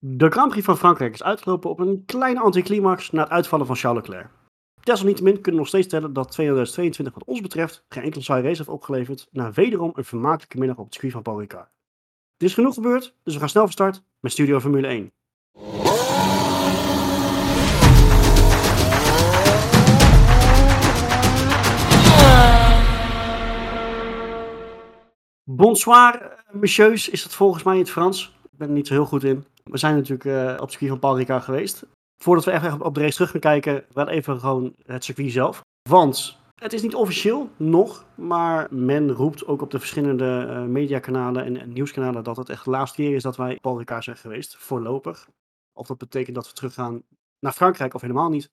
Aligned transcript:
De 0.00 0.30
Grand 0.30 0.50
Prix 0.50 0.64
van 0.64 0.76
Frankrijk 0.76 1.14
is 1.14 1.22
uitgelopen 1.22 1.70
op 1.70 1.78
een 1.78 2.02
kleine 2.06 2.40
anticlimax 2.40 3.10
na 3.10 3.22
het 3.22 3.30
uitvallen 3.30 3.66
van 3.66 3.76
Charles 3.76 4.08
Leclerc. 4.08 4.30
Desalniettemin 4.82 5.32
kunnen 5.32 5.52
we 5.52 5.58
nog 5.58 5.68
steeds 5.68 5.86
stellen 5.86 6.12
dat 6.12 6.30
2022 6.30 7.14
wat 7.14 7.24
ons 7.24 7.40
betreft 7.40 7.84
geen 7.88 8.02
enkele 8.02 8.22
saaie 8.22 8.42
race 8.42 8.56
heeft 8.56 8.68
opgeleverd 8.68 9.28
na 9.30 9.52
wederom 9.52 9.92
een 9.94 10.04
vermakelijke 10.04 10.58
middag 10.58 10.76
op 10.76 10.84
het 10.84 10.92
circuit 10.92 11.12
van 11.12 11.22
Paul 11.22 11.40
Ricard. 11.40 11.68
Er 12.36 12.46
is 12.46 12.54
genoeg 12.54 12.74
gebeurd, 12.74 13.14
dus 13.22 13.34
we 13.34 13.40
gaan 13.40 13.48
snel 13.48 13.62
van 13.62 13.72
start 13.72 14.02
met 14.20 14.32
Studio 14.32 14.60
Formule 14.60 14.86
1. 14.86 15.12
Bonsoir, 25.44 26.44
messieurs, 26.50 27.08
is 27.08 27.22
dat 27.22 27.34
volgens 27.34 27.62
mij 27.62 27.74
in 27.74 27.80
het 27.80 27.90
Frans. 27.90 28.37
Ik 28.58 28.64
ben 28.64 28.72
er 28.72 28.78
niet 28.78 28.86
zo 28.86 28.94
heel 28.94 29.06
goed 29.06 29.24
in. 29.24 29.44
We 29.64 29.78
zijn 29.78 29.94
natuurlijk 29.94 30.24
uh, 30.24 30.52
op 30.52 30.60
het 30.60 30.70
circuit 30.70 30.90
van 30.90 30.98
Paul 30.98 31.16
Ricard 31.16 31.44
geweest. 31.44 31.86
Voordat 32.22 32.44
we 32.44 32.50
echt 32.50 32.80
op 32.80 32.94
de 32.94 33.00
race 33.00 33.14
terug 33.14 33.30
gaan 33.30 33.40
kijken, 33.40 33.84
wel 33.92 34.08
even 34.08 34.40
gewoon 34.40 34.74
het 34.86 35.04
circuit 35.04 35.32
zelf. 35.32 35.60
Want 35.88 36.38
het 36.54 36.72
is 36.72 36.82
niet 36.82 36.94
officieel 36.94 37.50
nog, 37.56 38.04
maar 38.14 38.66
men 38.70 39.12
roept 39.12 39.46
ook 39.46 39.62
op 39.62 39.70
de 39.70 39.78
verschillende 39.78 40.46
uh, 40.48 40.62
mediakanalen 40.62 41.44
en, 41.44 41.56
en, 41.56 41.72
nieuwskanalen 41.72 42.24
dat 42.24 42.36
het 42.36 42.48
echt 42.48 42.64
de 42.64 42.70
laatste 42.70 43.02
keer 43.02 43.14
is 43.14 43.22
dat 43.22 43.36
wij 43.36 43.58
Paul 43.60 43.78
Ricard 43.78 44.04
zijn 44.04 44.16
geweest, 44.16 44.56
voorlopig. 44.56 45.28
Of 45.72 45.86
dat 45.86 45.98
betekent 45.98 46.34
dat 46.36 46.46
we 46.46 46.52
teruggaan 46.52 47.02
naar 47.40 47.52
Frankrijk 47.52 47.94
of 47.94 48.00
helemaal 48.00 48.28
niet, 48.28 48.50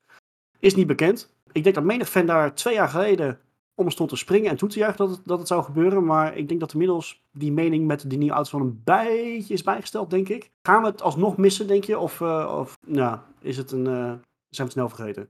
is 0.60 0.76
niet 0.76 0.88
bekend. 0.88 1.34
Ik 1.52 1.64
denk 1.64 1.76
dat 1.76 1.84
menig 1.84 2.10
fan 2.10 2.26
daar 2.26 2.54
twee 2.54 2.74
jaar 2.74 2.90
geleden 2.90 3.40
om 3.76 3.90
stond 3.90 4.10
te 4.10 4.16
springen 4.16 4.50
en 4.50 4.58
toe 4.58 4.70
te 4.70 4.80
juichen 4.80 5.08
dat 5.08 5.18
het, 5.18 5.26
dat 5.26 5.40
het 5.40 5.48
zou 5.48 5.64
gebeuren. 5.64 6.06
Maar 6.06 6.38
ik 6.38 6.48
denk 6.48 6.60
dat 6.60 6.72
inmiddels 6.72 7.24
die 7.32 7.52
mening 7.52 7.88
met 7.88 8.10
die 8.10 8.18
nieuwe 8.18 8.34
auto's 8.34 8.52
wel 8.52 8.62
een 8.62 8.82
beetje 8.84 9.54
is 9.54 9.64
bijgesteld, 9.64 10.10
denk 10.10 10.30
ik. 10.30 10.52
Gaan 10.62 10.82
we 10.82 10.88
het 10.88 11.02
alsnog 11.02 11.38
missen, 11.38 11.68
denk 11.68 11.84
je? 11.84 11.98
Of, 11.98 12.20
uh, 12.20 12.56
of 12.60 12.78
nou, 12.86 13.20
is 13.42 13.58
het 13.58 13.72
een, 13.72 13.86
uh, 13.86 14.14
zijn 14.50 14.68
we 14.68 14.74
snel 14.74 14.90
vergeten? 14.90 15.30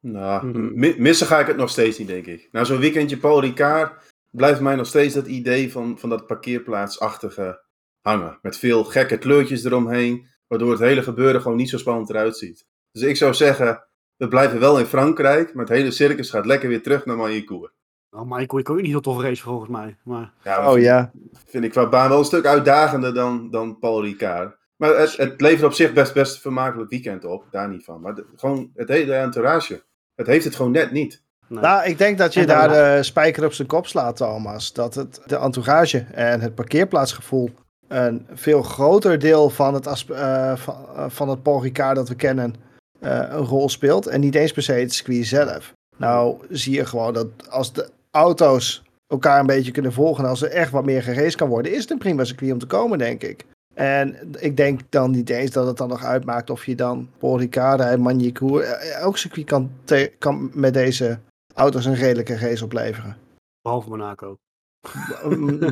Nou, 0.00 0.46
mm-hmm. 0.46 1.02
missen 1.02 1.26
ga 1.26 1.38
ik 1.38 1.46
het 1.46 1.56
nog 1.56 1.70
steeds 1.70 1.98
niet, 1.98 2.08
denk 2.08 2.26
ik. 2.26 2.48
Na 2.52 2.64
zo'n 2.64 2.78
weekendje 2.78 3.18
Paul 3.18 3.40
Ricard 3.40 4.12
blijft 4.30 4.60
mij 4.60 4.74
nog 4.76 4.86
steeds 4.86 5.14
dat 5.14 5.26
idee 5.26 5.72
van, 5.72 5.98
van 5.98 6.08
dat 6.08 6.26
parkeerplaatsachtige 6.26 7.62
hangen. 8.00 8.38
Met 8.42 8.58
veel 8.58 8.84
gekke 8.84 9.18
kleurtjes 9.18 9.64
eromheen, 9.64 10.26
waardoor 10.46 10.70
het 10.70 10.80
hele 10.80 11.02
gebeuren 11.02 11.40
gewoon 11.40 11.56
niet 11.56 11.68
zo 11.68 11.78
spannend 11.78 12.10
eruit 12.10 12.36
ziet. 12.36 12.66
Dus 12.92 13.02
ik 13.02 13.16
zou 13.16 13.34
zeggen, 13.34 13.84
we 14.16 14.28
blijven 14.28 14.60
wel 14.60 14.78
in 14.78 14.86
Frankrijk, 14.86 15.54
maar 15.54 15.64
het 15.64 15.74
hele 15.74 15.90
circus 15.90 16.30
gaat 16.30 16.46
lekker 16.46 16.68
weer 16.68 16.82
terug 16.82 17.06
naar 17.06 17.16
Maillancourt. 17.16 17.72
Nou, 18.10 18.26
Michael, 18.26 18.58
ik 18.58 18.70
ook 18.70 18.80
niet 18.80 18.92
zo 18.92 19.00
tof 19.00 19.22
race 19.22 19.42
volgens 19.42 19.70
mij. 19.70 19.96
Maar... 20.04 20.32
Ja, 20.44 20.72
oh 20.72 20.78
ja. 20.78 21.10
Vind 21.46 21.64
ik 21.64 21.70
qua 21.70 21.88
baan 21.88 22.08
wel 22.08 22.18
een 22.18 22.24
stuk 22.24 22.46
uitdagender 22.46 23.14
dan, 23.14 23.50
dan 23.50 23.78
Paul 23.78 24.02
Ricard. 24.02 24.58
Maar 24.76 24.98
het, 24.98 25.16
het 25.16 25.40
levert 25.40 25.64
op 25.64 25.72
zich 25.72 25.92
best 25.92 26.14
best 26.14 26.34
een 26.34 26.40
vermakelijk 26.40 26.90
weekend 26.90 27.24
op, 27.24 27.44
daar 27.50 27.68
niet 27.68 27.84
van. 27.84 28.00
Maar 28.00 28.14
gewoon 28.36 28.70
het 28.74 28.88
hele 28.88 29.14
entourage, 29.14 29.82
het 30.14 30.26
heeft 30.26 30.44
het 30.44 30.54
gewoon 30.54 30.72
net 30.72 30.90
niet. 30.90 31.22
Nee. 31.46 31.60
Nou, 31.60 31.84
ik 31.84 31.98
denk 31.98 32.18
dat 32.18 32.34
je 32.34 32.46
daar 32.46 32.68
de 32.68 33.02
spijker 33.02 33.44
op 33.44 33.52
zijn 33.52 33.68
kop 33.68 33.86
slaat, 33.86 34.16
Thomas. 34.16 34.72
Dat 34.72 34.94
het, 34.94 35.22
de 35.26 35.36
entourage 35.36 36.06
en 36.12 36.40
het 36.40 36.54
parkeerplaatsgevoel 36.54 37.50
een 37.88 38.26
veel 38.32 38.62
groter 38.62 39.18
deel 39.18 39.50
van 39.50 39.74
het, 39.74 40.04
uh, 40.10 40.56
van, 40.56 40.86
uh, 40.96 41.04
van 41.08 41.28
het 41.28 41.42
Paul 41.42 41.62
Ricard 41.62 41.96
dat 41.96 42.08
we 42.08 42.14
kennen 42.14 42.54
uh, 43.00 43.10
een 43.30 43.44
rol 43.44 43.68
speelt. 43.68 44.06
En 44.06 44.20
niet 44.20 44.34
eens 44.34 44.52
per 44.52 44.62
se 44.62 44.72
het 44.72 44.94
circuit 44.94 45.26
zelf. 45.26 45.72
Nou 45.96 46.36
zie 46.48 46.74
je 46.74 46.86
gewoon 46.86 47.12
dat 47.12 47.50
als 47.50 47.72
de 47.72 47.90
auto's 48.10 48.82
elkaar 49.06 49.40
een 49.40 49.46
beetje 49.46 49.72
kunnen 49.72 49.92
volgen. 49.92 50.24
Als 50.24 50.42
er 50.42 50.50
echt 50.50 50.70
wat 50.70 50.84
meer 50.84 51.02
geraced 51.02 51.34
kan 51.34 51.48
worden, 51.48 51.72
is 51.72 51.80
het 51.80 51.90
een 51.90 51.98
prima 51.98 52.24
circuit 52.24 52.52
om 52.52 52.58
te 52.58 52.66
komen, 52.66 52.98
denk 52.98 53.22
ik. 53.22 53.46
En 53.74 54.16
ik 54.38 54.56
denk 54.56 54.80
dan 54.88 55.10
niet 55.10 55.30
eens 55.30 55.50
dat 55.50 55.66
het 55.66 55.76
dan 55.76 55.88
nog 55.88 56.04
uitmaakt 56.04 56.50
of 56.50 56.66
je 56.66 56.74
dan 56.74 57.08
Paul 57.18 57.38
Ricard 57.38 57.80
en 57.80 58.00
Magny-Cours... 58.00 58.66
elk 58.80 59.16
circuit 59.16 59.46
kan, 59.46 59.70
kan 60.18 60.50
met 60.54 60.74
deze 60.74 61.18
auto's 61.54 61.84
een 61.84 61.94
redelijke 61.94 62.36
race 62.36 62.64
opleveren. 62.64 63.16
Behalve 63.62 63.88
Monaco. 63.88 64.36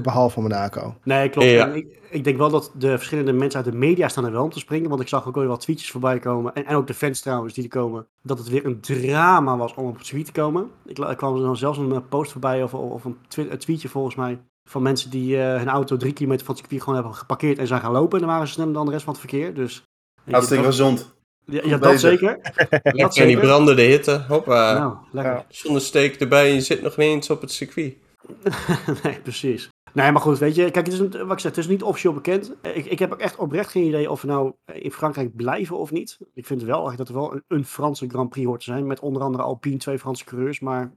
Behalve 0.03 0.41
Monaco. 0.41 0.95
Nee, 1.03 1.29
klopt. 1.29 1.49
Ja. 1.49 1.67
Ik, 1.67 1.99
ik, 2.11 2.25
denk 2.25 2.37
wel 2.37 2.51
dat 2.51 2.71
de 2.75 2.97
verschillende 2.97 3.33
mensen 3.33 3.65
uit 3.65 3.73
de 3.73 3.79
media 3.79 4.09
staan 4.09 4.25
er 4.25 4.33
wel 4.33 4.43
om 4.43 4.51
te 4.51 4.59
springen. 4.59 4.89
Want 4.89 5.01
ik 5.01 5.09
zag 5.09 5.27
ook 5.27 5.35
weer 5.35 5.47
wat 5.47 5.61
tweetjes 5.61 5.91
voorbij 5.91 6.19
komen. 6.19 6.55
En, 6.55 6.67
en 6.67 6.77
ook 6.77 6.87
de 6.87 6.95
fans 6.95 7.21
trouwens 7.21 7.55
die 7.55 7.65
er 7.65 7.71
komen. 7.71 8.07
Dat 8.23 8.39
het 8.39 8.49
weer 8.49 8.67
een 8.67 8.81
drama 8.81 9.57
was 9.57 9.75
om 9.75 9.87
op 9.87 9.97
het 9.97 10.07
tweet 10.07 10.25
te 10.25 10.33
komen. 10.33 10.71
Ik, 10.87 10.99
ik 10.99 11.17
kwam 11.17 11.35
er 11.35 11.43
dan 11.43 11.57
zelfs 11.57 11.79
een 11.79 12.09
post 12.09 12.33
voorbij 12.33 12.63
of, 12.63 12.75
of 12.75 13.05
een, 13.05 13.19
tweetje 13.59 13.89
volgens 13.89 14.15
mij. 14.15 14.39
Van 14.65 14.83
mensen 14.83 15.11
die 15.11 15.37
uh, 15.37 15.57
hun 15.57 15.69
auto 15.69 15.97
drie 15.97 16.13
kilometer 16.13 16.47
van 16.47 16.55
het 16.55 16.63
circuit 16.63 16.83
gewoon 16.83 16.99
hebben 16.99 17.19
geparkeerd 17.19 17.59
en 17.59 17.67
zijn 17.67 17.81
gaan 17.81 17.93
lopen. 17.93 18.13
En 18.13 18.25
dan 18.25 18.35
waren 18.35 18.47
ze 18.47 18.53
sneller 18.53 18.73
dan 18.73 18.87
de 18.87 18.93
rest 18.93 19.05
van 19.05 19.13
het 19.13 19.23
verkeer. 19.23 19.55
Dus, 19.55 19.85
Hartstikke 20.31 20.65
gezond. 20.65 21.17
Ja, 21.45 21.61
ja 21.65 21.79
dat 21.79 22.01
zeker. 22.01 22.39
dat 22.83 23.17
en 23.17 23.27
die 23.27 23.39
brandende 23.39 23.83
hitte. 23.83 24.25
Hoppa. 24.29 24.79
Nou, 24.79 24.97
lekker. 25.13 25.45
Zonnesteek 25.49 26.21
erbij 26.21 26.49
en 26.49 26.55
je 26.55 26.61
zit 26.61 26.83
nog 26.83 26.97
niet 26.97 27.09
eens 27.09 27.31
op 27.31 27.41
het 27.41 27.53
circuit. 27.53 27.95
nee, 29.03 29.21
precies. 29.21 29.71
Nee, 29.93 30.13
maar 30.13 30.23
goed, 30.23 30.39
weet 30.39 30.55
je, 30.55 30.71
kijk, 30.71 30.87
het 30.87 30.95
is, 30.95 30.99
wat 30.99 31.33
ik 31.33 31.39
zeg, 31.39 31.43
het 31.43 31.57
is 31.57 31.67
niet 31.67 31.83
officieel 31.83 32.13
bekend. 32.13 32.55
Ik, 32.63 32.85
ik 32.85 32.99
heb 32.99 33.13
ook 33.13 33.19
echt 33.19 33.37
oprecht 33.37 33.71
geen 33.71 33.87
idee 33.87 34.11
of 34.11 34.23
we 34.23 34.27
nou 34.27 34.53
in 34.73 34.93
Frankrijk 34.93 35.37
blijven 35.37 35.79
of 35.79 35.91
niet. 35.91 36.19
Ik 36.35 36.47
vind 36.47 36.63
wel 36.63 36.97
dat 36.97 37.09
er 37.09 37.15
wel 37.15 37.33
een, 37.33 37.45
een, 37.49 37.65
Franse 37.65 38.09
Grand 38.09 38.29
Prix 38.29 38.47
hoort 38.47 38.61
te 38.61 38.71
zijn, 38.71 38.87
met 38.87 39.01
onder 39.01 39.23
andere 39.23 39.43
Alpine, 39.43 39.77
twee 39.77 39.99
Franse 39.99 40.25
coureurs, 40.25 40.61
maar 40.61 40.93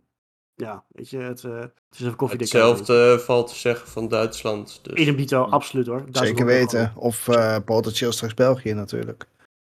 ja, 0.55 0.83
weet 0.87 1.09
je, 1.09 1.17
het, 1.17 1.43
uh, 1.43 1.59
het 1.59 1.73
is 1.91 1.99
een 1.99 2.15
koffie. 2.15 2.39
Hetzelfde 2.39 3.19
valt 3.19 3.47
te 3.47 3.55
zeggen 3.55 3.87
van 3.87 4.07
Duitsland. 4.07 4.79
Dus. 4.83 5.07
In 5.07 5.15
Bito, 5.15 5.43
absoluut 5.43 5.87
hoor. 5.87 6.03
Zeker 6.11 6.45
weten. 6.45 6.93
Of 6.95 7.27
uh, 7.27 7.57
potentieel 7.65 8.11
straks 8.11 8.33
België 8.33 8.73
natuurlijk. 8.73 9.27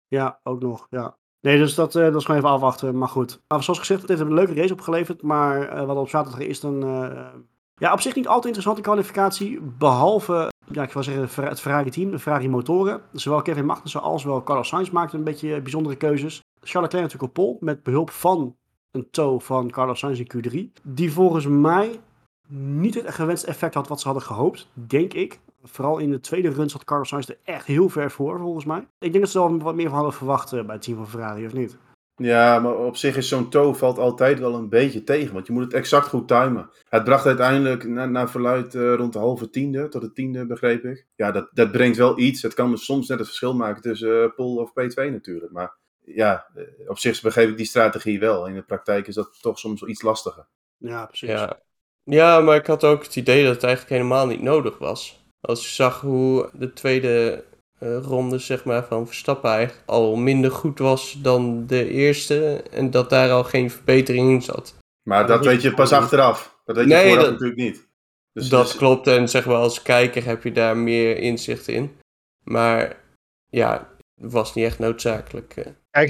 Ja, 0.08 0.40
ook 0.42 0.60
nog, 0.60 0.86
ja. 0.90 1.18
Nee, 1.40 1.58
dus 1.58 1.74
dat, 1.74 1.94
uh, 1.94 2.02
dat 2.02 2.16
is 2.16 2.24
gewoon 2.24 2.40
even 2.40 2.52
afwachten. 2.52 2.98
Maar 2.98 3.08
goed. 3.08 3.40
Maar 3.48 3.62
zoals 3.62 3.78
gezegd, 3.78 4.00
het 4.00 4.10
heeft 4.10 4.20
een 4.20 4.34
leuke 4.34 4.54
race 4.54 4.72
opgeleverd. 4.72 5.22
Maar 5.22 5.76
uh, 5.76 5.84
wat 5.84 5.96
op 5.96 6.08
zaterdag 6.08 6.40
is, 6.40 6.60
dan 6.60 6.82
ja, 7.80 7.92
op 7.92 8.00
zich 8.00 8.14
niet 8.14 8.26
altijd 8.26 8.44
interessante 8.44 8.80
kwalificatie. 8.80 9.60
Behalve, 9.60 10.48
ja, 10.72 10.82
ik 10.82 10.92
wil 10.92 11.02
zeggen, 11.02 11.44
het 11.44 11.60
Ferrari-team, 11.60 12.10
de 12.10 12.18
Ferrari-motoren. 12.18 13.00
Zowel 13.12 13.42
Kevin 13.42 13.66
Magnussen 13.66 14.02
als 14.02 14.24
wel 14.24 14.42
Carlos 14.42 14.68
Sainz 14.68 14.90
maakten 14.90 15.18
een 15.18 15.24
beetje 15.24 15.60
bijzondere 15.60 15.96
keuzes. 15.96 16.40
Charles 16.62 16.92
Leclerc 16.92 17.02
natuurlijk 17.12 17.22
op 17.22 17.44
pol, 17.44 17.56
met 17.60 17.82
behulp 17.82 18.10
van 18.10 18.56
een 18.90 19.10
toe 19.10 19.40
van 19.40 19.70
Carlos 19.70 19.98
Sainz 19.98 20.20
in 20.20 20.30
Q3. 20.34 20.82
Die 20.82 21.12
volgens 21.12 21.46
mij 21.46 22.00
niet 22.48 22.94
het 22.94 23.14
gewenste 23.14 23.46
effect 23.46 23.74
had 23.74 23.88
wat 23.88 24.00
ze 24.00 24.06
hadden 24.06 24.26
gehoopt, 24.26 24.68
denk 24.72 25.12
ik. 25.14 25.40
Vooral 25.62 25.98
in 25.98 26.10
de 26.10 26.20
tweede 26.20 26.48
run 26.48 26.70
zat 26.70 26.84
Carlos 26.84 27.08
Sainz 27.08 27.28
er 27.28 27.38
echt 27.44 27.66
heel 27.66 27.88
ver 27.88 28.10
voor, 28.10 28.38
volgens 28.38 28.64
mij. 28.64 28.78
Ik 28.98 29.12
denk 29.12 29.20
dat 29.24 29.28
ze 29.30 29.40
er 29.40 29.48
wel 29.48 29.58
wat 29.58 29.74
meer 29.74 29.88
van 29.88 29.94
hadden 29.94 30.14
verwacht 30.14 30.50
bij 30.50 30.74
het 30.74 30.82
team 30.82 30.96
van 30.96 31.08
Ferrari, 31.08 31.46
of 31.46 31.52
niet? 31.52 31.78
Ja, 32.22 32.58
maar 32.58 32.76
op 32.76 32.96
zich 32.96 33.16
is 33.16 33.28
zo'n 33.28 33.50
toe 33.50 33.74
valt 33.74 33.98
altijd 33.98 34.38
wel 34.38 34.54
een 34.54 34.68
beetje 34.68 35.04
tegen. 35.04 35.34
Want 35.34 35.46
je 35.46 35.52
moet 35.52 35.62
het 35.62 35.72
exact 35.72 36.08
goed 36.08 36.28
timen. 36.28 36.70
Het 36.88 37.04
bracht 37.04 37.26
uiteindelijk 37.26 37.88
naar, 37.88 38.30
verluid 38.30 38.74
uh, 38.74 38.94
rond 38.94 39.12
de 39.12 39.18
halve 39.18 39.50
tiende, 39.50 39.88
tot 39.88 40.02
de 40.02 40.12
tiende 40.12 40.46
begreep 40.46 40.84
ik. 40.84 41.06
Ja, 41.16 41.30
dat, 41.30 41.48
dat 41.52 41.72
brengt 41.72 41.96
wel 41.96 42.18
iets. 42.18 42.42
Het 42.42 42.54
kan 42.54 42.78
soms 42.78 43.08
net 43.08 43.18
het 43.18 43.26
verschil 43.26 43.54
maken 43.54 43.82
tussen 43.82 44.22
uh, 44.22 44.34
Pol 44.34 44.56
of 44.56 44.70
P2 44.70 44.94
natuurlijk. 44.94 45.52
Maar 45.52 45.76
ja, 46.04 46.46
eh, 46.54 46.64
op 46.86 46.98
zich 46.98 47.20
begreep 47.20 47.48
ik 47.48 47.56
die 47.56 47.66
strategie 47.66 48.20
wel. 48.20 48.46
In 48.46 48.54
de 48.54 48.62
praktijk 48.62 49.06
is 49.06 49.14
dat 49.14 49.38
toch 49.40 49.58
soms 49.58 49.80
wel 49.80 49.90
iets 49.90 50.02
lastiger. 50.02 50.46
Ja, 50.76 51.06
precies. 51.06 51.28
Ja. 51.28 51.60
ja, 52.04 52.40
maar 52.40 52.56
ik 52.56 52.66
had 52.66 52.84
ook 52.84 53.02
het 53.02 53.16
idee 53.16 53.44
dat 53.44 53.54
het 53.54 53.64
eigenlijk 53.64 53.94
helemaal 53.94 54.26
niet 54.26 54.42
nodig 54.42 54.78
was. 54.78 55.24
Als 55.40 55.68
je 55.68 55.74
zag 55.74 56.00
hoe 56.00 56.50
de 56.52 56.72
tweede 56.72 57.44
uh, 57.80 57.98
ronde 58.02 58.38
zeg 58.38 58.64
maar, 58.64 58.84
van 58.84 59.06
Verstappen 59.06 59.50
eigenlijk 59.50 59.88
al 59.88 60.16
minder 60.16 60.50
goed 60.50 60.78
was 60.78 61.18
dan 61.22 61.66
de 61.66 61.88
eerste. 61.88 62.62
En 62.70 62.90
dat 62.90 63.10
daar 63.10 63.30
al 63.30 63.44
geen 63.44 63.70
verbetering 63.70 64.30
in 64.30 64.42
zat. 64.42 64.74
Maar 65.02 65.26
dat 65.26 65.44
weet 65.44 65.62
je 65.62 65.74
pas 65.74 65.92
achteraf. 65.92 66.60
Dat 66.64 66.76
weet 66.76 66.84
je 66.84 66.94
nee, 66.94 67.08
vooraf 67.08 67.30
natuurlijk 67.30 67.58
niet. 67.58 67.88
Dus 68.32 68.48
dat 68.48 68.66
dus... 68.66 68.76
klopt 68.76 69.06
en 69.06 69.28
zeg 69.28 69.46
maar 69.46 69.56
als 69.56 69.82
kijker 69.82 70.24
heb 70.24 70.42
je 70.42 70.52
daar 70.52 70.76
meer 70.76 71.16
inzicht 71.18 71.68
in. 71.68 71.96
Maar 72.42 72.96
ja, 73.48 73.88
het 74.20 74.32
was 74.32 74.54
niet 74.54 74.64
echt 74.64 74.78
noodzakelijk. 74.78 75.56
Eh. 75.56 75.66
Kijk, 75.90 76.08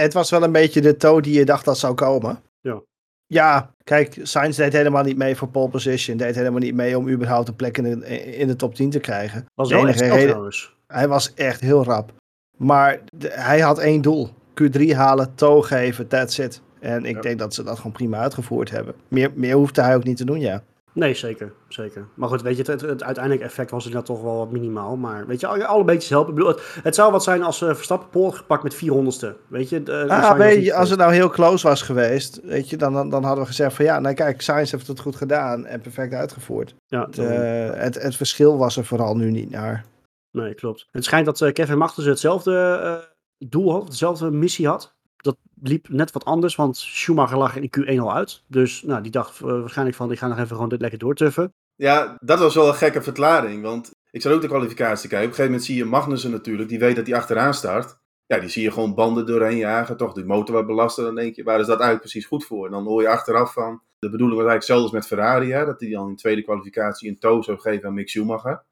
het 0.00 0.12
was 0.12 0.30
wel 0.30 0.42
een 0.42 0.52
beetje 0.52 0.80
de 0.80 0.96
toe 0.96 1.22
die 1.22 1.34
je 1.34 1.44
dacht 1.44 1.64
dat 1.64 1.78
zou 1.78 1.94
komen. 1.94 2.42
Ja. 2.60 2.82
Ja, 3.26 3.74
kijk, 3.84 4.18
Sainz 4.22 4.56
deed 4.56 4.72
helemaal 4.72 5.02
niet 5.02 5.16
mee 5.16 5.36
voor 5.36 5.48
pole 5.48 5.68
position. 5.68 6.16
Deed 6.16 6.34
helemaal 6.34 6.60
niet 6.60 6.74
mee 6.74 6.98
om 6.98 7.08
überhaupt 7.08 7.48
een 7.48 7.56
plek 7.56 7.78
in 7.78 7.84
de, 7.84 8.06
in 8.36 8.46
de 8.46 8.56
top 8.56 8.74
10 8.74 8.90
te 8.90 9.00
krijgen. 9.00 9.46
Was 9.54 9.70
wel 9.70 9.88
echt 9.88 10.00
reden... 10.00 10.52
Hij 10.92 11.08
was 11.08 11.34
echt 11.34 11.60
heel 11.60 11.84
rap. 11.84 12.12
Maar 12.56 13.00
hij 13.28 13.60
had 13.60 13.78
één 13.78 14.02
doel. 14.02 14.30
Q3 14.62 14.82
halen, 14.94 15.34
toe 15.34 15.62
geven, 15.62 16.08
that's 16.08 16.38
it. 16.38 16.62
En 16.80 17.04
ik 17.04 17.22
denk 17.22 17.38
dat 17.38 17.54
ze 17.54 17.62
dat 17.62 17.76
gewoon 17.76 17.92
prima 17.92 18.18
uitgevoerd 18.18 18.70
hebben. 18.70 18.94
Meer, 19.08 19.30
meer 19.34 19.54
hoefde 19.54 19.82
hij 19.82 19.94
ook 19.94 20.04
niet 20.04 20.16
te 20.16 20.24
doen, 20.24 20.40
ja. 20.40 20.62
Nee, 20.94 21.14
zeker. 21.14 21.52
zeker. 21.68 22.06
Maar 22.14 22.28
goed, 22.28 22.42
weet 22.42 22.56
je, 22.56 22.72
het, 22.72 22.80
het, 22.80 23.02
uiteindelijk 23.02 23.44
effect 23.44 23.70
was 23.70 23.90
dat 23.90 24.04
toch 24.04 24.22
wel 24.22 24.36
wat 24.36 24.50
minimaal. 24.50 24.96
Maar 24.96 25.26
weet 25.26 25.40
je, 25.40 25.46
alle, 25.46 25.66
alle 25.66 25.84
beetjes 25.84 26.10
helpen. 26.10 26.30
Ik 26.30 26.34
bedoel, 26.34 26.52
het, 26.52 26.62
het, 26.82 26.94
zou 26.94 27.12
wat 27.12 27.22
zijn 27.22 27.42
als 27.42 27.62
uh, 27.62 27.74
Verstappen 27.74 28.08
Pool 28.08 28.30
gepakt 28.30 28.62
met 28.62 28.74
400ste. 28.74 29.48
Weet 29.48 29.68
je, 29.68 29.82
uh, 29.84 30.08
ah, 30.08 30.36
weet 30.36 30.64
je 30.64 30.74
als 30.74 30.90
het 30.90 30.98
nou 30.98 31.12
heel 31.12 31.30
close 31.30 31.68
was 31.68 31.82
geweest, 31.82 32.40
weet 32.42 32.70
je, 32.70 32.76
dan, 32.76 32.92
dan, 32.92 33.10
dan 33.10 33.24
hadden 33.24 33.42
we 33.42 33.48
gezegd 33.48 33.74
van 33.74 33.84
ja, 33.84 33.98
nou 34.00 34.14
kijk, 34.14 34.40
Sainz 34.40 34.70
heeft 34.70 34.86
het 34.86 35.00
goed 35.00 35.16
gedaan 35.16 35.66
en 35.66 35.80
perfect 35.80 36.12
uitgevoerd. 36.12 36.74
Ja, 36.86 37.06
het, 37.06 37.18
uh, 37.18 37.70
het, 37.72 38.02
het 38.02 38.16
verschil 38.16 38.58
was 38.58 38.76
er 38.76 38.84
vooral 38.84 39.16
nu 39.16 39.30
niet 39.30 39.50
naar. 39.50 39.84
Nee, 40.32 40.54
klopt. 40.54 40.88
Het 40.90 41.04
schijnt 41.04 41.26
dat 41.26 41.40
eh, 41.40 41.52
Kevin 41.52 41.78
Magnussen 41.78 42.12
hetzelfde 42.12 42.80
eh, 42.82 43.48
doel 43.48 43.72
had, 43.72 43.86
dezelfde 43.86 44.30
missie 44.30 44.66
had. 44.66 44.94
Dat 45.16 45.36
liep 45.62 45.88
net 45.88 46.12
wat 46.12 46.24
anders, 46.24 46.56
want 46.56 46.76
Schumacher 46.76 47.38
lag 47.38 47.56
in 47.56 47.70
Q1 47.80 47.98
al 47.98 48.14
uit. 48.14 48.42
Dus 48.46 48.82
nou, 48.82 49.02
die 49.02 49.10
dacht 49.10 49.40
eh, 49.40 49.46
waarschijnlijk 49.46 49.96
van, 49.96 50.12
ik 50.12 50.18
ga 50.18 50.26
nog 50.28 50.38
even 50.38 50.54
gewoon 50.54 50.68
dit 50.68 50.80
lekker 50.80 50.98
doortuffen. 50.98 51.52
Ja, 51.74 52.16
dat 52.20 52.38
was 52.38 52.54
wel 52.54 52.68
een 52.68 52.74
gekke 52.74 53.02
verklaring. 53.02 53.62
Want 53.62 53.92
ik 54.10 54.22
zat 54.22 54.32
ook 54.32 54.40
de 54.40 54.46
kwalificatie 54.46 55.08
kijken. 55.08 55.28
Op 55.28 55.38
een 55.38 55.44
gegeven 55.44 55.44
moment 55.44 55.64
zie 55.64 55.76
je 55.76 55.84
Magnussen 55.84 56.30
natuurlijk. 56.30 56.68
Die 56.68 56.78
weet 56.78 56.96
dat 56.96 57.06
hij 57.06 57.16
achteraan 57.16 57.54
start. 57.54 58.00
Ja, 58.26 58.38
die 58.38 58.48
zie 58.48 58.62
je 58.62 58.70
gewoon 58.70 58.94
banden 58.94 59.26
doorheen 59.26 59.56
jagen. 59.56 59.96
Toch, 59.96 60.12
die 60.12 60.24
motor 60.24 60.54
wat 60.54 60.66
belasten. 60.66 61.04
Dan 61.04 61.14
denk 61.14 61.34
je, 61.34 61.42
waar 61.42 61.60
is 61.60 61.66
dat 61.66 61.80
eigenlijk 61.80 62.00
precies 62.00 62.26
goed 62.26 62.44
voor? 62.44 62.66
En 62.66 62.72
dan 62.72 62.84
hoor 62.84 63.02
je 63.02 63.08
achteraf 63.08 63.52
van... 63.52 63.82
De 63.98 64.10
bedoeling 64.10 64.40
was 64.40 64.50
eigenlijk 64.50 64.80
zelfs 64.80 64.92
met 64.92 65.06
Ferrari. 65.06 65.52
Hè, 65.52 65.64
dat 65.64 65.80
hij 65.80 65.90
dan 65.90 66.06
in 66.06 66.14
de 66.14 66.20
tweede 66.20 66.42
kwalificatie 66.42 67.08
een 67.08 67.18
tow 67.18 67.42
zou 67.42 67.58
geven 67.60 67.88
aan 67.88 67.94
Mick 67.94 68.08
Schumacher. 68.08 68.64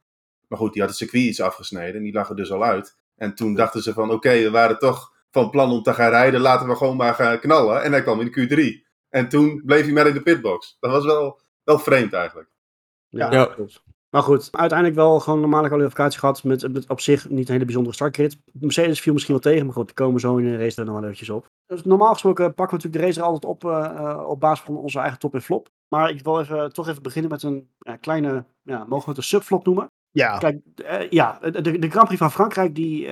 Maar 0.51 0.59
goed, 0.59 0.73
die 0.73 0.81
had 0.81 0.91
het 0.91 0.99
circuit 0.99 1.23
iets 1.23 1.41
afgesneden. 1.41 1.95
En 1.95 2.03
die 2.03 2.13
lag 2.13 2.29
er 2.29 2.37
dus 2.37 2.53
al 2.53 2.65
uit. 2.65 2.99
En 3.17 3.35
toen 3.35 3.55
dachten 3.55 3.83
ze 3.83 3.93
van, 3.93 4.11
oké, 4.11 4.43
we 4.43 4.51
waren 4.51 4.79
toch 4.79 5.13
van 5.31 5.51
plan 5.51 5.71
om 5.71 5.83
te 5.83 5.95
gaan 5.95 6.11
rijden. 6.11 6.41
Laten 6.41 6.69
we 6.69 6.77
gewoon 6.77 6.97
maar 6.97 7.15
gaan 7.15 7.41
knallen. 7.41 7.83
En 7.83 7.93
hij 7.93 8.03
kwam 8.03 8.21
in 8.21 8.31
de 8.33 8.81
Q3. 8.81 8.89
En 9.09 9.29
toen 9.29 9.63
bleef 9.65 9.85
hij 9.85 9.93
maar 9.93 10.07
in 10.07 10.15
de 10.15 10.23
pitbox. 10.23 10.77
Dat 10.81 10.91
was 10.91 11.05
wel, 11.05 11.41
wel 11.65 11.79
vreemd 11.79 12.13
eigenlijk. 12.13 12.49
Ja, 13.09 13.33
Ja. 13.33 13.57
Maar 14.11 14.23
goed, 14.23 14.49
uiteindelijk 14.51 14.99
wel 14.99 15.21
gewoon 15.21 15.35
een 15.35 15.49
normale 15.49 15.69
kwalificatie 15.69 16.19
gehad. 16.19 16.45
Met, 16.45 16.73
met 16.73 16.89
op 16.89 17.01
zich 17.01 17.29
niet 17.29 17.47
een 17.47 17.53
hele 17.53 17.65
bijzondere 17.65 17.95
startgrid. 17.95 18.39
Mercedes 18.53 19.01
viel 19.01 19.13
misschien 19.13 19.35
wel 19.35 19.43
tegen, 19.43 19.67
maar 19.67 19.75
goed, 19.75 19.87
die 19.87 19.95
komen 19.95 20.21
zo 20.21 20.37
in 20.37 20.45
de 20.45 20.57
race 20.57 20.81
er 20.81 20.85
nog 20.85 20.95
wel 20.95 21.03
eventjes 21.03 21.31
op. 21.31 21.51
Dus 21.67 21.83
normaal 21.83 22.13
gesproken 22.13 22.55
pakken 22.55 22.79
we 22.79 22.85
natuurlijk 22.85 23.03
de 23.03 23.07
race 23.07 23.21
er 23.21 23.27
altijd 23.27 23.45
op 23.45 23.65
eh, 23.65 23.85
eh, 23.85 24.29
op 24.29 24.41
basis 24.41 24.65
van 24.65 24.77
onze 24.77 24.99
eigen 24.99 25.19
top 25.19 25.35
en 25.35 25.43
flop. 25.43 25.69
Maar 25.89 26.11
ik 26.11 26.25
wil 26.25 26.41
even, 26.41 26.73
toch 26.73 26.89
even 26.89 27.03
beginnen 27.03 27.31
met 27.31 27.43
een 27.43 27.71
ja, 27.79 27.97
kleine, 27.97 28.45
ja, 28.63 28.85
mogen 28.85 29.05
we 29.05 29.11
het 29.11 29.19
een 29.19 29.25
subflop 29.25 29.65
noemen? 29.65 29.91
Ja, 30.13 30.39
Kijk, 30.39 30.59
eh, 30.85 31.11
ja, 31.11 31.39
de, 31.51 31.79
de 31.79 31.91
Grand 31.91 32.07
Prix 32.07 32.21
van 32.21 32.31
Frankrijk, 32.31 32.75
die 32.75 33.09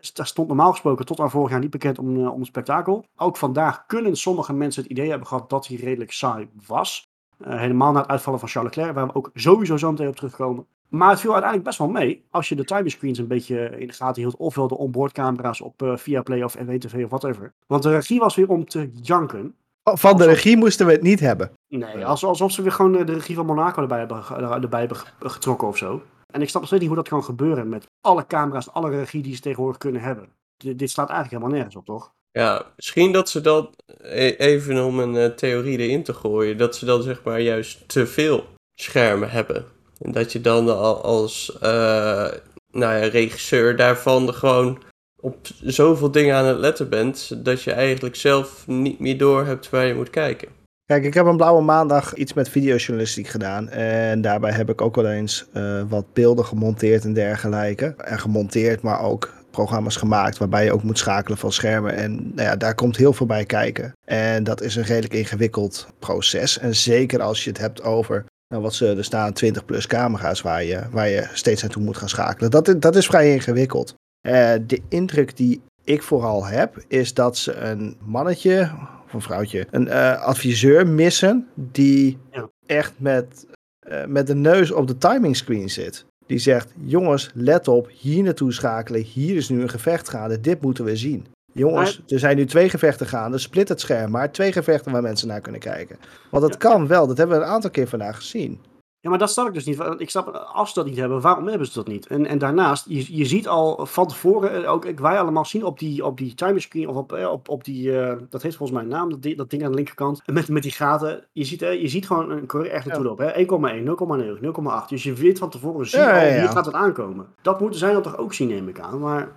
st- 0.00 0.20
stond 0.22 0.48
normaal 0.48 0.70
gesproken 0.70 1.06
tot 1.06 1.20
aan 1.20 1.30
vorig 1.30 1.50
jaar 1.50 1.60
niet 1.60 1.70
bekend 1.70 1.98
om, 1.98 2.16
eh, 2.16 2.32
om 2.32 2.38
het 2.38 2.46
spektakel. 2.48 3.04
Ook 3.16 3.36
vandaag 3.36 3.86
kunnen 3.86 4.16
sommige 4.16 4.52
mensen 4.52 4.82
het 4.82 4.90
idee 4.90 5.08
hebben 5.08 5.26
gehad 5.26 5.50
dat 5.50 5.66
hij 5.66 5.76
redelijk 5.76 6.12
saai 6.12 6.48
was. 6.66 7.08
Helemaal 7.44 7.92
na 7.92 8.00
het 8.00 8.08
uitvallen 8.08 8.40
van 8.40 8.48
Charles 8.48 8.74
Leclerc, 8.76 8.94
waar 8.96 9.06
we 9.06 9.14
ook 9.14 9.30
sowieso 9.34 9.76
zo 9.76 9.90
meteen 9.90 10.08
op 10.08 10.16
terugkomen. 10.16 10.66
Maar 10.88 11.10
het 11.10 11.20
viel 11.20 11.30
uiteindelijk 11.32 11.68
best 11.68 11.78
wel 11.78 11.88
mee 12.02 12.24
als 12.30 12.48
je 12.48 12.54
de 12.54 12.64
timescreens 12.64 13.18
een 13.18 13.26
beetje 13.26 13.78
in 13.78 13.86
de 13.86 13.92
gaten 13.92 14.22
hield. 14.22 14.36
Ofwel 14.36 14.68
de 14.68 14.76
onboardcamera's 14.78 15.60
op 15.60 15.82
eh 15.82 15.96
Viaplay 15.96 16.42
of 16.42 16.58
NWTV 16.58 17.00
of 17.04 17.08
whatever. 17.10 17.52
Want 17.66 17.82
de 17.82 17.90
regie 17.90 18.18
was 18.18 18.34
weer 18.34 18.48
om 18.48 18.64
te 18.64 18.90
janken. 19.02 19.54
van 19.82 20.16
de 20.16 20.24
regie 20.24 20.56
moesten 20.56 20.86
we 20.86 20.92
het 20.92 21.02
niet 21.02 21.20
hebben. 21.20 21.50
Nee, 21.68 22.06
als, 22.06 22.24
alsof 22.24 22.52
ze 22.52 22.62
weer 22.62 22.72
gewoon 22.72 22.92
de 22.92 23.12
regie 23.12 23.34
van 23.34 23.46
Monaco 23.46 23.82
erbij 23.82 23.98
hebben, 23.98 24.24
erbij 24.62 24.78
hebben 24.80 24.96
ge- 24.98 25.06
getrokken 25.18 25.68
of 25.68 25.76
zo. 25.76 26.02
En 26.36 26.42
ik 26.42 26.48
snap 26.48 26.60
nog 26.60 26.70
steeds 26.70 26.84
niet 26.84 26.94
hoe 26.94 27.02
dat 27.02 27.12
kan 27.12 27.24
gebeuren 27.24 27.68
met 27.68 27.86
alle 28.00 28.26
camera's, 28.26 28.68
alle 28.68 28.90
regie 28.90 29.22
die 29.22 29.34
ze 29.34 29.40
tegenwoordig 29.40 29.78
kunnen 29.78 30.00
hebben. 30.00 30.28
Dit 30.56 30.90
slaat 30.90 31.08
eigenlijk 31.08 31.30
helemaal 31.30 31.54
nergens 31.58 31.76
op, 31.76 31.84
toch? 31.84 32.12
Ja, 32.30 32.72
misschien 32.76 33.12
dat 33.12 33.28
ze 33.28 33.40
dan, 33.40 33.74
e- 34.02 34.34
even 34.36 34.84
om 34.84 34.98
een 34.98 35.16
eh, 35.16 35.36
theorie 35.36 35.78
erin 35.78 36.02
te 36.02 36.14
gooien, 36.14 36.56
dat 36.56 36.76
ze 36.76 36.84
dan 36.84 37.02
zeg 37.02 37.22
maar 37.22 37.40
juist 37.40 37.88
te 37.88 38.06
veel 38.06 38.44
schermen 38.74 39.30
hebben. 39.30 39.64
En 39.98 40.12
dat 40.12 40.32
je 40.32 40.40
dan 40.40 40.68
al 40.68 41.02
als 41.02 41.58
eh, 41.58 42.30
nou 42.70 42.94
ja, 42.94 43.06
regisseur 43.08 43.76
daarvan 43.76 44.34
gewoon 44.34 44.82
op 45.20 45.38
zoveel 45.62 46.10
dingen 46.10 46.36
aan 46.36 46.46
het 46.46 46.58
letten 46.58 46.88
bent, 46.88 47.44
dat 47.44 47.62
je 47.62 47.72
eigenlijk 47.72 48.16
zelf 48.16 48.66
niet 48.66 48.98
meer 48.98 49.18
door 49.18 49.44
hebt 49.44 49.70
waar 49.70 49.86
je 49.86 49.94
moet 49.94 50.10
kijken. 50.10 50.48
Kijk, 50.86 51.04
ik 51.04 51.14
heb 51.14 51.26
een 51.26 51.36
blauwe 51.36 51.62
maandag 51.62 52.14
iets 52.14 52.32
met 52.32 52.48
videojournalistiek 52.48 53.26
gedaan. 53.26 53.68
En 53.68 54.20
daarbij 54.20 54.52
heb 54.52 54.70
ik 54.70 54.80
ook 54.80 54.94
wel 54.94 55.08
eens 55.10 55.46
eh, 55.52 55.82
wat 55.88 56.12
beelden 56.12 56.44
gemonteerd 56.44 57.04
en 57.04 57.12
dergelijke. 57.12 57.94
En 57.96 58.18
gemonteerd, 58.18 58.82
maar 58.82 59.00
ook 59.00 59.34
programma's 59.50 59.96
gemaakt 59.96 60.38
waarbij 60.38 60.64
je 60.64 60.72
ook 60.72 60.82
moet 60.82 60.98
schakelen 60.98 61.38
van 61.38 61.52
schermen. 61.52 61.94
En 61.94 62.14
nou 62.14 62.48
ja, 62.48 62.56
daar 62.56 62.74
komt 62.74 62.96
heel 62.96 63.12
veel 63.12 63.26
bij 63.26 63.44
kijken. 63.44 63.92
En 64.04 64.44
dat 64.44 64.60
is 64.60 64.76
een 64.76 64.84
redelijk 64.84 65.14
ingewikkeld 65.14 65.86
proces. 65.98 66.58
En 66.58 66.74
zeker 66.74 67.22
als 67.22 67.44
je 67.44 67.50
het 67.50 67.58
hebt 67.58 67.82
over, 67.82 68.24
nou 68.48 68.62
wat 68.62 68.74
ze, 68.74 68.96
er 68.96 69.04
staan 69.04 69.32
20 69.32 69.64
plus 69.64 69.86
camera's 69.86 70.40
waar 70.40 70.64
je, 70.64 70.82
waar 70.90 71.08
je 71.08 71.28
steeds 71.32 71.62
naartoe 71.62 71.82
moet 71.82 71.96
gaan 71.96 72.08
schakelen. 72.08 72.50
Dat, 72.50 72.74
dat 72.78 72.96
is 72.96 73.06
vrij 73.06 73.32
ingewikkeld. 73.32 73.94
Eh, 74.20 74.52
de 74.66 74.80
indruk 74.88 75.36
die 75.36 75.60
ik 75.84 76.02
vooral 76.02 76.44
heb, 76.44 76.84
is 76.88 77.14
dat 77.14 77.36
ze 77.36 77.54
een 77.54 77.96
mannetje 78.04 78.70
of 79.06 79.12
een 79.12 79.20
vrouwtje, 79.20 79.66
een 79.70 79.88
eh, 79.88 80.22
adviseur 80.22 80.86
missen 80.86 81.46
die 81.54 82.18
Ja. 82.30 82.48
echt 82.66 82.92
met, 82.96 83.46
eh, 83.80 84.04
met 84.04 84.26
de 84.26 84.34
neus 84.34 84.70
op 84.72 84.86
de 84.86 84.98
timing 84.98 85.36
screen 85.36 85.70
zit. 85.70 86.04
Die 86.26 86.38
zegt, 86.38 86.72
jongens, 86.80 87.30
let 87.34 87.68
op, 87.68 87.88
hier 87.92 88.22
naartoe 88.22 88.52
schakelen, 88.52 89.00
hier 89.00 89.36
is 89.36 89.48
nu 89.48 89.62
een 89.62 89.68
gevecht 89.68 90.08
gaande, 90.08 90.40
dit 90.40 90.60
moeten 90.60 90.84
we 90.84 90.96
zien. 90.96 91.26
Jongens, 91.52 92.02
er 92.08 92.18
zijn 92.18 92.36
nu 92.36 92.44
twee 92.46 92.68
gevechten 92.68 93.06
gaande, 93.06 93.38
split 93.38 93.68
het 93.68 93.80
scherm 93.80 94.10
maar, 94.10 94.32
twee 94.32 94.52
gevechten 94.52 94.92
waar 94.92 95.02
mensen 95.02 95.28
naar 95.28 95.40
kunnen 95.40 95.60
kijken. 95.60 95.96
Want 96.30 96.42
dat 96.42 96.56
kan 96.56 96.86
wel, 96.86 97.06
dat 97.06 97.16
hebben 97.16 97.38
we 97.38 97.44
een 97.44 97.50
aantal 97.50 97.70
keer 97.70 97.88
vandaag 97.88 98.16
gezien. 98.16 98.60
Ja, 99.06 99.12
maar 99.12 99.20
dat 99.20 99.30
snap 99.30 99.46
ik 99.46 99.54
dus 99.54 99.64
niet. 99.64 99.76
Want 99.76 100.00
Ik 100.00 100.10
snap, 100.10 100.28
als 100.52 100.68
ze 100.68 100.74
dat 100.74 100.86
niet 100.86 100.96
hebben, 100.96 101.20
waarom 101.20 101.46
hebben 101.48 101.66
ze 101.66 101.72
dat 101.74 101.86
niet? 101.86 102.06
En, 102.06 102.26
en 102.26 102.38
daarnaast, 102.38 102.84
je, 102.88 103.16
je 103.16 103.24
ziet 103.24 103.48
al 103.48 103.86
van 103.86 104.06
tevoren, 104.08 104.64
eh, 104.64 104.72
ook 104.72 104.84
ik- 104.84 104.98
wij 105.00 105.18
allemaal 105.20 105.44
zien 105.44 105.64
op 105.64 105.78
die, 105.78 106.04
op 106.04 106.18
die 106.18 106.34
timerscreen, 106.34 106.88
of 106.88 106.96
op, 106.96 107.12
eh, 107.12 107.30
op, 107.30 107.48
op 107.48 107.64
die, 107.64 107.98
eh, 108.00 108.16
dat 108.30 108.42
heeft 108.42 108.56
volgens 108.56 108.78
mij 108.78 108.86
een 108.86 108.94
naam, 108.96 109.10
dat, 109.20 109.36
dat 109.36 109.50
ding 109.50 109.64
aan 109.64 109.70
de 109.70 109.76
linkerkant, 109.76 110.22
met, 110.26 110.48
met 110.48 110.62
die 110.62 110.72
gaten. 110.72 111.24
Je 111.32 111.44
ziet, 111.44 111.62
eh, 111.62 111.80
je 111.80 111.88
ziet 111.88 112.06
gewoon 112.06 112.30
een 112.30 112.46
coureur 112.46 112.72
echt 112.72 112.84
naartoe 112.86 113.02
Ja. 113.04 113.08
lopen. 113.10 113.26
hè. 113.26 113.32
1,1, 113.32 113.84
0,9, 113.84 114.40
0,8. 114.40 114.88
Dus 114.88 115.02
je 115.02 115.12
weet 115.12 115.38
van 115.38 115.50
tevoren, 115.50 115.86
zie 115.86 115.98
Ja, 115.98 116.10
al, 116.20 116.26
ja. 116.26 116.38
hier 116.40 116.48
gaat 116.48 116.66
het 116.66 116.74
aankomen. 116.74 117.26
Dat 117.42 117.60
moeten 117.60 117.78
zij 117.78 117.92
dan 117.92 118.02
toch 118.02 118.16
ook 118.18 118.34
zien, 118.34 118.48
neem 118.48 118.68
ik 118.68 118.80
aan. 118.80 118.98
Maar, 119.00 119.32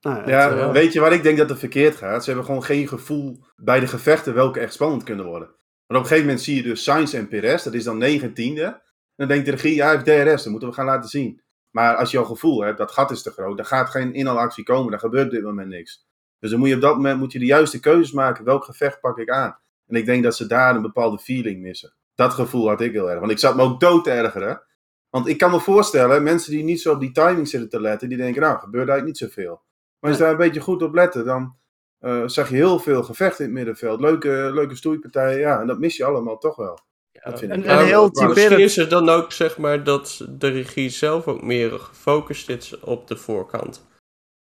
nou, 0.00 0.16
het, 0.16 0.28
Ja, 0.28 0.72
weet 0.72 0.92
je 0.92 1.00
waar 1.00 1.12
ik 1.12 1.22
denk 1.22 1.38
dat 1.38 1.48
het 1.48 1.58
verkeerd 1.58 1.96
gaat? 1.96 2.20
Ze 2.24 2.28
hebben 2.30 2.46
gewoon 2.46 2.64
geen 2.64 2.88
gevoel 2.88 3.38
bij 3.56 3.80
de 3.80 3.86
gevechten 3.86 4.34
welke 4.34 4.60
echt 4.60 4.72
spannend 4.72 5.02
kunnen 5.02 5.24
worden. 5.26 5.48
Maar 5.86 6.00
op 6.00 6.06
een 6.06 6.16
gegeven 6.16 6.26
moment 6.26 6.44
zie 6.44 6.56
je 6.56 6.62
dus 6.62 6.82
Sainz 6.82 7.14
en 7.14 7.28
Perez, 7.28 7.62
dat 7.62 7.74
is 7.74 7.84
dan 7.84 7.98
19e. 8.02 8.80
Dan 9.22 9.30
denkt 9.30 9.46
de 9.46 9.50
regie, 9.50 9.74
ja, 9.74 9.86
hij 9.86 9.94
heeft 9.94 10.30
DRS, 10.30 10.42
dat 10.42 10.50
moeten 10.50 10.68
we 10.68 10.74
gaan 10.74 10.84
laten 10.84 11.08
zien. 11.08 11.40
Maar 11.70 11.96
als 11.96 12.10
je 12.10 12.18
al 12.18 12.24
gevoel 12.24 12.62
hebt, 12.62 12.78
dat 12.78 12.92
gat 12.92 13.10
is 13.10 13.22
te 13.22 13.30
groot, 13.30 13.58
er 13.58 13.64
gaat 13.64 13.90
geen 13.90 14.14
inhaalactie 14.14 14.64
komen, 14.64 14.90
daar 14.90 15.00
gebeurt 15.00 15.24
op 15.24 15.30
dit 15.30 15.42
moment 15.42 15.68
niks. 15.68 16.06
Dus 16.38 16.50
dan 16.50 16.58
moet 16.58 16.68
je 16.68 16.74
op 16.74 16.80
dat 16.80 16.96
moment 16.96 17.18
moet 17.18 17.32
je 17.32 17.38
de 17.38 17.44
juiste 17.44 17.80
keuzes 17.80 18.12
maken, 18.12 18.44
welk 18.44 18.64
gevecht 18.64 19.00
pak 19.00 19.18
ik 19.18 19.30
aan? 19.30 19.58
En 19.86 19.96
ik 19.96 20.06
denk 20.06 20.22
dat 20.22 20.36
ze 20.36 20.46
daar 20.46 20.74
een 20.74 20.82
bepaalde 20.82 21.18
feeling 21.18 21.60
missen. 21.60 21.94
Dat 22.14 22.32
gevoel 22.32 22.68
had 22.68 22.80
ik 22.80 22.92
heel 22.92 23.10
erg, 23.10 23.20
want 23.20 23.32
ik 23.32 23.38
zat 23.38 23.56
me 23.56 23.62
ook 23.62 23.80
dood 23.80 24.04
te 24.04 24.10
ergeren. 24.10 24.62
Want 25.10 25.28
ik 25.28 25.38
kan 25.38 25.50
me 25.50 25.60
voorstellen, 25.60 26.22
mensen 26.22 26.52
die 26.52 26.64
niet 26.64 26.80
zo 26.80 26.92
op 26.92 27.00
die 27.00 27.12
timing 27.12 27.48
zitten 27.48 27.68
te 27.68 27.80
letten, 27.80 28.08
die 28.08 28.18
denken, 28.18 28.42
nou, 28.42 28.58
gebeurt 28.58 28.88
eigenlijk 28.88 29.06
niet 29.06 29.30
zoveel. 29.30 29.62
Maar 29.98 30.10
als 30.10 30.18
je 30.18 30.24
daar 30.24 30.32
een 30.32 30.38
beetje 30.38 30.60
goed 30.60 30.82
op 30.82 30.94
letten, 30.94 31.24
dan 31.24 31.56
eh, 31.98 32.22
zag 32.26 32.48
je 32.48 32.54
heel 32.54 32.78
veel 32.78 33.02
gevechten 33.02 33.44
in 33.44 33.50
het 33.50 33.58
middenveld. 33.58 34.00
Leuke, 34.00 34.50
leuke 34.52 34.76
stoeipartijen, 34.76 35.38
ja, 35.38 35.60
en 35.60 35.66
dat 35.66 35.78
mis 35.78 35.96
je 35.96 36.04
allemaal 36.04 36.38
toch 36.38 36.56
wel. 36.56 36.78
Dat 37.24 37.38
vind 37.38 37.52
ik 37.52 37.64
En- 37.64 37.78
en 37.78 37.84
heel 37.86 38.10
typerend- 38.10 38.60
is 38.60 38.76
het 38.76 38.90
dan 38.90 39.08
ook 39.08 39.32
zeg 39.32 39.58
maar 39.58 39.84
dat 39.84 40.26
de 40.28 40.48
regie 40.48 40.90
zelf 40.90 41.26
ook 41.28 41.42
meer 41.42 41.70
gefocust 41.78 42.48
is 42.48 42.80
op 42.80 43.08
de 43.08 43.16
voorkant. 43.16 43.86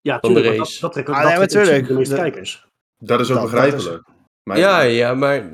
ja, 0.00 0.19
van 0.21 0.35
de 0.35 0.40
tuurlijk. 0.40 0.59
Dat, 0.59 0.76
dat 0.81 0.93
trekt, 0.93 1.09
Ah, 1.09 1.14
dat 1.14 1.25
nee, 1.28 1.38
maar 1.38 1.47
trekt 1.49 1.66
in 1.69 1.73
tuurlijk. 1.73 1.87
principe 1.87 2.14
de 2.14 2.21
meeste 2.23 2.31
kijkers. 2.31 2.66
Dat 3.02 3.21
is 3.21 3.31
ook 3.31 3.35
Dat- 3.37 3.50
dat 3.50 3.61
begrijpelijk. 3.61 4.04
Maar 4.43 4.59
Ja, 4.59 4.81
ja, 4.81 5.14
maar 5.14 5.50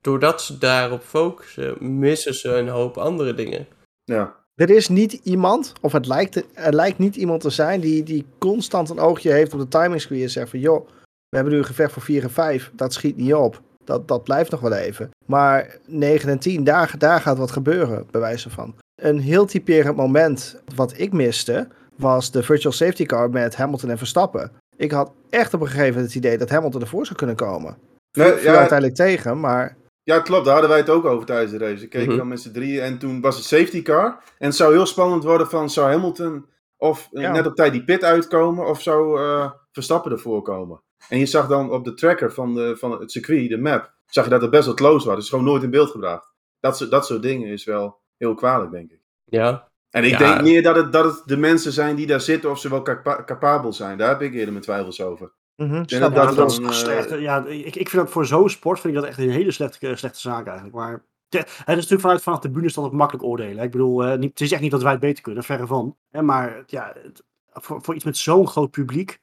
doordat 0.00 0.42
ze 0.42 0.58
daarop 0.58 1.02
focussen, 1.02 1.98
missen 1.98 2.34
ze 2.34 2.48
een 2.48 2.68
hoop 2.68 2.96
andere 2.98 3.34
dingen. 3.34 3.66
ja. 4.04 4.40
Er 4.54 4.70
is 4.70 4.88
niet 4.88 5.12
iemand, 5.12 5.72
of 5.80 5.92
het 5.92 6.06
lijkt, 6.06 6.44
er 6.54 6.74
lijkt 6.74 6.98
niet 6.98 7.16
iemand 7.16 7.40
te 7.40 7.50
zijn 7.50 7.80
die, 7.80 8.02
die 8.02 8.24
constant 8.38 8.90
een 8.90 8.98
oogje 8.98 9.30
heeft 9.32 9.52
op 9.54 9.60
de 9.60 9.68
timing 9.68 10.00
screen 10.00 10.22
en 10.22 10.30
zegt 10.30 10.50
van 10.50 10.58
joh, 10.58 10.86
we 11.28 11.36
hebben 11.36 11.52
nu 11.52 11.58
een 11.58 11.64
gevecht 11.64 11.92
voor 11.92 12.02
4 12.02 12.22
en 12.22 12.30
5, 12.30 12.70
dat 12.74 12.92
schiet 12.92 13.16
niet 13.16 13.34
op. 13.34 13.60
Dat, 13.92 14.08
dat 14.08 14.24
blijft 14.24 14.50
nog 14.50 14.60
wel 14.60 14.72
even. 14.72 15.10
Maar 15.26 15.76
9 15.86 16.28
en 16.28 16.38
10, 16.38 16.64
daar, 16.64 16.94
daar 16.98 17.20
gaat 17.20 17.38
wat 17.38 17.50
gebeuren, 17.50 18.06
bij 18.10 18.20
wijze 18.20 18.50
van. 18.50 18.74
Een 19.02 19.18
heel 19.18 19.44
typerend 19.46 19.96
moment 19.96 20.60
wat 20.74 20.94
ik 20.98 21.12
miste, 21.12 21.68
was 21.96 22.30
de 22.30 22.42
virtual 22.42 22.72
safety 22.72 23.06
car 23.06 23.30
met 23.30 23.56
Hamilton 23.56 23.90
en 23.90 23.98
Verstappen. 23.98 24.52
Ik 24.76 24.90
had 24.90 25.12
echt 25.30 25.54
op 25.54 25.60
een 25.60 25.66
gegeven 25.66 25.88
moment 25.88 26.06
het 26.06 26.14
idee 26.14 26.38
dat 26.38 26.48
Hamilton 26.50 26.80
ervoor 26.80 27.06
zou 27.06 27.18
kunnen 27.18 27.36
komen. 27.36 27.76
Nee, 28.18 28.32
Viel 28.32 28.52
ja, 28.52 28.58
uiteindelijk 28.58 28.98
tegen, 28.98 29.40
maar 29.40 29.76
ja, 30.02 30.20
klopt. 30.20 30.44
Daar 30.44 30.52
hadden 30.52 30.70
wij 30.70 30.80
het 30.80 30.90
ook 30.90 31.04
over 31.04 31.26
tijdens 31.26 31.50
de 31.52 31.58
race. 31.58 31.80
We 31.80 31.88
keken 31.88 32.08
Mhm. 32.08 32.16
dan 32.16 32.28
met 32.28 32.40
z'n 32.40 32.52
drieën 32.52 32.82
en 32.82 32.98
toen 32.98 33.20
was 33.20 33.36
het 33.36 33.44
safety 33.44 33.82
car. 33.82 34.06
En 34.38 34.46
het 34.46 34.56
zou 34.56 34.72
heel 34.72 34.86
spannend 34.86 35.24
worden 35.24 35.46
van, 35.48 35.70
zou 35.70 35.90
Hamilton 35.90 36.46
of 36.76 37.08
eh, 37.12 37.22
Ja. 37.22 37.32
net 37.32 37.46
op 37.46 37.54
tijd 37.54 37.72
die 37.72 37.84
pit 37.84 38.04
uitkomen 38.04 38.66
of 38.66 38.82
zou 38.82 39.20
eh, 39.20 39.50
Verstappen 39.72 40.12
ervoor 40.12 40.42
komen. 40.42 40.82
En 41.08 41.18
je 41.18 41.26
zag 41.26 41.46
dan 41.48 41.70
op 41.70 41.84
de 41.84 41.94
tracker 41.94 42.32
van, 42.32 42.54
de, 42.54 42.76
van 42.78 43.00
het 43.00 43.10
circuit, 43.12 43.48
de 43.48 43.58
map, 43.58 43.92
zag 44.06 44.24
je 44.24 44.30
dat 44.30 44.40
het 44.42 44.50
best 44.50 44.64
wel 44.66 44.74
close 44.74 45.06
was. 45.06 45.16
Dus 45.16 45.28
gewoon 45.28 45.44
nooit 45.44 45.62
in 45.62 45.70
beeld 45.70 45.90
gebracht. 45.90 46.30
Dat, 46.60 46.76
soort- 46.76 46.90
dat 46.90 47.06
soort 47.06 47.22
dingen 47.22 47.48
is 47.48 47.64
wel 47.64 48.00
heel 48.16 48.34
kwalijk, 48.34 48.70
denk 48.70 48.90
ik. 48.90 49.00
Ja, 49.24 49.70
En 49.90 50.04
ik 50.04 50.10
Ja. 50.10 50.18
denk 50.18 50.42
meer 50.42 50.62
dat 50.62 50.76
het, 50.76 50.92
dat 50.92 51.04
het 51.04 51.22
de 51.26 51.36
mensen 51.36 51.72
zijn 51.72 51.96
die 51.96 52.06
daar 52.06 52.20
zitten 52.20 52.50
of 52.50 52.58
ze 52.58 52.68
wel 52.68 52.82
capa- 52.82 53.24
capabel 53.24 53.72
zijn. 53.72 53.98
Daar 53.98 54.08
heb 54.08 54.22
ik 54.22 54.32
eerder 54.32 54.52
mijn 54.52 54.64
twijfels 54.64 55.00
over. 55.02 55.32
snap 55.56 56.14
dat 56.14 56.14
dat 56.14 56.36
dan, 56.36 56.64
eh, 56.64 56.70
slecht. 56.70 57.10
Ja, 57.20 57.44
ik, 57.46 57.76
ik 57.76 57.88
vind 57.88 58.02
dat 58.02 58.10
voor 58.12 58.26
zo'n 58.26 58.48
sport 58.50 58.80
vind 58.80 58.94
ik 58.94 59.00
dat 59.00 59.08
echt 59.08 59.18
een 59.18 59.30
hele 59.30 59.50
slechte, 59.50 59.96
slechte 59.96 60.20
zaak 60.20 60.46
eigenlijk. 60.46 60.76
Maar 60.76 61.04
Het 61.28 61.48
is 61.48 61.64
natuurlijk 61.66 62.00
vanuit 62.00 62.22
vanaf 62.22 62.38
de 62.38 62.50
bühne 62.50 62.68
standaard 62.70 62.96
makkelijk 62.96 63.24
oordelen. 63.26 63.64
Ik 63.64 63.70
bedoel, 63.70 64.06
uh, 64.06 64.14
niet, 64.18 64.30
het 64.30 64.40
is 64.40 64.52
echt 64.52 64.60
niet 64.60 64.70
dat 64.70 64.82
wij 64.82 64.90
het 64.92 65.00
beter 65.00 65.22
kunnen, 65.22 65.42
verre 65.42 65.66
van. 65.66 65.96
Hè, 66.10 66.22
maar 66.22 66.62
ja, 66.66 66.92
het, 67.02 67.22
voor, 67.52 67.82
voor 67.82 67.94
iets 67.94 68.04
met 68.04 68.16
zo'n 68.16 68.48
groot 68.48 68.70
publiek 68.70 69.20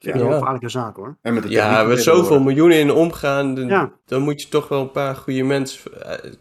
vind 0.00 0.14
ik 0.14 0.20
ja. 0.20 0.26
wel 0.26 0.28
een 0.28 0.38
gevaarlijke 0.38 0.68
zaak 0.68 0.96
hoor. 0.96 1.16
En 1.22 1.34
met 1.34 1.48
ja, 1.48 1.82
met 1.82 2.02
zoveel 2.02 2.40
miljoenen 2.40 2.78
in 2.78 2.92
omgaan, 2.92 3.54
dan, 3.54 3.66
ja. 3.66 3.92
dan, 4.04 4.22
moet 4.22 4.42
je 4.42 4.48
toch 4.48 4.68
wel 4.68 4.80
een 4.80 4.90
paar 4.90 5.16
goede 5.16 5.42
mensen 5.42 5.90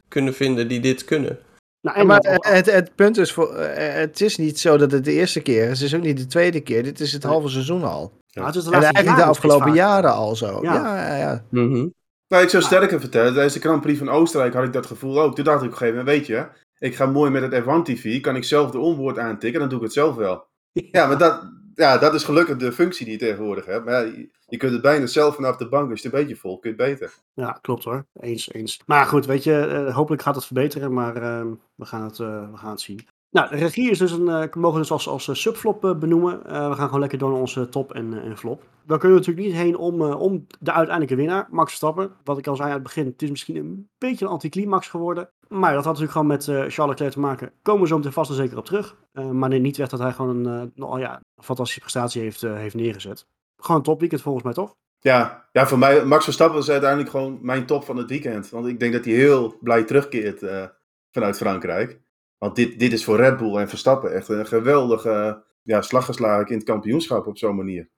kunnen 0.07 0.33
vinden 0.33 0.67
die 0.67 0.79
dit 0.79 1.05
kunnen. 1.05 1.39
Nou, 1.81 2.05
maar 2.05 2.19
het, 2.39 2.71
het, 2.71 2.95
punt 2.95 3.17
is, 3.17 3.33
voor, 3.33 3.55
het 3.57 4.21
is 4.21 4.37
niet 4.37 4.59
zo 4.59 4.77
dat 4.77 4.91
het 4.91 5.05
de 5.05 5.11
eerste 5.11 5.41
keer 5.41 5.69
is. 5.69 5.79
Het 5.79 5.87
is 5.87 5.95
ook 5.95 6.01
niet 6.01 6.17
de 6.17 6.25
tweede 6.25 6.59
keer. 6.59 6.83
Dit 6.83 6.99
is 6.99 7.13
het 7.13 7.23
halve 7.23 7.49
seizoen 7.49 7.83
al. 7.83 8.11
Ja. 8.27 8.45
het 8.45 8.55
is 8.55 8.63
de 8.63 8.75
en 8.75 8.83
eigenlijk 8.83 9.15
de 9.15 9.23
afgelopen 9.23 9.73
jaren 9.73 10.13
al 10.13 10.35
zo. 10.35 10.59
Ja, 10.61 11.07
ja, 11.07 11.15
ja. 11.15 11.43
Mm 11.49 11.71
-hmm. 11.71 11.93
Nou, 12.27 12.43
ik 12.43 12.49
zou 12.49 12.63
sterker 12.63 12.99
vertellen. 12.99 13.33
Tijdens 13.33 13.53
de 13.53 13.59
Grand 13.59 13.81
Prix 13.81 13.97
van 13.97 14.09
Oostenrijk 14.09 14.53
had 14.53 14.63
ik 14.63 14.73
dat 14.73 14.85
gevoel 14.85 15.21
ook. 15.21 15.35
Toen 15.35 15.43
dacht 15.43 15.61
ik 15.61 15.65
op 15.65 15.71
een 15.71 15.77
gegeven 15.77 15.97
moment, 15.97 16.17
weet 16.17 16.27
je, 16.27 16.45
ik 16.77 16.95
ga 16.95 17.05
mooi 17.05 17.31
met 17.31 17.41
het 17.41 17.63
F1 17.63 17.81
TV. 17.83 18.21
Kan 18.21 18.35
ik 18.35 18.43
zelf 18.43 18.71
de 18.71 18.79
onboard 18.79 19.17
aantikken, 19.17 19.59
dan 19.59 19.69
doe 19.69 19.77
ik 19.77 19.83
het 19.83 19.93
zelf 19.93 20.15
wel. 20.15 20.47
Ja, 20.71 21.07
maar 21.07 21.17
dat, 21.17 21.51
ja, 21.79 21.97
dat 21.97 22.13
is 22.13 22.23
gelukkig 22.23 22.57
de 22.57 22.71
functie 22.71 23.05
die 23.05 23.13
je 23.13 23.19
tegenwoordig 23.19 23.65
hebt. 23.65 23.85
Maar 23.85 24.05
je 24.47 24.57
kunt 24.57 24.71
het 24.71 24.81
bijna 24.81 25.05
zelf 25.05 25.35
vanaf 25.35 25.57
de 25.57 25.69
bank, 25.69 25.89
als 25.89 26.01
je 26.01 26.07
het 26.07 26.15
een 26.15 26.21
beetje 26.21 26.41
vol 26.41 26.59
kunt 26.59 26.75
beter. 26.75 27.13
Ja, 27.33 27.57
klopt 27.61 27.83
hoor. 27.83 28.05
Eens, 28.13 28.53
eens. 28.53 28.81
Maar 28.85 29.05
goed, 29.05 29.25
weet 29.25 29.43
je, 29.43 29.85
uh, 29.87 29.95
hopelijk 29.95 30.21
gaat 30.21 30.35
het 30.35 30.45
verbeteren, 30.45 30.93
maar 30.93 31.15
uh, 31.15 31.45
we, 31.75 31.85
gaan 31.85 32.03
het, 32.03 32.19
uh, 32.19 32.51
we 32.51 32.57
gaan 32.57 32.71
het 32.71 32.81
zien. 32.81 33.07
Nou, 33.31 33.49
de 33.49 33.55
regie 33.55 33.89
is 33.89 33.97
dus 33.97 34.11
een, 34.11 34.27
uh, 34.27 34.43
mogen 34.53 34.79
dus 34.79 34.91
als, 34.91 35.07
als 35.07 35.41
subflop 35.41 35.95
benoemen. 35.99 36.43
we 36.43 36.75
gaan 36.75 36.85
gewoon 36.85 36.99
lekker 36.99 37.17
door 37.17 37.29
naar 37.29 37.39
onze 37.39 37.69
top 37.69 37.93
en, 37.93 38.21
en 38.23 38.37
flop. 38.37 38.63
Dan 38.85 38.99
kunnen 38.99 39.19
we 39.19 39.25
natuurlijk 39.25 39.47
niet 39.47 39.63
heen 39.63 39.77
om, 39.77 40.01
om 40.01 40.45
de 40.59 40.71
uiteindelijke 40.71 41.15
winnaar, 41.15 41.47
Max 41.49 41.67
Verstappen. 41.67 42.11
Wat 42.23 42.37
ik 42.37 42.47
al 42.47 42.55
zei 42.55 42.67
aan 42.67 42.73
het 42.73 42.83
begin, 42.83 43.05
het 43.05 43.21
is 43.21 43.29
misschien 43.29 43.55
een 43.55 43.89
beetje 43.97 44.25
een 44.25 44.31
anticlimax 44.31 44.87
geworden. 44.87 45.29
Maar 45.49 45.73
dat 45.73 45.85
had 45.85 45.99
natuurlijk 45.99 46.11
gewoon 46.11 46.27
met 46.27 46.43
Charles 46.43 46.75
Leclerc 46.75 47.11
te 47.11 47.19
maken. 47.19 47.51
Komen 47.61 47.81
we 47.81 47.87
zo 47.87 47.97
meteen 47.97 48.11
vast 48.11 48.29
en 48.29 48.35
zeker 48.35 48.57
op 48.57 48.65
terug. 48.65 48.95
maar 49.31 49.49
nee, 49.49 49.59
niet 49.59 49.77
weg 49.77 49.89
dat 49.89 49.99
hij 49.99 50.11
gewoon 50.11 50.45
een, 50.45 50.71
nou, 50.75 50.99
ja, 50.99 51.21
fantastische 51.35 51.81
prestatie 51.81 52.21
heeft, 52.21 52.41
heeft 52.41 52.75
neergezet. 52.75 53.27
Gewoon 53.57 53.77
een 53.77 53.83
topweekend 53.83 54.21
volgens 54.21 54.43
mij, 54.43 54.53
toch? 54.53 54.75
Ja, 54.99 55.49
ja, 55.51 55.67
voor 55.67 55.77
mij, 55.77 56.05
Max 56.05 56.23
Verstappen 56.23 56.57
was 56.57 56.69
uiteindelijk 56.69 57.09
gewoon 57.09 57.39
mijn 57.41 57.65
top 57.65 57.83
van 57.83 57.97
het 57.97 58.09
weekend. 58.09 58.49
Want 58.49 58.67
ik 58.67 58.79
denk 58.79 58.93
dat 58.93 59.05
hij 59.05 59.13
heel 59.13 59.57
blij 59.61 59.83
terugkeert 59.83 60.41
uh, 60.41 60.65
vanuit 61.11 61.37
Frankrijk. 61.37 62.01
Want 62.37 62.55
dit, 62.55 62.79
dit 62.79 62.93
is 62.93 63.03
voor 63.03 63.17
Red 63.17 63.37
Bull 63.37 63.55
en 63.55 63.69
Verstappen 63.69 64.13
echt 64.13 64.27
een 64.27 64.47
geweldige 64.47 65.43
ja, 65.63 65.81
slaggeslagen 65.81 66.47
in 66.47 66.55
het 66.55 66.63
kampioenschap 66.63 67.27
op 67.27 67.37
zo'n 67.37 67.55
manier. 67.55 67.89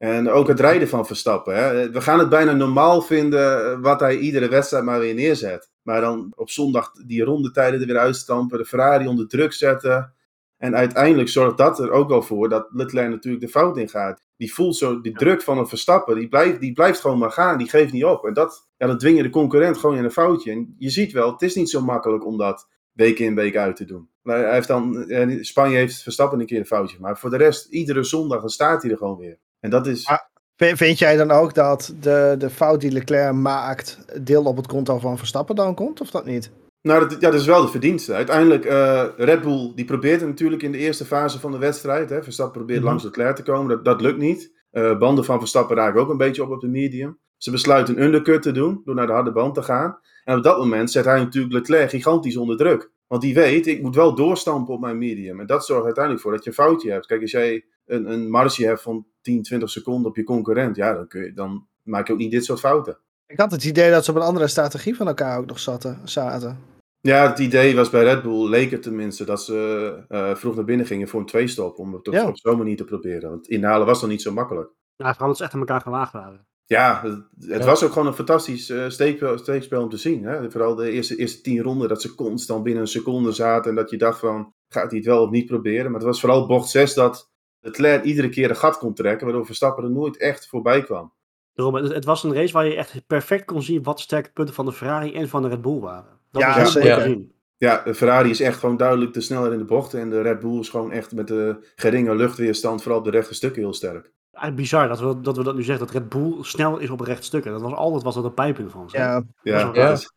En 0.00 0.28
ook 0.28 0.48
het 0.48 0.60
rijden 0.60 0.88
van 0.88 1.06
Verstappen. 1.06 1.54
Hè. 1.54 1.90
We 1.90 2.00
gaan 2.00 2.18
het 2.18 2.28
bijna 2.28 2.52
normaal 2.52 3.02
vinden 3.02 3.72
eh, 3.72 3.80
wat 3.80 4.00
hij 4.00 4.18
iedere 4.18 4.48
wedstrijd 4.48 4.84
maar 4.84 5.00
weer 5.00 5.14
neerzet. 5.14 5.70
Maar 5.82 6.00
dan 6.00 6.32
op 6.36 6.50
zondag 6.50 6.92
die 7.06 7.24
rondetijden 7.24 7.80
er 7.80 7.86
weer 7.86 7.98
uitstampen, 7.98 8.58
de 8.58 8.64
Ferrari 8.64 9.06
onder 9.06 9.28
druk 9.28 9.52
zetten. 9.52 10.14
En 10.56 10.76
uiteindelijk 10.76 11.28
zorgt 11.28 11.58
dat 11.58 11.78
er 11.78 11.90
ook 11.90 12.08
wel 12.08 12.22
voor 12.22 12.48
dat 12.48 12.68
Leclerc 12.72 13.10
natuurlijk 13.10 13.42
de 13.42 13.48
fout 13.48 13.76
in 13.76 13.88
gaat. 13.88 14.22
Die 14.36 14.54
voelt 14.54 14.76
zo 14.76 15.00
die 15.00 15.12
druk 15.12 15.42
van 15.42 15.58
het 15.58 15.68
verstappen. 15.68 16.14
Die 16.14 16.28
blijft, 16.28 16.60
die 16.60 16.72
blijft 16.72 17.00
gewoon 17.00 17.18
maar 17.18 17.32
gaan. 17.32 17.58
Die 17.58 17.68
geeft 17.68 17.92
niet 17.92 18.04
op. 18.04 18.24
En 18.24 18.32
dat, 18.32 18.68
ja, 18.76 18.86
dat 18.86 19.00
dwing 19.00 19.16
je 19.16 19.22
de 19.22 19.30
concurrent 19.30 19.78
gewoon 19.78 19.96
in 19.96 20.04
een 20.04 20.10
foutje. 20.10 20.50
En 20.50 20.74
je 20.78 20.90
ziet 20.90 21.12
wel, 21.12 21.32
het 21.32 21.42
is 21.42 21.54
niet 21.54 21.70
zo 21.70 21.80
makkelijk 21.80 22.26
om 22.26 22.38
dat 22.38 22.68
week 22.92 23.18
in 23.18 23.34
week 23.34 23.56
uit 23.56 23.76
te 23.76 23.84
doen. 23.84 24.08
Hij 24.22 24.52
heeft 24.52 24.68
dan, 24.68 25.06
Spanje 25.40 25.76
heeft 25.76 26.02
Verstappen 26.02 26.40
een 26.40 26.46
keer 26.46 26.58
een 26.58 26.66
foutje 26.66 26.96
Maar 27.00 27.18
voor 27.18 27.30
de 27.30 27.36
rest, 27.36 27.66
iedere 27.66 28.04
zondag, 28.04 28.40
dan 28.40 28.50
staat 28.50 28.82
hij 28.82 28.90
er 28.90 28.96
gewoon 28.96 29.18
weer. 29.18 29.38
En 29.60 29.70
dat 29.70 29.86
is... 29.86 30.08
vind 30.56 30.98
jij 30.98 31.16
dan 31.16 31.30
ook 31.30 31.54
dat 31.54 31.94
de, 32.00 32.34
de 32.38 32.50
fout 32.50 32.80
die 32.80 32.92
Leclerc 32.92 33.32
maakt, 33.32 33.98
deel 34.20 34.44
op 34.44 34.56
het 34.56 34.66
konto 34.66 34.98
van 34.98 35.18
Verstappen 35.18 35.56
dan 35.56 35.74
komt, 35.74 36.00
of 36.00 36.10
dat 36.10 36.24
niet? 36.24 36.50
Nou, 36.82 37.08
dat, 37.08 37.20
ja, 37.20 37.30
dat 37.30 37.40
is 37.40 37.46
wel 37.46 37.62
de 37.62 37.68
verdienste. 37.68 38.14
Uiteindelijk, 38.14 38.64
uh, 38.64 39.04
Red 39.16 39.42
Bull 39.42 39.72
die 39.74 39.84
probeert 39.84 40.20
natuurlijk 40.20 40.62
in 40.62 40.72
de 40.72 40.78
eerste 40.78 41.04
fase 41.04 41.40
van 41.40 41.52
de 41.52 41.58
wedstrijd. 41.58 42.10
Hè. 42.10 42.22
Verstappen 42.22 42.56
probeert 42.56 42.78
mm 42.78 42.84
-hmm. 42.84 42.94
langs 42.94 43.04
Leclerc 43.04 43.36
te 43.36 43.42
komen. 43.42 43.68
Dat, 43.68 43.84
dat 43.84 44.00
lukt 44.00 44.18
niet. 44.18 44.52
Uh, 44.72 44.98
banden 44.98 45.24
van 45.24 45.38
Verstappen 45.38 45.76
raken 45.76 46.00
ook 46.00 46.08
een 46.08 46.16
beetje 46.16 46.42
op 46.42 46.50
op 46.50 46.60
de 46.60 46.68
medium. 46.68 47.18
Ze 47.36 47.50
besluiten 47.50 47.96
een 47.96 48.02
undercut 48.02 48.42
te 48.42 48.52
doen, 48.52 48.82
door 48.84 48.94
naar 48.94 49.06
de 49.06 49.12
harde 49.12 49.32
band 49.32 49.54
te 49.54 49.62
gaan. 49.62 49.98
En 50.24 50.36
op 50.36 50.42
dat 50.42 50.58
moment 50.58 50.90
zet 50.90 51.04
hij 51.04 51.18
natuurlijk 51.18 51.54
Leclerc 51.54 51.90
gigantisch 51.90 52.36
onder 52.36 52.56
druk. 52.56 52.90
Want 53.06 53.22
die 53.22 53.34
weet, 53.34 53.66
ik 53.66 53.82
moet 53.82 53.94
wel 53.94 54.14
doorstampen 54.14 54.74
op 54.74 54.80
mijn 54.80 54.98
medium. 54.98 55.40
En 55.40 55.46
dat 55.46 55.66
zorgt 55.66 55.84
uiteindelijk 55.84 56.22
voor 56.22 56.32
dat 56.32 56.44
je 56.44 56.50
een 56.50 56.56
foutje 56.56 56.90
hebt. 56.90 57.06
Kijk, 57.06 57.20
als 57.20 57.30
jij 57.30 57.64
een, 57.90 58.12
een 58.12 58.30
marge 58.30 58.66
hebt 58.66 58.82
van 58.82 59.06
10, 59.20 59.42
20 59.42 59.70
seconden 59.70 60.10
op 60.10 60.16
je 60.16 60.24
concurrent, 60.24 60.76
ja, 60.76 60.92
dan, 60.92 61.08
kun 61.08 61.24
je, 61.24 61.32
dan 61.32 61.66
maak 61.82 62.06
je 62.06 62.12
ook 62.12 62.18
niet 62.18 62.30
dit 62.30 62.44
soort 62.44 62.60
fouten. 62.60 62.98
Ik 63.26 63.38
had 63.38 63.50
het 63.50 63.64
idee 63.64 63.90
dat 63.90 64.04
ze 64.04 64.10
op 64.10 64.16
een 64.16 64.22
andere 64.22 64.48
strategie 64.48 64.96
van 64.96 65.06
elkaar 65.06 65.38
ook 65.38 65.46
nog 65.46 65.58
zaten. 65.58 66.00
zaten. 66.04 66.58
Ja, 67.00 67.28
het 67.28 67.38
idee 67.38 67.74
was 67.74 67.90
bij 67.90 68.02
Red 68.02 68.22
Bull, 68.22 68.48
leek 68.48 68.70
het 68.70 68.82
tenminste, 68.82 69.24
dat 69.24 69.44
ze 69.44 69.96
uh, 70.08 70.34
vroeg 70.34 70.54
naar 70.54 70.64
binnen 70.64 70.86
gingen 70.86 71.08
voor 71.08 71.20
een 71.20 71.26
twee-stop. 71.26 71.78
Om 71.78 71.92
het 71.92 72.08
ja. 72.10 72.26
op 72.26 72.38
zo'n 72.38 72.58
manier 72.58 72.76
te 72.76 72.84
proberen. 72.84 73.30
Want 73.30 73.48
inhalen 73.48 73.86
was 73.86 74.00
dan 74.00 74.08
niet 74.08 74.22
zo 74.22 74.32
makkelijk. 74.32 74.70
Ja, 74.96 75.10
vooral 75.10 75.28
dat 75.28 75.36
ze 75.36 75.44
echt 75.44 75.52
aan 75.52 75.60
elkaar 75.60 75.80
gewaagd 75.80 76.12
waren. 76.12 76.46
Ja, 76.66 77.00
het, 77.02 77.48
het 77.50 77.60
ja. 77.60 77.66
was 77.66 77.84
ook 77.84 77.92
gewoon 77.92 78.06
een 78.06 78.14
fantastisch 78.14 78.70
uh, 78.70 78.88
steekspel, 78.88 79.38
steekspel, 79.38 79.82
om 79.82 79.88
te 79.88 79.96
zien. 79.96 80.24
Hè? 80.24 80.50
Vooral 80.50 80.74
de 80.74 80.90
eerste, 80.90 81.16
eerste 81.16 81.40
tien 81.40 81.62
ronden, 81.62 81.88
dat 81.88 82.02
ze 82.02 82.14
constant 82.14 82.62
binnen 82.62 82.82
een 82.82 82.88
seconde 82.88 83.32
zaten. 83.32 83.70
En 83.70 83.76
dat 83.76 83.90
je 83.90 83.96
dacht 83.96 84.18
van, 84.18 84.52
gaat 84.68 84.90
hij 84.90 84.98
het 84.98 85.08
wel 85.08 85.22
of 85.22 85.30
niet 85.30 85.46
proberen? 85.46 85.84
Maar 85.84 86.00
het 86.00 86.08
was 86.08 86.20
vooral 86.20 86.46
bocht 86.46 86.68
6 86.68 86.94
dat 86.94 87.29
Leclerc 87.60 88.04
iedere 88.04 88.28
keer 88.28 88.50
een 88.50 88.56
gat 88.56 88.78
kon 88.78 88.94
trekken. 88.94 89.26
Waardoor 89.26 89.46
Verstappen 89.46 89.84
er 89.84 89.90
nooit 89.90 90.16
echt 90.16 90.48
voorbij 90.48 90.82
kwam. 90.82 91.12
Daarom, 91.54 91.74
het, 91.74 91.94
het 91.94 92.04
was 92.04 92.24
een 92.24 92.34
race 92.34 92.52
waar 92.52 92.66
je 92.66 92.76
echt 92.76 93.06
perfect 93.06 93.44
kon 93.44 93.62
zien 93.62 93.82
wat 93.82 93.96
de 93.96 94.02
sterke 94.02 94.30
punten 94.32 94.54
van 94.54 94.64
de 94.64 94.72
Ferrari 94.72 95.14
en 95.14 95.28
van 95.28 95.42
de 95.42 95.48
Red 95.48 95.60
Bull 95.60 95.78
waren. 95.78 96.18
Dat 96.30 96.42
ja, 96.42 96.60
was 96.60 96.72
zeker. 96.72 97.08
Ja. 97.08 97.16
ja, 97.56 97.82
de 97.84 97.94
Ferrari 97.94 98.30
is 98.30 98.40
echt 98.40 98.58
gewoon 98.58 98.76
duidelijk 98.76 99.12
te 99.12 99.20
sneller 99.20 99.52
in 99.52 99.58
de 99.58 99.64
bochten. 99.64 100.00
En 100.00 100.10
de 100.10 100.20
Red 100.20 100.40
Bull 100.40 100.58
is 100.58 100.68
gewoon 100.68 100.92
echt 100.92 101.12
met 101.12 101.28
de 101.28 101.72
geringe 101.76 102.14
luchtweerstand, 102.14 102.82
vooral 102.82 102.98
op 102.98 103.04
de 103.04 103.10
rechte 103.10 103.34
stukken, 103.34 103.62
heel 103.62 103.74
sterk. 103.74 104.12
Eigenlijk 104.32 104.56
bizar 104.56 104.88
dat 104.88 105.00
we, 105.00 105.20
dat 105.20 105.36
we 105.36 105.42
dat 105.42 105.54
nu 105.54 105.62
zeggen, 105.62 105.86
dat 105.86 105.94
Red 105.94 106.08
Bull 106.08 106.42
snel 106.42 106.78
is 106.78 106.90
op 106.90 107.00
rechte 107.00 107.24
stukken. 107.24 107.52
Dat 107.52 107.60
was 107.60 107.72
altijd 107.72 108.02
was 108.02 108.14
dat 108.14 108.24
een 108.24 108.34
pijpen 108.34 108.70
van. 108.70 108.88
Ja, 108.92 109.22
ja. 109.42 109.64
Dat 109.64 109.76
was, 109.76 110.12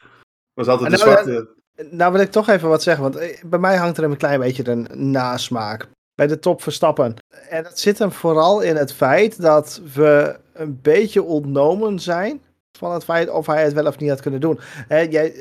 was 0.53 0.67
altijd 0.67 0.91
de 0.91 0.97
nou, 0.97 1.09
zwarte... 1.09 1.62
Nou 1.91 2.12
wil 2.12 2.21
ik 2.21 2.31
toch 2.31 2.47
even 2.47 2.69
wat 2.69 2.83
zeggen, 2.83 3.03
want 3.03 3.15
eh, 3.15 3.43
bij 3.45 3.59
mij 3.59 3.77
hangt 3.77 3.97
er 3.97 4.03
een 4.03 4.17
klein 4.17 4.39
beetje 4.39 4.69
een 4.69 4.88
nasmaak 5.12 5.89
bij 6.15 6.27
de 6.27 6.39
top 6.39 6.62
Verstappen. 6.62 7.13
En 7.50 7.63
dat 7.63 7.79
zit 7.79 8.00
hem 8.00 8.12
vooral 8.12 8.62
in 8.62 8.75
het 8.75 8.93
feit 8.93 9.41
dat 9.41 9.82
we 9.93 10.39
een 10.53 10.79
beetje 10.82 11.24
ontnomen 11.24 12.00
zijn 12.00 12.41
van 12.77 12.93
het 12.93 13.03
feit 13.03 13.29
of 13.29 13.46
hij 13.46 13.63
het 13.63 13.74
wel 13.74 13.88
of 13.88 14.00
niet 14.00 14.10
had 14.10 14.22
kunnen 14.22 14.41
doen. 14.41 14.60
He, 14.88 15.00
jij, 15.00 15.34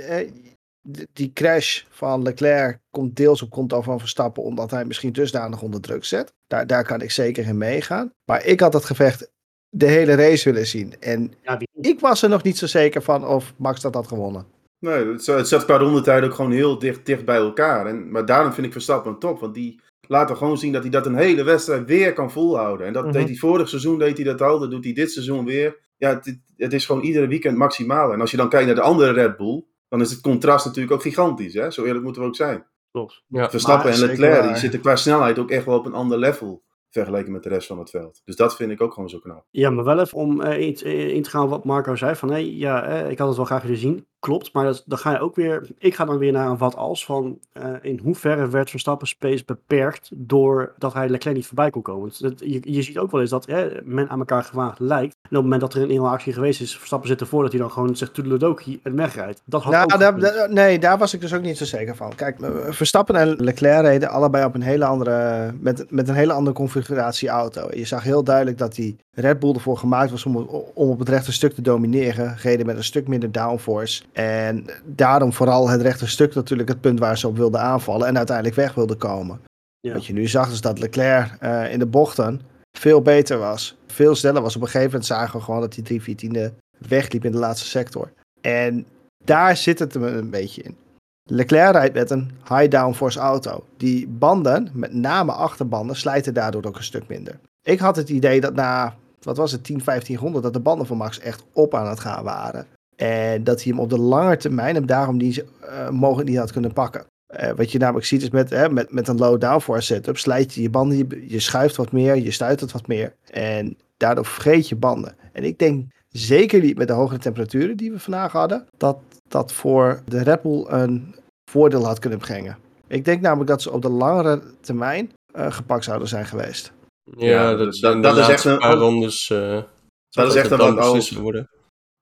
die 1.13 1.33
crash 1.33 1.83
van 1.89 2.23
Leclerc 2.23 2.79
komt 2.91 3.17
deels 3.17 3.43
op 3.43 3.51
konto 3.51 3.83
van 3.83 3.99
Verstappen, 3.99 4.43
omdat 4.43 4.71
hij 4.71 4.85
misschien 4.85 5.13
dusdanig 5.13 5.63
onder 5.63 5.81
druk 5.81 6.05
zet. 6.05 6.33
Daar, 6.47 6.67
daar 6.67 6.85
kan 6.85 7.01
ik 7.01 7.11
zeker 7.11 7.47
in 7.47 7.59
meegaan. 7.59 8.13
Maar 8.25 8.45
ik 8.45 8.61
had 8.61 8.73
het 8.73 8.85
gevecht 8.85 9.31
de 9.69 9.87
hele 9.87 10.15
race 10.15 10.53
willen 10.53 10.67
zien. 10.67 10.95
En 11.01 11.33
ja, 11.43 11.61
ik 11.81 12.01
was 12.01 12.23
er 12.23 12.29
nog 12.29 12.43
niet 12.43 12.59
zo 12.59 12.67
zeker 12.67 13.03
van 13.03 13.27
of 13.27 13.53
Max 13.57 13.81
dat 13.81 13.95
had 13.95 14.07
gewonnen. 14.07 14.47
Nee, 14.79 15.07
het, 15.07 15.27
het 15.27 15.49
zat 15.49 15.65
qua 15.65 15.77
rondetijd 15.77 16.25
ook 16.25 16.35
gewoon 16.35 16.53
heel 16.53 16.79
dicht, 16.79 17.07
dicht 17.07 17.25
bij 17.25 17.37
elkaar. 17.37 17.87
En, 17.87 18.11
maar 18.11 18.27
daarom 18.27 18.53
vind 18.53 18.67
ik 18.67 18.73
Verstappen 18.73 19.19
top, 19.19 19.41
want 19.41 19.55
die 19.55 19.81
laat 20.09 20.31
er 20.31 20.37
gewoon 20.37 20.59
zien 20.59 20.73
dat 20.73 20.83
hij 20.83 20.91
dat 20.91 21.07
een 21.07 21.17
hele 21.17 21.43
wedstrijd 21.43 21.87
weer 21.87 22.13
kan 22.13 22.31
volhouden. 22.31 22.87
En 22.87 22.93
dat 22.93 23.03
mm 23.03 23.11
-hmm. 23.11 23.19
deed 23.19 23.29
hij 23.29 23.37
vorig 23.37 23.69
seizoen, 23.69 23.99
deed 23.99 24.17
hij 24.17 24.27
dat 24.27 24.43
al, 24.43 24.59
dat 24.59 24.71
doet 24.71 24.85
hij 24.85 24.93
dit 24.93 25.11
seizoen 25.11 25.45
weer. 25.45 25.79
Ja, 25.97 26.09
het, 26.09 26.41
het 26.57 26.73
is 26.73 26.87
gewoon 26.87 27.03
iedere 27.03 27.27
weekend 27.27 27.57
maximaal. 27.57 28.13
En 28.13 28.21
als 28.21 28.31
je 28.31 28.37
dan 28.37 28.49
kijkt 28.49 28.67
naar 28.67 28.75
de 28.75 28.81
andere 28.81 29.13
Red 29.13 29.37
Bull, 29.37 29.65
dan 29.89 30.01
is 30.01 30.11
het 30.11 30.21
contrast 30.21 30.65
natuurlijk 30.65 30.95
ook 30.95 31.03
gigantisch. 31.03 31.55
Hè? 31.55 31.71
Zo 31.71 31.85
eerlijk 31.85 32.05
moeten 32.05 32.23
we 32.23 32.29
ook 32.29 32.37
zijn. 32.37 32.67
Klopt. 32.91 33.23
Ja. 33.27 33.51
Verstappen 33.51 33.93
en 33.93 33.99
Leclerc 33.99 34.43
die 34.43 34.57
zitten 34.57 34.81
qua 34.81 34.97
snelheid 34.97 35.39
ook 35.39 35.51
echt 35.51 35.65
wel 35.65 35.79
op 35.79 35.87
een 35.87 35.93
ander 35.93 36.19
level 36.19 36.63
vergeleken 36.91 37.33
met 37.33 37.43
de 37.43 37.49
rest 37.49 37.67
van 37.67 37.79
het 37.79 37.91
veld. 37.91 38.23
Dus 38.25 38.37
dat 38.37 38.57
vind 38.57 38.71
ik 38.71 38.81
ook 38.81 38.93
gewoon 38.93 39.09
zo 39.09 39.19
knap. 39.19 39.47
Ja, 39.51 39.71
maar 39.71 39.85
wel 39.85 40.01
even 40.01 40.19
om 40.19 40.41
uh, 40.41 40.59
in, 40.59 40.75
in, 41.15 41.23
te 41.23 41.31
gaan 41.31 41.49
wat 41.49 41.65
Marco 41.65 41.97
zei. 41.97 42.15
Van 42.15 42.31
hey, 42.31 42.45
ja, 42.45 43.03
uh, 43.03 43.11
ik 43.11 43.19
had 43.19 43.29
het 43.29 43.37
wel 43.37 43.47
graag 43.47 43.63
willen 43.63 43.79
zien. 43.79 44.07
Klopt, 44.23 44.53
maar 44.53 44.65
dat, 44.65 44.83
dan 44.87 44.99
ga 44.99 45.11
je 45.11 45.19
ook 45.19 45.37
weer. 45.37 45.67
Ik 45.79 45.95
ga 45.95 46.05
dan 46.05 46.19
weer 46.19 46.33
naar 46.33 46.49
een 46.49 46.59
wat 46.59 46.77
als 46.77 47.05
van. 47.05 47.39
Uh, 47.53 47.65
in 47.81 48.01
hoeverre 48.03 48.49
werd 48.49 48.71
Verstappen 48.71 49.07
space 49.07 49.45
beperkt. 49.45 50.11
doordat 50.15 50.93
hij 50.93 51.09
Leclerc 51.09 51.37
niet 51.37 51.47
voorbij 51.47 51.71
kon 51.71 51.83
komen. 51.83 52.13
Dat, 52.19 52.41
je, 52.41 52.61
je 52.65 52.83
ziet 52.83 52.99
ook 52.99 53.11
wel 53.11 53.21
eens 53.21 53.31
dat 53.31 53.47
men 53.85 54.09
aan 54.09 54.19
elkaar 54.19 54.43
gewaagd 54.43 54.79
lijkt. 54.79 55.15
En 55.15 55.29
op 55.29 55.31
het 55.31 55.43
moment 55.43 55.61
dat 55.61 55.75
er 55.75 55.83
een 55.83 55.91
interactie 55.91 56.33
geweest 56.33 56.61
is. 56.61 56.77
Verstappen 56.77 57.09
zit 57.09 57.21
ervoor 57.21 57.43
dat 57.43 57.53
hij 57.53 57.61
dan 57.61 57.71
gewoon 57.71 57.97
zegt. 57.97 58.15
Toedeledoki 58.15 58.81
en 58.83 58.97
wegrijdt. 58.97 59.43
Dat 59.45 59.63
had 59.63 59.73
nou, 59.73 59.99
daar, 59.99 60.19
daar, 60.19 60.53
nee, 60.53 60.79
daar 60.79 60.99
was 60.99 61.15
ik 61.15 61.21
dus 61.21 61.35
ook 61.35 61.43
niet 61.43 61.59
zo 61.59 61.65
zeker 61.65 61.97
van. 61.97 62.15
Kijk, 62.15 62.37
Verstappen 62.69 63.15
en 63.17 63.37
Leclerc 63.37 63.81
reden 63.81 64.09
allebei 64.09 64.45
op 64.45 64.55
een 64.55 64.63
hele 64.63 64.85
andere. 64.85 65.53
met, 65.61 65.91
met 65.91 66.09
een 66.09 66.15
hele 66.15 66.33
andere 66.33 66.57
configuratie 66.57 67.29
auto. 67.29 67.69
Je 67.71 67.85
zag 67.85 68.03
heel 68.03 68.25
duidelijk 68.25 68.59
dat 68.59 68.75
die 68.75 68.97
Red 69.15 69.39
Bull 69.39 69.55
ervoor 69.55 69.79
gemaakt 69.79 70.11
was 70.11 70.27
om, 70.27 70.37
om 70.75 70.91
op 70.91 70.99
het 70.99 71.09
rechte 71.09 71.33
stuk 71.33 71.53
te 71.53 71.63
domineren. 71.63 72.37
Reden 72.37 72.67
met 72.67 72.77
een 72.77 72.85
stuk 72.85 73.09
minder 73.09 73.33
downforce. 73.33 74.03
En 74.13 74.67
daarom 74.85 75.33
vooral 75.33 75.69
het 75.69 75.81
rechte 75.81 76.07
stuk 76.07 76.35
natuurlijk 76.35 76.69
het 76.69 76.81
punt 76.81 76.99
waar 76.99 77.19
ze 77.19 77.29
op 77.29 77.37
wilden 77.37 77.61
aanvallen. 77.61 78.07
En 78.07 78.17
uiteindelijk 78.17 78.57
weg 78.57 78.75
wilden 78.75 78.97
komen. 78.97 79.41
Ja. 79.81 79.93
Wat 79.93 80.07
je 80.07 80.13
nu 80.13 80.29
zag 80.29 80.51
is 80.51 80.61
dat 80.61 80.79
Leclerc 80.79 81.43
uh, 81.43 81.73
in 81.73 81.79
de 81.79 81.87
bochten 81.87 82.41
veel 82.79 83.03
beter 83.03 83.39
was. 83.39 83.77
Veel 83.87 84.15
sneller 84.15 84.43
was. 84.43 84.57
Op 84.57 84.63
een 84.63 84.67
gegeven 84.67 84.91
moment 84.91 85.07
zagen 85.07 85.39
we 85.39 85.45
gewoon 85.45 85.61
dat 85.61 85.75
hij 85.75 85.85
3 85.85 86.03
14 86.03 86.53
wegliep 86.79 87.25
in 87.25 87.33
de 87.33 87.39
laatste 87.39 87.69
sector. 87.69 88.13
En 88.41 88.87
daar 89.25 89.57
zit 89.57 89.79
het 89.79 89.95
een 89.95 90.31
beetje 90.31 90.63
in. 90.63 90.77
Leclerc 91.25 91.73
rijdt 91.73 91.95
met 91.95 92.11
een 92.11 92.31
high 92.49 92.69
downforce 92.69 93.19
auto. 93.19 93.65
Die 93.77 94.09
banden, 94.09 94.71
met 94.73 94.95
name 94.95 95.33
achterbanden, 95.33 95.97
slijten 95.97 96.35
daardoor 96.35 96.65
ook 96.65 96.77
een 96.77 96.85
stuk 96.85 97.09
minder. 97.09 97.39
Ik 97.63 97.79
had 97.79 97.97
het 97.97 98.09
idee 98.09 98.41
dat 98.41 98.55
na, 98.55 98.97
wat 99.23 99.37
was 99.37 99.53
het, 99.53 99.65
10, 99.65 99.83
15 99.83 100.17
ronden, 100.17 100.43
dat 100.43 100.53
de 100.53 100.61
banden 100.61 100.87
van 100.87 100.97
Max 100.97 101.19
echt 101.19 101.45
op 101.53 101.75
aan 101.75 101.89
het 101.89 102.01
gaan 102.01 102.25
waren. 102.25 102.67
En 102.97 103.45
dat 103.45 103.63
hij 103.63 103.73
hem 103.73 103.81
op 103.81 103.91
de 103.91 103.99
lange 103.99 104.37
termijn 104.37 104.75
hem 104.75 104.87
daarom 104.87 105.17
niet, 105.17 105.45
uh, 105.65 105.89
mogelijk 105.89 106.29
niet 106.29 106.39
had 106.39 106.53
kunnen 106.53 106.73
pakken. 106.73 107.07
Uh, 107.41 107.51
wat 107.57 107.73
je 107.73 107.79
namelijk 107.79 108.07
ziet 108.07 108.23
is 108.23 108.31
met, 108.31 108.51
hè, 108.51 108.71
met, 108.71 108.93
met 108.93 109.09
een 109.09 109.19
low 109.19 109.41
downforce 109.41 109.95
setup 109.95 110.19
slijt 110.19 110.55
je 110.55 110.63
je 110.63 110.71
banden, 110.71 110.97
je, 110.97 111.25
je 111.29 111.41
schuift 111.41 111.77
wat 111.77 111.93
meer, 111.93 112.17
je 112.17 112.31
stuit 112.31 112.61
het 112.61 112.73
wat 112.73 112.87
meer. 112.87 113.15
En 113.31 113.77
daardoor 113.97 114.25
vergeet 114.25 114.69
je 114.69 114.77
banden. 114.77 115.17
En 115.33 115.45
ik 115.45 115.59
denk 115.59 115.85
zeker 116.09 116.61
niet 116.61 116.79
met 116.79 116.89
de 116.89 116.95
hogere 116.95 117.19
temperaturen 117.19 117.77
die 117.77 117.93
we 117.93 117.99
vandaag 117.99 118.33
hadden, 118.33 118.67
dat 118.77 118.99
dat 119.29 119.53
voor 119.53 120.03
de 120.05 120.23
Red 120.23 120.43
Bull 120.43 120.65
een 120.69 121.15
voordeel 121.51 121.85
had 121.85 121.99
kunnen 121.99 122.19
brengen. 122.19 122.57
Ik 122.87 123.05
denk 123.05 123.21
namelijk 123.21 123.51
dat 123.51 123.63
ze 123.63 123.73
op 123.73 123.83
de 123.83 123.89
langere 123.89 124.43
termijn 124.61 125.13
uh, 125.37 125.53
gepakt 125.53 125.85
zouden 125.85 126.09
zijn 126.09 126.27
geweest. 126.27 126.73
Ja, 127.17 127.27
ja 127.27 127.55
dat, 127.55 127.79
dat, 127.81 128.03
dat 128.03 128.17
is 128.17 128.29
echt 128.29 128.45
een 128.45 128.59
paar 128.59 128.77
rondes. 128.77 129.31
Uh, 129.33 129.63
dat 130.11 130.29
is 130.29 130.35
echt 130.35 130.51
een 130.51 130.61
anders. 130.61 131.11
Worden. 131.11 131.49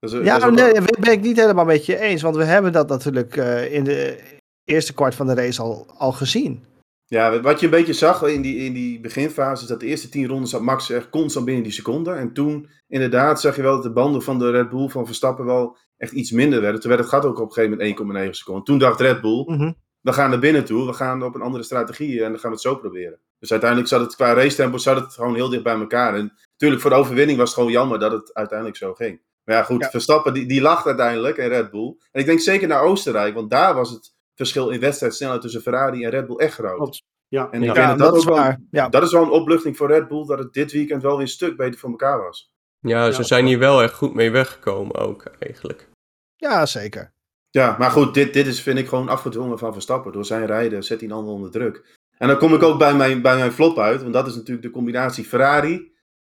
Ja, 0.09 0.49
nee, 0.51 0.73
dat 0.73 1.01
ben 1.01 1.13
ik 1.13 1.21
niet 1.21 1.37
helemaal 1.37 1.65
met 1.65 1.87
je 1.87 1.99
eens. 1.99 2.23
Want 2.23 2.37
we 2.37 2.45
hebben 2.45 2.73
dat 2.73 2.89
natuurlijk 2.89 3.37
uh, 3.37 3.75
in 3.75 3.85
de 3.85 4.19
eerste 4.65 4.95
kwart 4.95 5.15
van 5.15 5.27
de 5.27 5.35
race 5.35 5.63
al, 5.63 5.87
al 5.97 6.13
gezien. 6.13 6.65
Ja, 7.07 7.41
wat 7.41 7.61
je 7.61 7.65
een 7.67 7.73
beetje 7.73 7.93
zag 7.93 8.23
in 8.23 8.43
die, 8.43 8.57
in 8.57 8.73
die 8.73 9.01
beginfase, 9.01 9.63
is 9.63 9.69
dat 9.69 9.81
de 9.81 9.87
eerste 9.87 10.09
tien 10.09 10.27
ronden 10.29 10.49
zat 10.49 10.61
Max 10.61 10.91
echt 10.91 11.11
constant 11.11 11.45
binnen 11.45 11.63
die 11.65 11.73
seconde. 11.73 12.13
En 12.13 12.33
toen, 12.33 12.69
inderdaad, 12.89 13.41
zag 13.41 13.57
je 13.57 13.63
wel 13.63 13.75
dat 13.75 13.83
de 13.83 13.93
banden 13.93 14.23
van 14.23 14.39
de 14.39 14.51
Red 14.51 14.69
Bull 14.69 14.89
van 14.89 15.07
Verstappen 15.07 15.45
wel 15.45 15.77
echt 15.97 16.13
iets 16.13 16.31
minder 16.31 16.61
werden. 16.61 16.81
Terwijl 16.81 17.01
het 17.01 17.11
gaat 17.11 17.25
ook 17.25 17.39
op 17.41 17.47
een 17.47 17.53
gegeven 17.53 17.99
moment 18.01 18.29
1,9 18.29 18.31
seconden. 18.37 18.65
Toen 18.65 18.79
dacht 18.79 19.01
Red 19.01 19.21
Bull, 19.21 19.45
Mhm. 19.47 19.73
we 20.01 20.13
gaan 20.13 20.31
naar 20.31 20.39
binnen 20.39 20.65
toe, 20.65 20.87
we 20.87 20.93
gaan 20.93 21.23
op 21.23 21.35
een 21.35 21.41
andere 21.43 21.63
strategie 21.65 22.25
en 22.25 22.31
dan 22.31 22.41
gaan 22.41 22.51
we 22.51 22.57
het 22.57 22.65
zo 22.65 22.77
proberen. 22.77 23.19
Dus 23.39 23.51
uiteindelijk 23.51 23.91
zat 23.91 24.01
het 24.01 24.15
qua 24.17 24.33
race 24.33 24.57
tempo 24.57 24.79
zat 24.79 25.01
het 25.01 25.13
gewoon 25.13 25.35
heel 25.35 25.49
dicht 25.49 25.63
bij 25.63 25.75
elkaar. 25.75 26.15
En 26.15 26.33
natuurlijk 26.53 26.81
voor 26.81 26.91
de 26.91 26.97
overwinning 26.97 27.39
was 27.39 27.49
het 27.49 27.59
gewoon 27.59 27.73
jammer 27.73 27.99
dat 27.99 28.13
het 28.13 28.35
uiteindelijk 28.35 28.79
zo 28.79 28.95
ging. 28.95 29.21
Maar 29.45 29.57
ja, 29.57 29.63
goed, 29.63 29.81
Ja. 29.83 29.91
Verstappen 29.91 30.35
die, 30.35 30.47
die 30.47 30.61
lacht 30.61 30.87
uiteindelijk 30.87 31.37
in 31.37 31.49
Red 31.49 31.71
Bull. 31.71 31.97
En 32.13 32.21
ik 32.21 32.27
denk 32.27 32.41
zeker 32.41 32.69
naar 32.69 32.83
Oostenrijk, 32.83 33.35
want 33.35 33.51
daar 33.51 33.75
was 33.75 33.91
het 33.91 34.13
verschil 34.35 34.71
in 34.71 34.81
wedstrijdsnelheid 34.81 35.41
tussen 35.41 35.61
Ferrari 35.63 36.05
en 36.05 36.11
Red 36.11 36.27
Bull 36.27 36.37
echt 36.37 36.55
groot. 36.55 36.77
Klopt. 36.77 37.03
Ja. 37.29 37.51
En 37.51 37.61
ik 37.63 37.69
Ja, 37.69 37.75
denk 37.75 37.87
Ja, 37.87 37.95
dat 37.95 37.99
dat, 37.99 38.17
is 38.17 38.23
ook 38.23 38.29
wel, 38.29 38.37
waar. 38.37 38.61
Ja. 38.71 38.89
dat 38.89 39.03
is 39.03 39.13
wel 39.13 39.23
een 39.23 39.31
opluchting 39.31 39.77
voor 39.77 39.89
Red 39.89 40.09
Bull, 40.09 40.27
dat 40.27 40.39
het 40.39 40.53
dit 40.53 40.73
weekend 40.73 41.03
wel 41.03 41.13
weer 41.13 41.21
een 41.21 41.29
stuk 41.29 41.57
beter 41.57 41.81
voor 41.81 41.91
elkaar 41.91 42.23
was. 42.23 42.51
Ja, 42.81 43.11
ze 43.11 43.19
Ja. 43.21 43.25
zijn 43.27 43.47
hier 43.47 43.59
wel 43.59 43.83
echt 43.83 43.95
goed 43.95 44.15
mee 44.15 44.31
weggekomen 44.31 44.95
ook 44.97 45.25
eigenlijk. 45.39 45.89
ja, 46.37 46.67
zeker. 46.67 47.13
Ja, 47.51 47.77
maar 47.79 47.91
goed, 47.91 48.15
dit, 48.15 48.33
dit 48.33 48.47
is 48.47 48.63
vind 48.63 48.79
ik 48.79 48.89
gewoon 48.89 49.09
afgedwongen 49.09 49.59
van 49.59 49.73
Verstappen. 49.73 50.13
Door 50.13 50.25
zijn 50.25 50.47
rijden 50.47 50.83
zet 50.83 51.01
hij 51.01 51.09
een 51.09 51.15
ander 51.15 51.35
onder 51.35 51.51
druk. 51.51 51.99
En 52.19 52.29
dan 52.29 52.39
kom 52.39 52.55
ik 52.55 52.63
ook 52.63 52.79
bij 52.79 52.95
mijn, 52.95 53.23
bij 53.23 53.37
mijn 53.37 53.53
flop 53.53 53.79
uit, 53.79 54.03
want 54.03 54.13
dat 54.15 54.27
is 54.27 54.35
natuurlijk 54.35 54.63
de 54.63 54.71
combinatie 54.73 55.25
Ferrari 55.25 55.93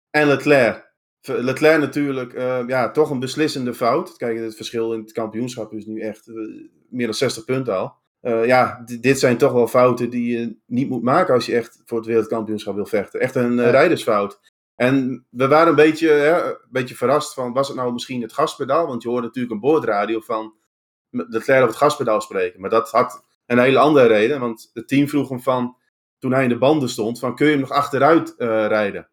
en 0.10 0.28
Leclerc. 0.28 0.83
Leclerc 1.28 1.80
natuurlijk, 1.80 2.34
eh, 2.34 2.64
ja, 2.68 2.92
toch 2.92 3.10
een 3.10 3.20
beslissende 3.20 3.74
fout. 3.74 4.18
Kijk, 4.18 4.38
het 4.40 4.56
verschil 4.56 4.94
in 4.94 5.00
het 5.00 5.12
kampioenschap 5.12 5.74
is 5.74 5.86
nu 5.86 6.00
echt 6.02 6.28
eh, 6.28 6.36
meer 6.90 7.06
dan 7.06 7.16
60 7.16 7.46
punten 7.46 7.78
al. 7.78 7.96
Eh, 8.20 8.46
ja, 8.46 8.84
dit 9.00 9.20
zijn 9.20 9.38
toch 9.38 9.52
wel 9.52 9.68
fouten 9.68 10.10
die 10.10 10.38
je 10.38 10.58
niet 10.66 10.90
moet 10.90 11.04
maken 11.04 11.34
als 11.34 11.46
je 11.46 11.56
echt 11.56 11.82
voor 11.86 11.98
het 11.98 12.08
wereldkampioenschap 12.08 12.76
wil 12.76 12.86
vechten. 12.86 13.20
Echt 13.20 13.36
een 13.36 13.60
eh, 13.60 13.66
Ja. 13.66 13.72
rijdersfout. 13.72 14.40
En 14.76 15.26
we 15.30 15.48
waren 15.48 15.68
een 15.68 15.76
beetje, 15.76 16.10
hè, 16.10 16.46
een 16.46 16.58
beetje 16.70 16.96
verrast 16.96 17.34
van, 17.34 17.54
was 17.54 17.68
het 17.68 17.78
nou 17.78 17.94
misschien 17.94 18.22
het 18.22 18.34
gaspedaal? 18.34 18.88
Want 18.88 19.04
je 19.04 19.10
hoorde 19.10 19.26
natuurlijk 19.28 19.54
een 19.54 19.60
boordradio 19.60 20.20
van 20.20 20.54
Leclerc 21.10 21.62
op 21.62 21.68
het 21.68 21.78
gaspedaal 21.78 22.22
spreken. 22.22 22.62
Maar 22.62 22.70
dat 22.70 22.92
had 22.92 23.24
een 23.46 23.60
hele 23.60 23.80
andere 23.80 24.08
reden, 24.08 24.40
want 24.40 24.70
het 24.74 24.88
team 24.88 25.08
vroeg 25.08 25.30
hem 25.30 25.42
van, 25.42 25.76
toen 26.20 26.32
hij 26.34 26.44
in 26.44 26.50
de 26.50 26.58
banden 26.58 26.90
stond, 26.90 27.20
van 27.20 27.36
kun 27.36 27.46
je 27.46 27.52
hem 27.52 27.62
nog 27.62 27.70
achteruit 27.72 28.34
rijden? 28.38 29.10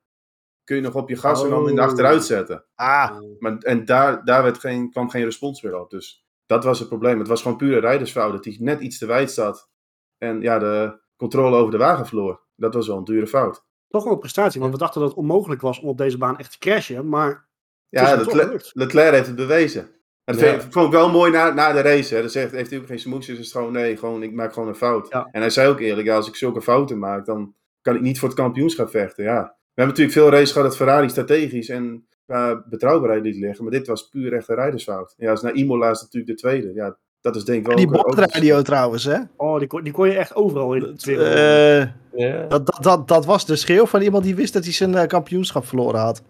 Kun 0.70 0.78
je 0.78 0.84
nog 0.84 0.94
op 0.94 1.08
je 1.08 1.16
gas 1.16 1.42
en 1.44 1.50
dan 1.50 1.68
in 1.68 1.74
de 1.74 1.80
Oh. 1.80 1.86
achteruit 1.86 2.24
zetten? 2.24 2.64
Ah, 2.74 3.18
Maar, 3.38 3.58
en 3.58 3.84
daar, 3.84 4.24
daar 4.24 4.42
werd 4.42 4.58
geen, 4.58 4.90
kwam 4.90 5.10
geen 5.10 5.24
respons 5.24 5.62
meer 5.62 5.80
op. 5.80 5.90
Dus 5.90 6.26
dat 6.46 6.64
was 6.64 6.78
het 6.78 6.88
probleem. 6.88 7.18
Het 7.18 7.28
was 7.28 7.42
gewoon 7.42 7.56
pure 7.56 7.80
rijdersfout. 7.80 8.32
Dat 8.32 8.44
hij 8.44 8.56
net 8.60 8.80
iets 8.80 8.98
te 8.98 9.06
wijd 9.06 9.30
zat. 9.32 9.70
En 10.18 10.40
ja, 10.40 10.58
de 10.58 11.00
controle 11.16 11.56
over 11.56 11.70
de 11.70 11.76
wagen 11.78 12.06
verloor. 12.06 12.42
Dat 12.56 12.74
was 12.74 12.86
wel 12.86 12.96
een 12.96 13.04
dure 13.04 13.26
fout. 13.26 13.64
Toch 13.88 14.04
wel 14.04 14.12
een 14.12 14.18
prestatie, 14.18 14.60
want 14.60 14.72
we 14.72 14.78
dachten 14.78 15.00
dat 15.00 15.10
het 15.10 15.18
onmogelijk 15.18 15.60
was 15.60 15.80
om 15.80 15.88
op 15.88 15.98
deze 15.98 16.18
baan 16.18 16.38
echt 16.38 16.50
te 16.52 16.58
crashen. 16.58 17.08
Maar 17.08 17.48
is 17.88 18.00
Ja, 18.00 18.16
Leclerc, 18.72 19.12
heeft 19.14 19.26
het 19.26 19.36
bewezen. 19.36 19.82
En 20.24 20.34
dat 20.34 20.40
Ja. 20.40 20.50
vind 20.50 20.62
ik- 20.62 20.72
vond 20.72 20.86
ik 20.86 20.92
wel 20.92 21.10
mooi 21.10 21.30
na, 21.32 21.52
na 21.52 21.72
de 21.72 21.80
race. 21.80 22.14
Hè. 22.14 22.28
Zegt, 22.28 22.52
heeft 22.52 22.70
hij 22.70 22.78
ook 22.78 22.86
geen 22.86 22.98
smoesjes. 22.98 23.38
Is 23.38 23.44
het 23.44 23.52
gewoon, 23.56 23.72
nee, 23.72 23.96
gewoon, 23.96 24.22
ik 24.22 24.32
maak 24.32 24.52
gewoon 24.52 24.68
een 24.68 24.74
fout. 24.74 25.08
Ja. 25.08 25.28
En 25.32 25.40
hij 25.40 25.50
zei 25.50 25.68
ook 25.68 25.80
eerlijk, 25.80 26.06
ja, 26.06 26.16
als 26.16 26.28
ik 26.28 26.36
zulke 26.36 26.62
fouten 26.62 26.98
maak, 26.98 27.26
dan 27.26 27.54
kan 27.80 27.94
ik 27.94 28.00
niet 28.00 28.18
voor 28.18 28.28
het 28.28 28.36
kampioenschap 28.38 28.90
vechten. 28.90 29.24
Ja. 29.24 29.58
We 29.80 29.86
hebben 29.86 30.02
natuurlijk 30.04 30.26
veel 30.32 30.38
races 30.38 30.52
gehad 30.52 30.68
dat 30.68 30.76
Ferrari 30.76 31.08
strategisch 31.08 31.68
en 31.68 32.06
qua 32.26 32.64
betrouwbaarheid 32.68 33.22
liet 33.24 33.36
liggen. 33.36 33.64
Maar 33.64 33.72
dit 33.72 33.86
was 33.86 34.08
puur 34.08 34.32
echt 34.32 34.48
een 34.48 34.54
rijdersfout. 34.54 35.14
Ja, 35.16 35.30
dus 35.30 35.40
naar 35.42 35.52
Imola 35.52 35.90
is 35.90 36.00
natuurlijk 36.02 36.32
de 36.32 36.38
tweede. 36.38 36.72
Ja, 36.74 36.96
dat 37.20 37.36
is 37.36 37.44
denk 37.44 37.60
ik 37.60 37.66
wel... 37.66 37.76
die 37.76 37.86
ook- 37.86 37.92
boordradio 37.92 38.62
trouwens, 38.62 39.04
hè? 39.04 39.18
Oh, 39.36 39.58
die 39.58 39.68
kon, 39.68 39.82
die 39.82 39.92
kon 39.92 40.08
je 40.08 40.16
echt 40.16 40.34
overal 40.34 40.74
in 40.74 40.82
het 40.82 41.04
wereld. 41.04 41.26
Eh, 41.34 41.78
Ja. 42.28 42.46
dat, 42.48 42.66
dat, 42.66 42.78
dat, 42.82 43.08
dat 43.08 43.24
was 43.24 43.46
de 43.46 43.56
schreeuw 43.56 43.86
van 43.86 44.00
iemand 44.00 44.24
die 44.24 44.34
wist 44.34 44.52
dat 44.52 44.64
hij 44.64 44.72
zijn 44.72 44.94
eh, 44.94 45.06
kampioenschap 45.06 45.66
verloren 45.66 46.00
had. 46.00 46.22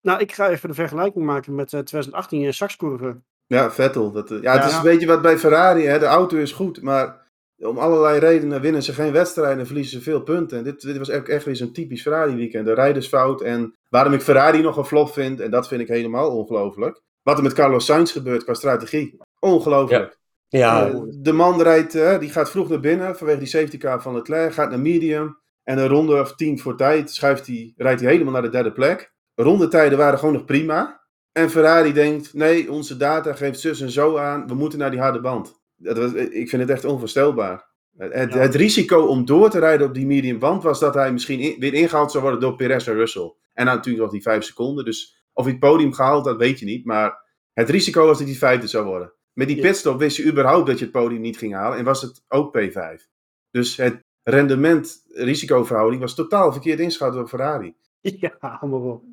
Nou, 0.00 0.20
ik 0.20 0.32
ga 0.32 0.48
even 0.48 0.68
de 0.68 0.74
vergelijking 0.74 1.24
maken 1.24 1.54
met 1.54 1.72
eh, 1.72 1.80
2018 1.80 2.40
in 2.42 2.54
Saxkurve. 2.54 3.16
Ja, 3.46 3.70
Vettel. 3.70 4.12
Dat, 4.12 4.30
eh, 4.30 4.42
ja, 4.42 4.52
het 4.52 4.62
Ja. 4.62 4.68
is 4.68 4.76
een 4.76 4.82
beetje 4.82 5.06
wat 5.06 5.22
bij 5.22 5.38
Ferrari. 5.38 5.84
Hè. 5.86 5.98
De 5.98 6.04
auto 6.04 6.36
is 6.36 6.52
goed, 6.52 6.82
maar 6.82 7.25
om 7.58 7.78
allerlei 7.78 8.18
redenen 8.18 8.60
winnen 8.60 8.82
ze 8.82 8.92
geen 8.92 9.12
wedstrijden 9.12 9.58
en 9.58 9.66
verliezen 9.66 9.98
ze 9.98 10.04
veel 10.04 10.22
punten. 10.22 10.58
En 10.58 10.64
dit, 10.64 10.80
dit 10.80 10.98
was 10.98 11.08
echt, 11.08 11.28
echt 11.28 11.44
weer 11.44 11.56
zo'n 11.56 11.72
typisch 11.72 12.02
Ferrari 12.02 12.34
weekend. 12.34 12.66
De 12.66 12.74
rijdersfout 12.74 13.40
en 13.40 13.74
waarom 13.88 14.12
ik 14.12 14.20
Ferrari 14.22 14.62
nog 14.62 14.76
een 14.76 14.84
flop 14.84 15.12
vind, 15.12 15.40
en 15.40 15.50
dat 15.50 15.68
vind 15.68 15.80
ik 15.80 15.88
helemaal 15.88 16.36
ongelooflijk. 16.36 17.00
Wat 17.22 17.36
er 17.36 17.42
met 17.42 17.52
Carlos 17.52 17.84
Sainz 17.84 18.12
gebeurt 18.12 18.44
qua 18.44 18.54
strategie. 18.54 19.18
Ongelooflijk. 19.38 20.18
Ja, 20.48 20.86
Eh, 20.88 21.00
de 21.08 21.32
man 21.32 21.62
rijdt, 21.62 21.94
eh, 21.94 22.18
die 22.18 22.30
gaat 22.30 22.50
vroeg 22.50 22.68
naar 22.68 22.80
binnen 22.80 23.16
vanwege 23.16 23.38
die 23.38 23.48
safety 23.48 23.78
car 23.78 24.02
van 24.02 24.14
Leclerc, 24.14 24.52
gaat 24.52 24.70
naar 24.70 24.80
medium. 24.80 25.38
En 25.64 25.78
een 25.78 25.88
ronde 25.88 26.20
of 26.20 26.34
tien 26.34 26.58
voor 26.58 26.76
tijd 26.76 27.10
schuift 27.10 27.46
hij, 27.46 27.72
rijdt 27.76 28.00
hij 28.00 28.10
helemaal 28.10 28.32
naar 28.32 28.42
de 28.42 28.48
derde 28.48 28.72
plek. 28.72 29.12
Rondetijden 29.34 29.98
waren 29.98 30.18
gewoon 30.18 30.34
nog 30.34 30.44
prima. 30.44 31.00
En 31.32 31.50
Ferrari 31.50 31.92
denkt, 31.92 32.34
nee, 32.34 32.70
onze 32.70 32.96
data 32.96 33.32
geeft 33.32 33.60
zus 33.60 33.80
en 33.80 33.90
zo 33.90 34.16
aan, 34.16 34.46
we 34.46 34.54
moeten 34.54 34.78
naar 34.78 34.90
die 34.90 35.00
harde 35.00 35.20
band. 35.20 35.54
Dat 35.76 35.96
was, 35.98 36.12
ik 36.12 36.48
vind 36.48 36.62
het 36.62 36.70
echt 36.70 36.84
onvoorstelbaar. 36.84 37.74
Het, 37.96 38.32
Ja. 38.32 38.38
het 38.38 38.54
risico 38.54 39.04
om 39.06 39.24
door 39.24 39.50
te 39.50 39.58
rijden 39.58 39.86
op 39.86 39.94
die 39.94 40.06
medium 40.06 40.38
band 40.38 40.62
was 40.62 40.80
dat 40.80 40.94
hij 40.94 41.12
misschien 41.12 41.40
in- 41.40 41.56
weer 41.58 41.74
ingehaald 41.74 42.10
zou 42.10 42.22
worden 42.22 42.40
door 42.40 42.56
Perez 42.56 42.88
en 42.88 42.94
Russell. 42.94 43.34
En 43.52 43.64
dan 43.66 43.74
natuurlijk 43.74 44.02
nog 44.04 44.12
die 44.12 44.22
vijf 44.22 44.44
seconden. 44.44 44.84
Dus 44.84 45.24
of 45.32 45.42
hij 45.44 45.52
het 45.52 45.60
podium 45.60 45.92
gehaald, 45.92 46.24
dat 46.24 46.36
weet 46.36 46.58
je 46.58 46.64
niet. 46.64 46.84
Maar 46.84 47.18
het 47.52 47.70
risico 47.70 48.06
was 48.06 48.18
dat 48.18 48.26
hij 48.26 48.36
vijfde 48.36 48.66
zou 48.66 48.84
worden. 48.86 49.12
Met 49.32 49.48
die 49.48 49.60
pitstop 49.60 49.98
wist 49.98 50.16
je 50.16 50.24
überhaupt 50.26 50.66
dat 50.66 50.78
je 50.78 50.84
het 50.84 50.92
podium 50.92 51.20
niet 51.20 51.38
ging 51.38 51.54
halen. 51.54 51.78
En 51.78 51.84
was 51.84 52.02
het 52.02 52.22
ook 52.28 52.58
P5. 52.58 53.08
Dus 53.50 53.76
het 53.76 54.04
rendement-risicoverhouding 54.22 56.00
was 56.00 56.14
totaal 56.14 56.52
verkeerd 56.52 56.80
ingeschat 56.80 57.12
door 57.12 57.28
Ferrari. 57.28 57.74
Ja, 58.20 58.36
maar. 58.40 58.58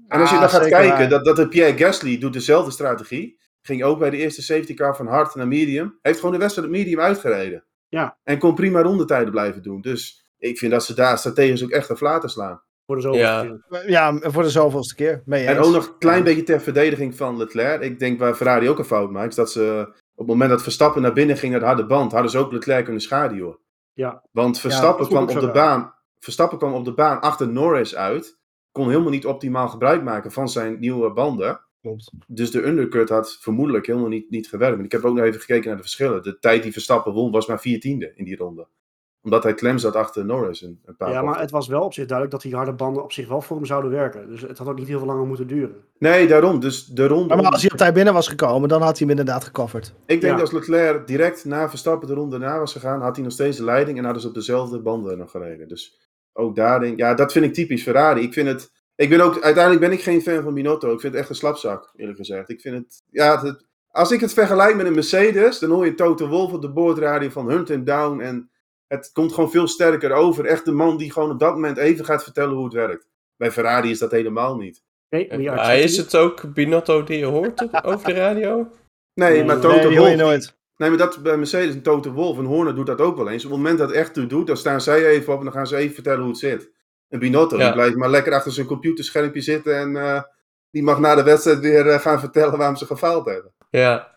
En 0.08 0.20
als 0.20 0.30
je 0.30 0.36
Ah, 0.36 0.42
dan 0.42 0.50
gaat 0.50 0.68
kijken, 0.68 1.10
dat, 1.10 1.26
dat 1.26 1.36
de 1.36 1.48
Pierre 1.48 1.78
Gasly 1.78 2.18
doet 2.18 2.34
dezelfde 2.34 2.72
strategie. 2.72 3.40
Ging 3.66 3.84
ook 3.84 4.00
bij 4.00 4.10
de 4.10 4.18
eerste 4.18 4.42
safety 4.42 4.74
car 4.74 4.96
van 4.96 5.08
hard 5.08 5.36
naar 5.36 5.48
medium. 5.48 5.98
Heeft 6.02 6.18
gewoon 6.20 6.34
de 6.34 6.40
wedstrijd 6.40 6.68
op 6.68 6.74
medium 6.74 7.00
uitgereden. 7.00 7.64
Ja. 7.88 8.18
En 8.24 8.40
kon 8.40 8.56
prima 8.56 8.82
rondetijden 8.82 9.32
blijven 9.32 9.64
doen. 9.64 9.82
Dus 9.82 10.26
ik 10.38 10.58
vind 10.58 10.72
dat 10.72 10.84
ze 10.84 10.94
daar 10.94 11.18
strategisch 11.18 11.64
ook 11.64 11.70
echt 11.70 11.90
een 11.90 11.98
flaten 11.98 12.30
slaan. 12.30 12.62
Voor 12.86 12.96
de 12.96 13.02
zoveelste 13.02 13.28
Ja. 13.30 13.60
keer. 13.70 13.90
Ja, 13.90 14.20
voor 14.22 14.44
de 14.44 14.50
zoveelste 14.50 14.96
keer. 14.96 15.22
Mee 15.26 15.46
En 15.46 15.58
eens. 15.58 15.68
ook 15.68 15.74
nog 15.74 15.88
een 15.88 15.98
klein 15.98 16.24
beetje 16.24 16.44
ter 16.44 16.62
verdediging 16.62 17.16
van 17.16 17.38
Leclerc. 17.38 17.82
Ik 17.82 18.00
denk 18.00 18.20
waar 18.20 18.34
Ferrari 18.36 18.70
ook 18.70 18.80
een 18.80 18.86
fout 18.86 19.12
maakt. 19.12 19.30
Is 19.30 19.36
dat 19.36 19.52
ze 19.52 19.86
op 19.90 20.18
het 20.18 20.28
moment 20.28 20.50
dat 20.50 20.64
Verstappen 20.64 21.02
naar 21.02 21.14
binnen 21.14 21.38
ging 21.38 21.52
naar 21.52 21.62
de 21.62 21.68
harde 21.68 21.86
band. 21.86 22.12
Hadden 22.12 22.32
ze 22.32 22.38
ook 22.38 22.52
Leclerc 22.52 22.84
kunnen 22.84 23.02
schaduwen. 23.02 23.58
Ja. 23.94 24.24
Want 24.32 24.60
Verstappen, 24.60 25.08
kwam 25.08 25.30
op 25.30 25.40
de 25.40 25.52
baan, 25.52 25.94
Verstappen 26.20 26.58
kwam 26.58 26.74
op 26.74 26.86
de 26.86 26.94
baan 26.94 27.22
achter 27.22 27.48
Norris 27.48 27.96
uit. 27.96 28.38
Kon 28.72 28.88
helemaal 28.90 29.12
niet 29.12 29.26
optimaal 29.26 29.68
gebruik 29.70 30.04
maken 30.04 30.32
van 30.32 30.50
zijn 30.50 30.80
nieuwe 30.80 31.14
banden. 31.14 31.62
Klopt. 31.84 32.12
Dus 32.28 32.52
de 32.52 32.66
undercut 32.66 33.10
had 33.10 33.38
vermoedelijk 33.42 33.86
helemaal 33.86 34.10
niet, 34.10 34.30
niet 34.30 34.48
gewerkt. 34.48 34.78
En 34.78 34.86
ik 34.86 34.92
heb 34.92 35.04
ook 35.04 35.16
nog 35.16 35.26
even 35.26 35.40
gekeken 35.40 35.68
naar 35.68 35.76
de 35.76 35.82
verschillen. 35.82 36.24
De 36.24 36.40
tijd 36.40 36.64
die 36.64 36.72
Verstappen 36.72 37.14
won 37.14 37.32
was 37.32 37.48
maar 37.48 37.60
14e 37.60 38.16
in 38.16 38.24
die 38.24 38.36
ronde. 38.36 38.68
Omdat 39.22 39.44
hij 39.44 39.54
klem 39.54 39.78
zat 39.78 39.96
achter 39.96 40.26
Norris 40.26 40.62
een, 40.62 40.80
een 40.86 40.96
paar 40.96 41.12
ja, 41.12 41.22
maar 41.22 41.40
het 41.40 41.52
was 41.52 41.68
wel 41.68 41.84
op 41.84 41.94
zich 41.94 42.06
duidelijk 42.06 42.32
dat 42.32 42.42
die 42.52 42.56
harde 42.56 42.74
banden 42.74 43.04
op 43.04 43.12
zich 43.12 43.28
wel 43.28 43.42
voor 43.42 43.56
hem 43.56 43.66
zouden 43.66 43.92
werken. 43.92 44.30
Dus 44.30 44.42
het 44.42 44.58
had 44.58 44.68
ook 44.68 44.78
niet 44.78 44.88
heel 44.88 44.98
veel 44.98 45.08
langer 45.08 45.26
moeten 45.28 45.48
duren. 45.48 45.76
Nee, 45.98 46.28
daarom. 46.28 46.60
Dus 46.60 46.86
de 46.86 47.08
ronde... 47.08 47.36
Maar 47.36 47.46
als 47.46 47.62
hij 47.62 47.72
op 47.72 47.78
tijd 47.78 47.94
binnen 47.94 48.14
was 48.14 48.28
gekomen, 48.28 48.70
dan 48.70 48.82
had 48.82 48.98
hij 48.98 49.08
hem 49.08 49.10
inderdaad 49.10 49.44
gecoverd. 49.44 49.94
Ik 50.06 50.22
denk 50.22 50.36
Ja. 50.36 50.42
als 50.42 50.52
Leclerc 50.52 51.08
direct 51.08 51.46
na 51.46 51.70
Verstappen 51.70 52.08
de 52.08 52.14
ronde 52.14 52.38
na 52.38 52.60
was 52.60 52.72
gegaan, 52.72 53.02
had 53.02 53.16
hij 53.16 53.24
nog 53.24 53.34
steeds 53.34 53.58
de 53.58 53.64
leiding 53.64 53.98
en 53.98 54.04
hadden 54.04 54.22
ze 54.22 54.28
op 54.28 54.34
dezelfde 54.34 54.80
banden 54.82 55.18
nog 55.18 55.32
gereden. 55.32 55.68
Dus 55.68 56.00
ook 56.34 56.56
daar 56.56 56.80
denk 56.80 56.98
ja, 57.00 57.14
dat 57.14 57.32
vind 57.32 57.46
ik 57.46 57.54
typisch 57.54 57.84
Ferrari. 57.84 58.22
Ik 58.22 58.34
vind 58.34 58.48
het, 58.48 58.72
ik 58.96 59.10
ben 59.10 59.22
ook, 59.22 59.42
uiteindelijk 59.42 59.84
ben 59.86 59.92
ik 59.94 60.02
geen 60.04 60.22
fan 60.22 60.44
van 60.44 60.54
Binotto. 60.54 60.94
Ik 60.94 61.00
vind 61.00 61.14
het 61.14 61.22
echt 61.22 61.30
een 61.30 61.36
slapzak, 61.36 61.94
eerlijk 61.96 62.18
gezegd. 62.18 62.50
Ik 62.50 62.62
vind 62.62 62.76
het, 62.76 63.02
ja, 63.10 63.44
het, 63.46 63.66
als 63.88 64.12
ik 64.12 64.20
het 64.20 64.34
vergelijk 64.34 64.76
met 64.76 64.86
een 64.86 64.94
Mercedes, 64.94 65.60
dan 65.60 65.70
hoor 65.70 65.86
je 65.86 65.94
Toto 65.94 66.28
Wolff 66.28 66.54
op 66.54 66.62
de 66.62 66.70
boordradio 66.72 67.30
van 67.30 67.50
Hunt 67.50 67.72
and 67.72 67.86
Down. 67.86 68.20
En 68.20 68.52
het 68.88 69.10
komt 69.14 69.34
gewoon 69.34 69.52
veel 69.52 69.68
sterker 69.68 70.12
over. 70.12 70.46
Echt 70.46 70.66
de 70.66 70.72
man 70.72 70.98
die 70.98 71.12
gewoon 71.12 71.32
op 71.32 71.40
dat 71.40 71.54
moment 71.54 71.78
even 71.78 72.06
gaat 72.06 72.24
vertellen 72.24 72.56
hoe 72.56 72.64
het 72.64 72.74
werkt. 72.74 73.08
Bij 73.38 73.52
Ferrari 73.52 73.90
is 73.90 74.00
dat 74.00 74.12
helemaal 74.12 74.56
niet. 74.56 74.84
Nee, 75.10 75.50
Maar 75.52 75.78
is 75.78 75.98
het 75.98 76.16
ook 76.16 76.54
Binotto 76.54 77.04
die 77.04 77.18
je 77.18 77.26
hoort 77.26 77.62
op- 77.62 77.82
over 77.86 78.08
de 78.08 78.14
radio? 78.14 78.68
Nee, 79.14 79.32
Nee, 79.32 79.44
maar 79.44 79.60
Toto 79.60 79.90
nee, 79.90 80.16
nooit. 80.16 80.58
Nee, 80.78 80.90
maar 80.90 80.98
dat 80.98 81.24
bij 81.24 81.38
Mercedes 81.38 81.74
en 81.76 81.82
Toto 81.82 82.12
Wolff 82.12 82.40
en 82.40 82.46
Horner 82.46 82.76
doet 82.76 82.86
dat 82.86 83.02
ook 83.02 83.18
wel 83.18 83.30
eens. 83.30 83.46
Op 83.46 83.50
het 83.52 83.60
moment 83.60 83.78
dat 83.78 83.88
het 83.88 83.98
echt 83.98 84.14
toe 84.14 84.26
doet, 84.28 84.48
dan 84.48 84.58
staan 84.58 84.82
zij 84.82 85.06
even 85.06 85.34
op 85.34 85.38
en 85.40 85.46
dan 85.46 85.54
gaan 85.54 85.68
ze 85.68 85.76
even 85.76 85.94
vertellen 85.94 86.20
hoe 86.20 86.30
het 86.30 86.38
zit. 86.38 86.72
En 87.14 87.20
Binotto, 87.20 87.58
Ja. 87.58 87.64
die 87.64 87.74
blijft 87.74 87.96
maar 87.96 88.10
lekker 88.10 88.34
achter 88.34 88.52
zijn 88.52 88.66
computerschermpje 88.68 89.42
zitten 89.42 89.78
en 89.78 89.96
eh, 89.96 90.22
die 90.72 90.84
mag 90.84 91.00
na 91.00 91.16
de 91.16 91.24
wedstrijd 91.24 91.60
weer 91.60 91.88
eh, 91.88 92.00
gaan 92.00 92.20
vertellen 92.20 92.58
waarom 92.58 92.76
ze 92.76 92.86
gefaald 92.86 93.26
hebben. 93.26 93.54
Ja. 93.70 94.12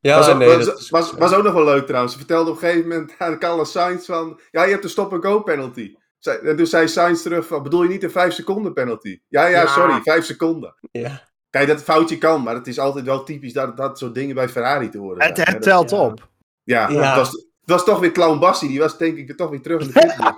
Ja, 0.00 0.18
was, 0.18 0.28
ook, 0.28 0.38
nee, 0.38 0.56
was, 0.56 0.64
dat 0.66 0.78
is... 0.78 0.90
was, 0.90 1.12
was 1.12 1.32
ook 1.34 1.42
nog 1.44 1.52
wel 1.52 1.64
leuk 1.64 1.86
trouwens. 1.86 2.12
Ze 2.12 2.18
vertelde 2.18 2.50
op 2.50 2.56
een 2.56 2.62
gegeven 2.68 2.88
moment 2.88 3.12
aan 3.18 3.38
Carlos 3.38 3.70
Sainz 3.72 4.06
van, 4.06 4.40
ja, 4.50 4.64
je 4.64 4.70
hebt 4.70 4.84
een 4.84 4.90
stop-and-go 4.90 5.40
penalty. 5.40 5.94
Zij- 6.18 6.38
En 6.40 6.56
toen 6.56 6.66
zei 6.66 6.88
Sainz 6.88 7.22
terug 7.22 7.46
van, 7.46 7.62
bedoel 7.62 7.82
je 7.82 7.88
niet 7.88 8.02
een 8.02 8.10
5 8.10 8.34
seconden 8.34 8.72
penalty? 8.72 9.20
Ja, 9.28 9.46
ja, 9.46 9.60
Ja. 9.60 9.66
sorry, 9.66 10.00
5 10.02 10.24
seconden. 10.24 10.74
Ja. 10.92 11.22
Kijk, 11.50 11.68
dat 11.68 11.82
foutje 11.82 12.18
kan, 12.18 12.42
maar 12.42 12.54
het 12.54 12.66
is 12.66 12.78
altijd 12.78 13.04
wel 13.04 13.24
typisch 13.24 13.52
dat 13.52 13.76
dat 13.76 13.98
soort 13.98 14.14
dingen 14.14 14.34
bij 14.34 14.48
Ferrari 14.48 14.88
te 14.88 14.98
horen 14.98 15.22
Het, 15.22 15.36
het 15.46 15.62
telt 15.62 15.90
ja. 15.90 15.96
op. 16.00 16.28
Ja, 16.62 16.88
Ja. 16.88 17.02
Het, 17.08 17.16
was, 17.16 17.30
het 17.30 17.70
was 17.70 17.84
toch 17.84 17.98
weer 18.00 18.12
Clown 18.12 18.38
Bassi. 18.38 18.68
Die 18.68 18.78
was 18.78 18.98
denk 18.98 19.16
ik 19.16 19.36
toch 19.36 19.50
weer 19.50 19.62
terug 19.62 19.80
in 19.82 19.90
de. 19.92 20.34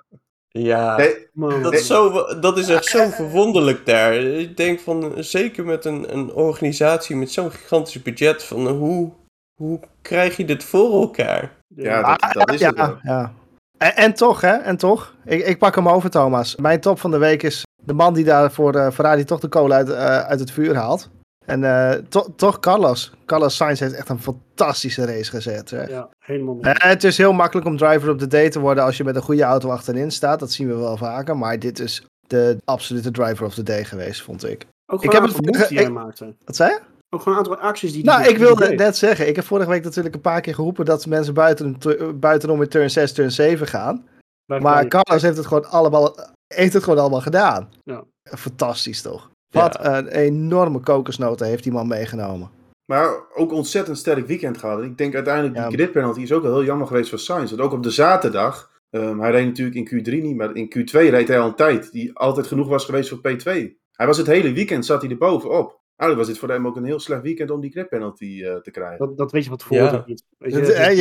Ja. 0.48 0.96
nee, 0.96 1.28
Man. 1.32 1.62
Dat 1.62 1.72
is, 1.72 1.86
zo, 1.86 2.24
dat 2.40 2.58
is 2.58 2.68
echt 2.68 2.84
zo 2.84 3.08
verwonderlijk 3.08 3.86
daar. 3.86 4.14
Ik 4.14 4.56
denk 4.56 4.80
van, 4.80 5.12
zeker 5.16 5.64
met 5.64 5.84
een, 5.84 6.12
een 6.12 6.32
organisatie 6.32 7.16
met 7.16 7.30
zo'n 7.30 7.50
gigantisch 7.50 8.02
budget, 8.02 8.44
van 8.44 8.68
hoe, 8.68 9.12
hoe 9.54 9.80
krijg 10.02 10.36
je 10.36 10.44
dit 10.44 10.64
voor 10.64 10.92
elkaar? 10.92 11.56
ja, 11.68 12.16
dat, 12.16 12.32
dat 12.32 12.52
is 12.52 12.60
ja, 12.60 12.72
het 12.74 12.96
ja. 13.02 13.32
En, 13.78 13.96
en 13.96 14.14
toch, 14.14 14.40
hè? 14.40 14.52
En 14.56 14.76
toch. 14.76 15.14
Ik, 15.24 15.46
ik 15.46 15.58
pak 15.58 15.74
hem 15.74 15.88
over, 15.88 16.10
Thomas. 16.10 16.56
Mijn 16.56 16.80
top 16.80 17.00
van 17.00 17.10
de 17.10 17.18
week 17.18 17.42
is 17.42 17.64
de 17.84 17.92
man 17.92 18.14
die 18.14 18.24
daar 18.24 18.52
voor 18.52 18.74
eh, 18.74 18.90
Ferrari 18.90 19.24
toch 19.24 19.40
de 19.40 19.48
kolen 19.48 19.76
uit, 19.76 19.90
eh, 19.90 20.18
uit 20.18 20.40
het 20.40 20.50
vuur 20.50 20.74
haalt. 20.74 21.10
En 21.48 21.64
eh, 21.64 21.98
to- 22.08 22.26
toch 22.36 22.60
Carlos. 22.60 23.12
Carlos 23.26 23.56
Sainz 23.56 23.80
heeft 23.80 23.92
echt 23.94 24.08
een 24.08 24.20
fantastische 24.20 25.04
race 25.04 25.30
gezet. 25.30 25.70
Hè? 25.70 25.82
Ja, 25.84 26.08
helemaal 26.18 26.54
mee. 26.54 26.72
Eh, 26.72 26.90
het 26.90 27.04
is 27.04 27.16
heel 27.18 27.32
makkelijk 27.32 27.66
om 27.66 27.76
driver 27.76 28.10
of 28.10 28.16
the 28.18 28.26
day 28.26 28.50
te 28.50 28.60
worden 28.60 28.84
als 28.84 28.96
je 28.96 29.04
met 29.04 29.16
een 29.16 29.22
goede 29.22 29.42
auto 29.42 29.68
achterin 29.70 30.10
staat. 30.10 30.40
Dat 30.40 30.52
zien 30.52 30.68
we 30.68 30.74
wel 30.74 30.96
vaker. 30.96 31.36
Maar 31.36 31.58
dit 31.58 31.78
is 31.78 32.04
de 32.26 32.56
absolute 32.64 33.10
driver 33.10 33.46
of 33.46 33.54
the 33.54 33.62
day 33.62 33.84
geweest, 33.84 34.22
vond 34.22 34.44
ik. 34.48 34.66
Ook 34.86 35.04
ik 35.04 35.12
heb 35.12 35.22
een 35.22 35.28
het 35.28 35.46
moves 35.46 35.68
die 35.68 35.78
hij 35.78 35.90
maakte. 35.90 36.34
Wat 36.44 36.56
zei 36.56 36.70
je? 36.70 36.80
Ook 37.10 37.22
gewoon 37.22 37.38
een 37.38 37.44
aantal 37.50 37.68
acties 37.68 37.92
die 37.92 38.04
Nou, 38.04 38.22
die- 38.22 38.30
ik 38.32 38.38
wilde 38.38 38.68
net 38.74 38.96
zeggen. 38.96 39.28
Ik 39.28 39.36
heb 39.36 39.44
vorige 39.44 39.70
week 39.70 39.84
natuurlijk 39.84 40.14
een 40.14 40.20
paar 40.20 40.40
keer 40.40 40.54
geroepen 40.54 40.84
dat 40.84 41.06
mensen 41.06 41.34
buiten, 41.34 41.78
buitenom 42.20 42.62
in 42.62 42.68
turn 42.68 42.90
6, 42.90 43.12
turn 43.12 43.30
7 43.30 43.66
gaan. 43.66 44.06
De 44.44 44.60
Maar. 44.60 44.86
Carlos 44.86 45.22
heeft 45.22 45.36
het 45.36 45.46
gewoon 45.46 45.70
allemaal, 45.70 46.16
heeft 46.54 46.72
het 46.72 46.82
gewoon 46.82 46.98
allemaal 46.98 47.20
gedaan. 47.20 47.68
Ja. 47.84 48.04
Fantastisch 48.22 49.02
toch? 49.02 49.30
Ja. 49.48 49.60
Wat 49.60 49.78
een 49.84 50.08
enorme 50.08 50.80
kokosnoten 50.80 51.46
heeft 51.46 51.62
die 51.62 51.72
man 51.72 51.86
meegenomen. 51.88 52.50
Maar 52.84 53.14
ook 53.34 53.52
ontzettend 53.52 53.98
sterk 53.98 54.26
weekend 54.26 54.58
gehad. 54.58 54.82
Ik 54.82 54.98
denk 54.98 55.14
uiteindelijk 55.14 55.54
die 55.54 55.62
Ja. 55.62 55.70
grid 55.70 55.92
penalty 55.92 56.20
is 56.20 56.32
ook 56.32 56.42
wel 56.42 56.52
heel 56.54 56.64
jammer 56.64 56.86
geweest 56.86 57.08
voor 57.10 57.18
Sainz. 57.18 57.50
Want 57.50 57.62
ook 57.62 57.72
op 57.72 57.82
de 57.82 57.90
zaterdag, 57.90 58.70
ehm, 58.90 59.18
hij 59.20 59.30
reed 59.30 59.46
natuurlijk 59.46 59.76
in 59.76 59.86
Q3 59.86 60.22
niet, 60.22 60.36
maar 60.36 60.54
in 60.56 60.68
Q2 60.78 60.90
reed 61.10 61.28
hij 61.28 61.38
al 61.40 61.48
een 61.48 61.54
tijd 61.54 61.92
die 61.92 62.18
altijd 62.18 62.46
genoeg 62.46 62.68
was 62.68 62.84
geweest 62.84 63.08
voor 63.08 63.18
P2. 63.18 63.76
Hij 63.92 64.06
was 64.06 64.16
het 64.16 64.26
hele 64.26 64.52
weekend, 64.52 64.86
zat 64.86 65.02
hij 65.02 65.10
er 65.10 65.16
bovenop. 65.18 65.80
Eigenlijk 65.96 66.16
was 66.18 66.26
dit 66.26 66.38
voor 66.38 66.48
hem 66.56 66.66
ook 66.66 66.76
een 66.76 66.84
heel 66.84 67.00
slecht 67.00 67.22
weekend 67.22 67.50
om 67.50 67.60
die 67.60 67.70
grid 67.70 67.88
penalty 67.88 68.42
eh, 68.44 68.54
te 68.56 68.70
krijgen. 68.70 68.98
Dat, 68.98 69.16
dat 69.16 69.32
weet 69.32 69.42
je 69.42 69.48
van 69.48 69.58
tevoren 69.58 69.82
Ja. 69.82 70.02
je, 70.38 70.72
eh, 70.72 70.96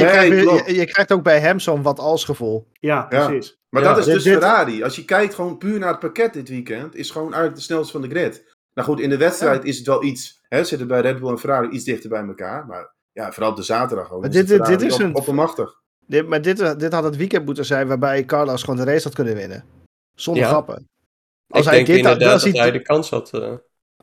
je, 0.68 0.76
je 0.76 0.86
krijgt 0.86 1.12
ook 1.14 1.24
bij 1.24 1.40
hem 1.40 1.60
zo'n 1.60 1.82
wat 1.82 2.00
als 2.00 2.24
gevoel. 2.26 2.68
ja, 2.80 3.02
precies. 3.02 3.60
Maar 3.82 3.90
Ja. 3.90 3.96
dat 3.96 4.08
is 4.08 4.14
Dit- 4.14 4.14
dus 4.14 4.24
dit- 4.24 4.34
Ferrari. 4.34 4.84
Als 4.84 4.96
je 4.96 5.06
kijkt 5.06 5.34
gewoon 5.36 5.58
puur 5.58 5.80
naar 5.80 5.90
het 5.90 6.00
pakket 6.00 6.34
dit 6.34 6.50
weekend, 6.50 6.96
is 6.96 7.10
gewoon 7.12 7.28
eigenlijk 7.28 7.56
de 7.56 7.62
snelste 7.62 7.92
van 7.92 8.02
de 8.02 8.10
grid. 8.10 8.56
Nou 8.74 8.88
goed, 8.88 9.00
in 9.00 9.10
de 9.10 9.18
wedstrijd 9.18 9.64
is 9.64 9.78
het 9.78 9.88
wel 9.88 10.04
iets, 10.04 10.40
hè, 10.50 10.64
zitten 10.64 10.88
bij 10.88 11.02
Red 11.02 11.20
Bull 11.20 11.30
en 11.30 11.40
Ferrari 11.40 11.68
iets 11.70 11.84
dichter 11.84 12.10
bij 12.10 12.24
elkaar. 12.28 12.66
Maar 12.66 12.94
ja, 13.12 13.32
vooral 13.32 13.52
op 13.52 13.58
de 13.58 13.64
zaterdag 13.64 14.12
ook. 14.12 14.22
Maar 14.22 14.30
is 14.30 14.46
dit- 14.46 14.66
dit 14.66 14.82
is 14.82 14.94
op- 14.94 15.00
een- 15.00 15.16
oppermachtig. 15.16 15.82
Dit, 16.06 16.28
maar 16.28 16.42
dit, 16.42 16.80
dit 16.80 16.94
had 16.94 17.04
het 17.04 17.16
weekend 17.16 17.46
moeten 17.46 17.66
zijn 17.66 17.88
waarbij 17.88 18.26
Carlos 18.26 18.64
gewoon 18.64 18.86
de 18.86 18.92
race 18.92 19.04
had 19.04 19.14
kunnen 19.16 19.36
winnen. 19.36 19.64
Zonder 20.16 20.44
Ja. 20.44 20.50
grappen. 20.50 20.76
ik 21.48 21.64
hij 21.64 21.74
denk 21.74 21.88
dit 21.88 21.96
had- 21.96 22.14
inderdaad 22.14 22.34
als 22.34 22.44
dat 22.44 22.52
hij- 22.54 22.62
hij 22.62 22.72
de 22.72 22.82
kans 22.82 23.10
had. 23.10 23.34
eh. 23.34 23.54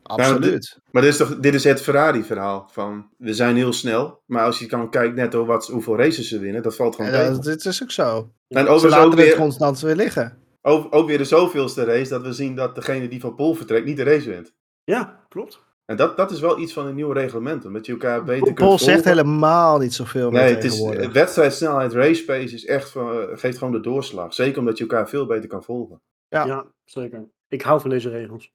Absoluut. 0.07 0.79
Maar 0.91 1.01
dit 1.01 1.11
is, 1.11 1.17
toch, 1.17 1.39
dit 1.39 1.53
is 1.53 1.63
het 1.63 1.81
Ferrari-verhaal. 1.81 2.67
Van 2.71 3.09
we 3.17 3.33
zijn 3.33 3.55
heel 3.55 3.73
snel, 3.73 4.21
maar 4.25 4.45
als 4.45 4.59
je 4.59 4.65
kan 4.65 4.89
kijken 4.89 5.15
net 5.15 5.35
over 5.35 5.47
wat, 5.47 5.67
hoeveel 5.67 5.97
races 5.97 6.27
ze 6.27 6.39
winnen, 6.39 6.63
dat 6.63 6.75
valt 6.75 6.95
gewoon 6.95 7.11
En 7.11 7.17
tegen. 7.17 7.33
dat, 7.33 7.43
dit 7.43 7.65
is 7.65 7.83
ook 7.83 7.91
zo. 7.91 8.31
En 8.47 8.65
laten 8.65 8.97
ook 8.97 9.11
het 9.11 9.13
weer, 9.15 9.35
constant 9.35 9.79
weer 9.79 9.95
liggen. 9.95 10.37
ook, 10.61 10.95
ook 10.95 11.07
weer 11.07 11.17
de 11.17 11.23
zoveelste 11.23 11.83
race 11.83 12.09
dat 12.09 12.21
we 12.21 12.33
zien 12.33 12.55
dat 12.55 12.75
degene 12.75 13.07
die 13.07 13.19
van 13.19 13.35
Pol 13.35 13.53
vertrekt 13.55 13.85
niet 13.85 13.97
de 13.97 14.03
race 14.03 14.29
wint. 14.29 14.53
Ja, 14.83 15.25
klopt. 15.29 15.63
En 15.85 15.95
dat, 15.95 16.17
dat 16.17 16.31
is 16.31 16.39
wel 16.39 16.59
iets 16.59 16.73
van 16.73 16.85
een 16.85 16.95
nieuw 16.95 17.11
reglement, 17.11 17.65
omdat 17.65 17.85
je 17.85 17.91
elkaar 17.91 18.23
beter 18.23 18.43
kunt 18.43 18.55
Paul 18.55 18.79
zegt 18.79 19.03
volgen. 19.03 19.11
helemaal 19.11 19.77
niet 19.77 19.93
zoveel 19.93 20.31
meer 20.31 20.41
Nee, 20.41 20.55
het 20.55 20.63
is 20.63 20.79
wedstrijdsnelheid, 21.11 21.93
race 21.93 22.25
pace 22.25 22.53
is 22.53 22.65
echt 22.65 22.89
van, 22.89 23.27
geeft 23.37 23.57
gewoon 23.57 23.73
de 23.73 23.79
doorslag. 23.79 24.33
Zeker 24.33 24.59
omdat 24.59 24.77
je 24.77 24.83
elkaar 24.83 25.09
veel 25.09 25.25
beter 25.25 25.49
kan 25.49 25.63
volgen. 25.63 26.01
Ja. 26.27 26.45
Ja. 26.45 26.65
zeker. 26.83 27.27
Ik 27.47 27.61
hou 27.61 27.81
van 27.81 27.89
deze 27.89 28.09
regels. 28.09 28.53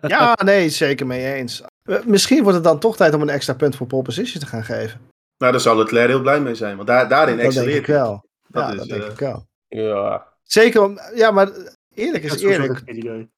Ja, 0.00 0.38
nee, 0.44 0.68
zeker 0.68 1.06
mee 1.06 1.34
eens. 1.34 1.62
Eh, 1.82 1.96
Misschien 2.04 2.40
wordt 2.42 2.54
het 2.54 2.64
dan 2.64 2.78
toch 2.78 2.96
tijd 2.96 3.14
om 3.14 3.22
een 3.22 3.28
extra 3.28 3.54
punt 3.54 3.76
voor 3.76 3.86
pole 3.86 4.02
position 4.02 4.40
te 4.40 4.46
gaan 4.46 4.64
geven. 4.64 5.00
Nou, 5.38 5.52
daar 5.52 5.60
zal 5.60 5.76
Leclerc 5.76 6.08
heel 6.08 6.20
blij 6.20 6.40
mee 6.40 6.54
zijn, 6.54 6.76
want 6.76 6.88
daar, 6.88 7.08
daarin 7.08 7.34
Dat 7.36 7.44
denk 7.44 7.48
excelleert 7.54 7.78
ik 7.80 7.86
hij. 7.86 7.96
wel. 7.96 8.24
Dat 8.48 8.62
ja, 8.62 8.70
is, 8.70 8.76
dat 8.76 8.88
denk 8.88 9.02
eh, 9.02 9.10
ik 9.10 9.18
wel. 9.18 9.46
Ja. 9.68 10.26
Zeker 10.42 10.82
om... 10.82 10.98
Ja, 11.14 11.30
maar 11.30 11.48
eerlijk 11.94 12.24
is 12.24 12.42
eerlijk. 12.42 12.82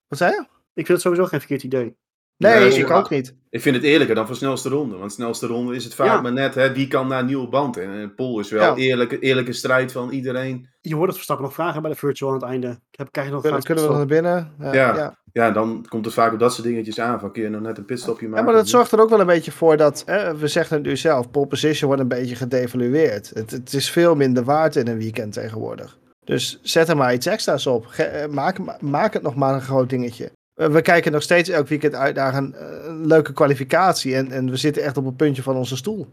Wat 0.08 0.18
zei 0.18 0.30
je? 0.32 0.40
Ik 0.74 0.86
vind 0.86 0.88
het 0.88 1.00
sowieso 1.00 1.24
geen 1.24 1.38
verkeerd 1.38 1.62
idee. 1.62 1.96
Nee, 2.36 2.58
Nee, 2.58 2.78
ik 2.78 2.90
ook 2.90 3.10
niet. 3.10 3.34
Ik 3.50 3.60
vind 3.62 3.76
het 3.76 3.84
eerlijker 3.84 4.14
dan 4.14 4.26
voor 4.26 4.36
snelste 4.36 4.68
ronde. 4.68 4.96
Want 4.96 5.12
snelste 5.12 5.46
ronde 5.46 5.74
is 5.74 5.84
het 5.84 5.94
vaak 5.94 6.06
Ja. 6.06 6.20
maar 6.20 6.32
net, 6.32 6.54
hè, 6.54 6.72
wie 6.72 6.88
kan 6.88 7.08
naar 7.08 7.20
een 7.20 7.26
nieuwe 7.26 7.48
band. 7.48 7.76
En 7.76 7.88
een 7.88 8.14
pool 8.14 8.40
is 8.40 8.50
wel 8.50 8.62
Ja. 8.62 8.74
eerlijke, 8.74 9.18
eerlijke 9.18 9.52
strijd 9.52 9.92
van 9.92 10.10
iedereen. 10.10 10.68
Je 10.80 10.94
hoort 10.94 11.06
het 11.06 11.14
Verstappen 11.14 11.44
nog 11.46 11.54
vragen 11.54 11.82
bij 11.82 11.90
de 11.90 11.96
virtual 11.96 12.30
aan 12.30 12.36
het 12.40 12.44
einde. 12.44 12.80
Heb, 12.90 13.12
krijg 13.12 13.26
je 13.26 13.32
nog 13.32 13.42
Kunnen, 13.42 13.62
kunnen 13.62 13.84
we 13.84 13.88
nog 13.90 13.98
naar 13.98 14.06
binnen? 14.08 14.54
Ja. 14.58 14.72
ja. 14.72 15.18
Ja, 15.38 15.50
dan 15.50 15.84
komt 15.88 16.04
het 16.04 16.14
vaak 16.14 16.32
op 16.32 16.38
dat 16.38 16.52
soort 16.54 16.66
dingetjes 16.66 17.00
aan. 17.00 17.20
Van 17.20 17.32
kun 17.32 17.42
je 17.42 17.48
nog 17.48 17.60
net 17.60 17.78
een 17.78 17.84
pitstopje 17.84 18.24
Ja, 18.24 18.30
maken. 18.30 18.44
maar 18.46 18.54
dat 18.54 18.68
zorgt 18.68 18.92
er 18.92 19.00
ook 19.00 19.08
wel 19.08 19.20
een 19.20 19.26
beetje 19.26 19.52
voor 19.52 19.76
dat, 19.76 20.02
hè, 20.06 20.36
we 20.36 20.48
zeggen 20.48 20.76
het 20.76 20.86
nu 20.86 20.96
zelf, 20.96 21.30
pole 21.30 21.46
position 21.46 21.86
wordt 21.86 22.02
een 22.02 22.08
beetje 22.18 22.34
gedevalueerd. 22.36 23.30
Het, 23.34 23.50
het 23.50 23.72
is 23.72 23.90
veel 23.90 24.14
minder 24.14 24.44
waard 24.44 24.76
in 24.76 24.88
een 24.88 24.98
weekend 24.98 25.32
tegenwoordig. 25.32 25.98
Dus 26.24 26.58
zet 26.62 26.88
er 26.88 26.96
maar 26.96 27.14
iets 27.14 27.26
extra's 27.26 27.66
op. 27.66 27.86
Ge- 27.86 28.02
eh, 28.02 28.28
maak, 28.28 28.80
maak 28.80 29.12
het 29.12 29.22
nog 29.22 29.34
maar 29.34 29.54
een 29.54 29.60
groot 29.60 29.88
dingetje. 29.90 30.30
Eh, 30.54 30.66
We 30.66 30.80
kijken 30.82 31.12
nog 31.12 31.22
steeds 31.22 31.48
elk 31.48 31.68
weekend 31.68 31.94
uit 31.94 32.14
naar 32.14 32.34
een, 32.34 32.54
eh, 32.54 32.66
een 32.84 33.06
leuke 33.06 33.32
kwalificatie. 33.32 34.14
En, 34.14 34.30
en 34.32 34.50
we 34.50 34.56
zitten 34.56 34.82
echt 34.82 34.96
op 34.96 35.06
een 35.06 35.16
puntje 35.16 35.42
van 35.42 35.56
onze 35.56 35.76
stoel, 35.76 36.06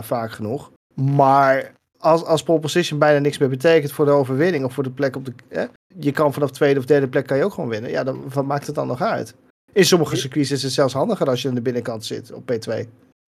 vaak 0.00 0.30
genoeg. 0.30 0.70
Maar 0.94 1.72
als, 1.98 2.24
als 2.24 2.42
pole 2.42 2.60
position 2.60 2.98
bijna 2.98 3.18
niks 3.18 3.38
meer 3.38 3.48
betekent 3.48 3.92
voor 3.92 4.04
de 4.04 4.10
overwinning 4.10 4.64
of 4.64 4.72
voor 4.74 4.82
de 4.82 4.90
plek 4.90 5.16
op 5.16 5.24
de... 5.24 5.32
hè, 5.48 5.64
je 5.98 6.12
kan 6.12 6.32
vanaf 6.32 6.50
tweede 6.50 6.78
of 6.80 6.84
derde 6.86 7.08
plek 7.08 7.26
kan 7.26 7.36
je 7.36 7.44
ook 7.44 7.52
gewoon 7.52 7.68
winnen. 7.70 7.90
Ja, 7.90 8.04
dan, 8.04 8.22
wat 8.34 8.44
maakt 8.44 8.66
het 8.66 8.74
dan 8.74 8.86
nog 8.86 9.02
uit? 9.02 9.34
In 9.72 9.84
sommige 9.84 10.16
circuits 10.16 10.50
is 10.50 10.62
het 10.62 10.72
zelfs 10.72 10.94
handiger 10.94 11.28
als 11.28 11.42
je 11.42 11.48
aan 11.48 11.54
de 11.54 11.62
binnenkant 11.62 12.04
zit 12.04 12.32
op 12.32 12.52
P2. 12.52 12.72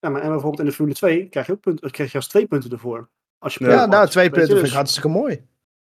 Ja, 0.00 0.08
maar 0.08 0.20
en 0.22 0.28
bijvoorbeeld 0.28 0.58
in 0.60 0.64
de 0.66 0.72
Formule 0.72 0.96
2 0.96 1.28
krijg 1.28 1.46
je 1.46 1.52
ook 1.52 1.60
punten, 1.60 1.90
krijg 1.90 2.10
je 2.12 2.16
als 2.18 2.28
twee 2.28 2.46
punten 2.46 2.70
ervoor. 2.70 3.08
Als 3.38 3.54
je 3.54 3.64
Ja, 3.64 3.86
nou, 3.86 4.08
twee 4.08 4.30
punten 4.30 4.48
vind 4.48 4.60
dus- 4.60 4.68
ik 4.68 4.74
hartstikke 4.76 5.08
mooi. 5.08 5.44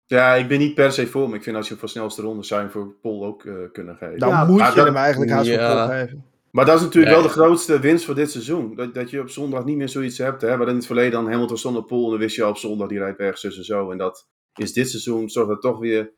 Ja, 0.06 0.34
ik 0.36 0.48
ben 0.48 0.60
niet 0.60 0.74
per 0.74 0.92
se 0.92 1.08
voor. 1.08 1.28
Maar 1.28 1.38
ik 1.38 1.44
vind 1.44 1.56
als 1.56 1.68
je 1.68 1.76
voor 1.78 1.90
snelste 1.90 2.22
ronde 2.22 2.44
zijn 2.44 2.72
voor 2.72 2.96
Pol 3.02 3.26
ook 3.26 3.46
eh, 3.46 3.54
kunnen 3.72 3.96
geven. 3.96 4.20
Dan 4.20 4.30
Ja, 4.30 4.46
moet 4.46 4.60
je 4.60 4.72
dat- 4.76 4.86
hem 4.86 4.96
eigenlijk 4.96 5.32
haast 5.32 5.50
voor 5.50 5.60
Ja. 5.60 5.86
pole 5.86 6.00
geven. 6.00 6.24
Maar 6.52 6.66
dat 6.66 6.76
is 6.76 6.82
natuurlijk 6.82 7.14
Ja, 7.16 7.20
wel 7.22 7.28
de 7.28 7.34
grootste 7.34 7.80
winst 7.80 8.06
voor 8.06 8.16
dit 8.16 8.32
seizoen. 8.32 8.76
Dat, 8.76 8.94
dat 8.94 9.10
je 9.10 9.20
op 9.20 9.30
zondag 9.30 9.66
niet 9.66 9.78
meer 9.78 9.90
zoiets 9.90 10.18
hebt. 10.18 10.42
Hè? 10.42 10.58
Waar 10.58 10.68
in 10.68 10.76
het 10.76 10.86
verleden 10.86 11.12
dan 11.12 11.32
Hamilton 11.32 11.78
op 11.78 11.88
Pol. 11.88 12.04
En 12.06 12.10
dan 12.10 12.20
wist 12.20 12.36
je 12.36 12.44
al 12.44 12.50
op 12.50 12.58
zondag 12.58 12.88
die 12.88 12.98
rijdt 13.00 13.18
weg, 13.18 13.38
zus 13.38 13.58
en 13.58 13.64
zo. 13.64 13.92
En 13.92 13.98
dat 13.98 14.28
is 14.56 14.74
dit 14.74 14.90
seizoen 14.90 15.30
zorgt 15.30 15.50
dat 15.50 15.62
toch 15.62 15.80
weer... 15.80 16.12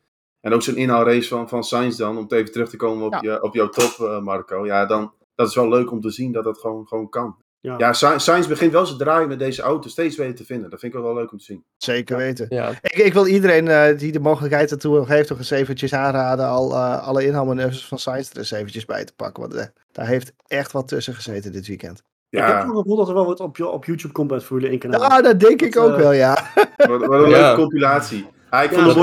En 0.46 0.52
ook 0.52 0.62
zo'n 0.62 0.76
inhaalrace 0.76 1.28
van, 1.28 1.48
van 1.48 1.64
Sainz 1.64 1.96
dan. 1.96 2.16
Om 2.16 2.22
het 2.22 2.32
even 2.32 2.52
terug 2.52 2.68
te 2.68 2.76
komen 2.76 3.06
op, 3.06 3.12
Ja. 3.12 3.18
je, 3.22 3.42
op 3.42 3.54
jouw 3.54 3.68
top, 3.68 3.94
eh, 4.00 4.18
Marco. 4.20 4.66
Ja, 4.66 4.86
dan, 4.86 5.12
dat 5.34 5.48
is 5.48 5.54
wel 5.54 5.68
leuk 5.68 5.90
om 5.90 6.00
te 6.00 6.10
zien 6.10 6.32
dat 6.32 6.44
dat 6.44 6.58
gewoon, 6.58 6.86
gewoon 6.86 7.08
kan. 7.08 7.36
Ja. 7.60 7.74
Ja, 7.78 7.92
Sa- 7.92 8.18
Sainz 8.18 8.46
begint 8.46 8.72
wel 8.72 8.86
zijn 8.86 8.98
draai 8.98 9.26
met 9.26 9.38
deze 9.38 9.62
auto 9.62 9.88
steeds 9.88 10.16
beter 10.16 10.34
te 10.34 10.44
vinden. 10.44 10.70
Dat 10.70 10.80
vind 10.80 10.94
ik 10.94 10.98
wel 11.00 11.08
wel 11.08 11.20
leuk 11.22 11.32
om 11.32 11.38
te 11.38 11.44
zien. 11.44 11.64
Zeker 11.76 12.16
weten. 12.16 12.46
Ja, 12.48 12.70
Ik, 12.80 12.96
ik 12.96 13.12
wil 13.12 13.26
iedereen 13.26 13.68
eh, 13.68 13.98
die 13.98 14.12
de 14.12 14.20
mogelijkheid 14.20 14.70
ertoe 14.70 15.04
heeft, 15.06 15.28
nog 15.28 15.38
eens 15.38 15.50
eventjes 15.50 15.94
aanraden. 15.94 16.46
Al 16.46 16.72
eh, 16.74 17.06
alle 17.06 17.26
inhaalmanoeuvres 17.26 17.86
van 17.86 17.98
Sainz 17.98 18.30
er 18.30 18.38
eens 18.38 18.50
eventjes 18.50 18.84
bij 18.84 19.04
te 19.04 19.14
pakken. 19.16 19.42
Want 19.42 19.54
eh, 19.54 19.64
daar 19.92 20.06
heeft 20.06 20.32
echt 20.46 20.72
wat 20.72 20.88
tussen 20.88 21.14
gezeten 21.14 21.52
dit 21.52 21.66
weekend. 21.66 21.98
Ik 22.30 22.38
heb 22.38 22.48
Ja, 22.48 22.56
het 22.66 22.66
gevoel 22.76 22.96
dat 22.96 23.08
er 23.08 23.14
wel 23.14 23.26
wat 23.26 23.40
op, 23.40 23.56
je- 23.56 23.68
op 23.68 23.84
YouTube 23.84 24.12
komt 24.12 24.28
bij 24.28 24.36
het 24.36 24.46
Formule 24.46 24.68
1 24.68 24.78
kanaal. 24.78 25.00
Ja, 25.00 25.22
dat 25.22 25.40
denk 25.40 25.62
ik 25.62 25.72
Dat, 25.72 25.90
ook 25.90 25.96
wel, 25.96 26.12
ja. 26.12 26.50
wat, 26.76 27.06
wat 27.06 27.22
een 27.22 27.28
Ja. 27.30 27.46
leuke 27.46 27.60
compilatie. 27.60 28.26
Ah, 28.50 28.64
ik 28.64 28.70
Ja, 28.70 28.76
vond 28.76 28.86
het 28.86 28.96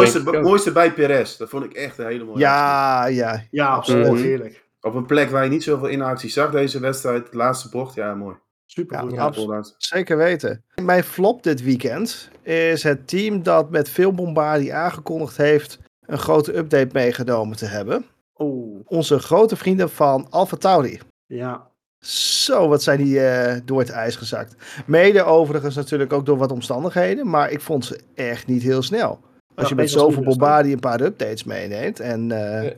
mooiste, 0.44 0.68
ik 0.70 0.74
bij 0.74 0.94
Perez. 0.94 1.38
Dat 1.38 1.50
vond 1.50 1.64
ik 1.64 1.74
echt 1.74 1.98
een 1.98 2.06
hele 2.06 2.24
mooie 2.24 2.48
actie. 2.48 2.48
Ja, 2.48 3.06
ja. 3.06 3.44
Ja, 3.52 3.68
absoluut. 3.68 4.22
Heerlijk. 4.22 4.64
Op 4.82 4.96
een 4.96 5.06
plek 5.06 5.30
waar 5.30 5.44
je 5.44 5.50
niet 5.50 5.64
zoveel 5.64 5.90
inactie 5.90 6.30
zag 6.30 6.52
deze 6.52 6.80
wedstrijd. 6.80 7.32
De 7.32 7.38
laatste 7.38 7.70
bocht, 7.70 7.96
ja 7.96 8.14
mooi. 8.16 8.36
Super 8.66 9.00
goed. 9.00 9.12
Ja. 9.12 9.64
Zeker 9.78 10.18
weten. 10.18 10.64
Mijn 10.82 11.04
flop 11.04 11.44
dit 11.44 11.64
weekend 11.64 12.30
is 12.42 12.84
het 12.84 13.08
team 13.08 13.44
dat 13.44 13.70
met 13.70 13.90
veel 13.90 14.14
bombardie 14.14 14.74
aangekondigd 14.74 15.38
heeft 15.38 15.80
een 16.06 16.18
grote 16.18 16.58
update 16.58 16.90
meegenomen 16.94 17.58
te 17.58 17.66
hebben. 17.66 18.06
Oh, 18.34 18.80
Onze 18.86 19.20
grote 19.20 19.56
vrienden 19.56 19.90
van 19.90 20.28
Alpha 20.30 20.58
Tauri. 20.58 21.00
ja. 21.26 21.72
Zo, 22.00 22.68
wat 22.68 22.84
zijn 22.84 22.98
die 23.04 23.26
eh, 23.28 23.60
door 23.66 23.80
het 23.80 23.90
ijs 23.90 24.16
gezakt. 24.16 24.56
Mede 24.86 25.24
overigens 25.24 25.76
natuurlijk 25.76 26.14
ook 26.14 26.26
door 26.26 26.38
wat 26.38 26.52
omstandigheden, 26.52 27.30
maar 27.30 27.52
ik 27.52 27.62
vond 27.62 27.86
ze 27.86 28.00
echt 28.16 28.48
niet 28.48 28.62
heel 28.62 28.82
snel. 28.82 29.20
Als 29.56 29.70
je 29.70 29.76
met 29.76 29.90
zoveel 29.90 30.08
niet 30.08 30.18
dus, 30.18 30.26
bombardie 30.26 30.74
een 30.74 30.80
paar 30.80 31.02
updates 31.02 31.44
meeneemt 31.44 32.00
en 32.00 32.32
eh, 32.32 32.64
Ja. 32.64 32.74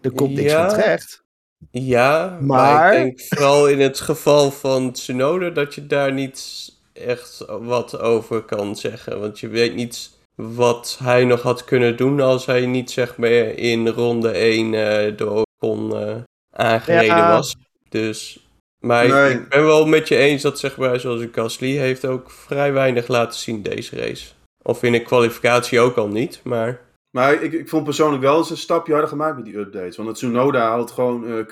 er 0.00 0.10
komt 0.10 0.34
niks 0.34 0.50
Ja. 0.50 0.68
van 0.68 0.78
terecht. 0.78 1.22
Ja, 1.70 2.38
maar... 2.40 2.40
Maar- 2.40 2.92
ik 2.94 3.02
denk 3.02 3.20
vooral 3.20 3.68
in 3.68 3.80
het 3.80 4.00
geval 4.00 4.50
van 4.50 4.92
Tsunoda 4.92 5.50
dat 5.50 5.74
je 5.74 5.86
daar 5.86 6.12
niet 6.12 6.70
echt 6.92 7.44
wat 7.48 7.98
over 7.98 8.42
kan 8.42 8.76
zeggen. 8.76 9.20
Want 9.20 9.40
je 9.40 9.48
weet 9.48 9.74
niet 9.74 10.10
wat 10.34 10.98
hij 11.02 11.24
nog 11.24 11.42
had 11.42 11.64
kunnen 11.64 11.96
doen 11.96 12.20
als 12.20 12.46
hij 12.46 12.66
niet 12.66 12.90
zeg 12.90 13.16
maar 13.16 13.30
in 13.30 13.88
ronde 13.88 14.30
1 14.30 14.74
eh 14.74 15.16
door 15.16 15.44
Ocon 15.60 15.96
eh, 15.96 16.16
aangereden 16.56 17.06
Ja. 17.16 17.32
was. 17.32 17.56
Dus, 17.88 18.46
maar 18.78 19.08
Nee. 19.08 19.32
ik 19.32 19.48
ben 19.48 19.64
wel 19.64 19.86
met 19.86 20.08
je 20.08 20.16
eens 20.16 20.42
dat 20.42 20.58
zeg 20.58 20.76
maar 20.76 21.00
zoals 21.00 21.22
Gasly 21.32 21.76
heeft 21.76 22.04
ook 22.06 22.30
vrij 22.30 22.72
weinig 22.72 23.08
laten 23.08 23.38
zien 23.38 23.62
deze 23.62 23.96
race. 23.96 24.26
Of 24.62 24.82
in 24.82 24.92
de 24.92 25.02
kwalificatie 25.02 25.80
ook 25.80 25.96
al 25.96 26.08
niet, 26.08 26.40
maar... 26.44 26.80
Maar 27.10 27.42
ik, 27.42 27.52
ik 27.52 27.68
vond 27.68 27.84
persoonlijk 27.84 28.22
wel 28.22 28.36
eens 28.38 28.50
een 28.50 28.56
stapje 28.56 28.92
harder 28.92 29.10
gemaakt 29.10 29.36
met 29.36 29.44
die 29.44 29.58
updates. 29.58 29.96
Want 29.96 30.08
het 30.08 30.16
Tsunoda 30.16 30.70
had 30.76 30.90
gewoon 30.90 31.26
eh, 31.26 31.44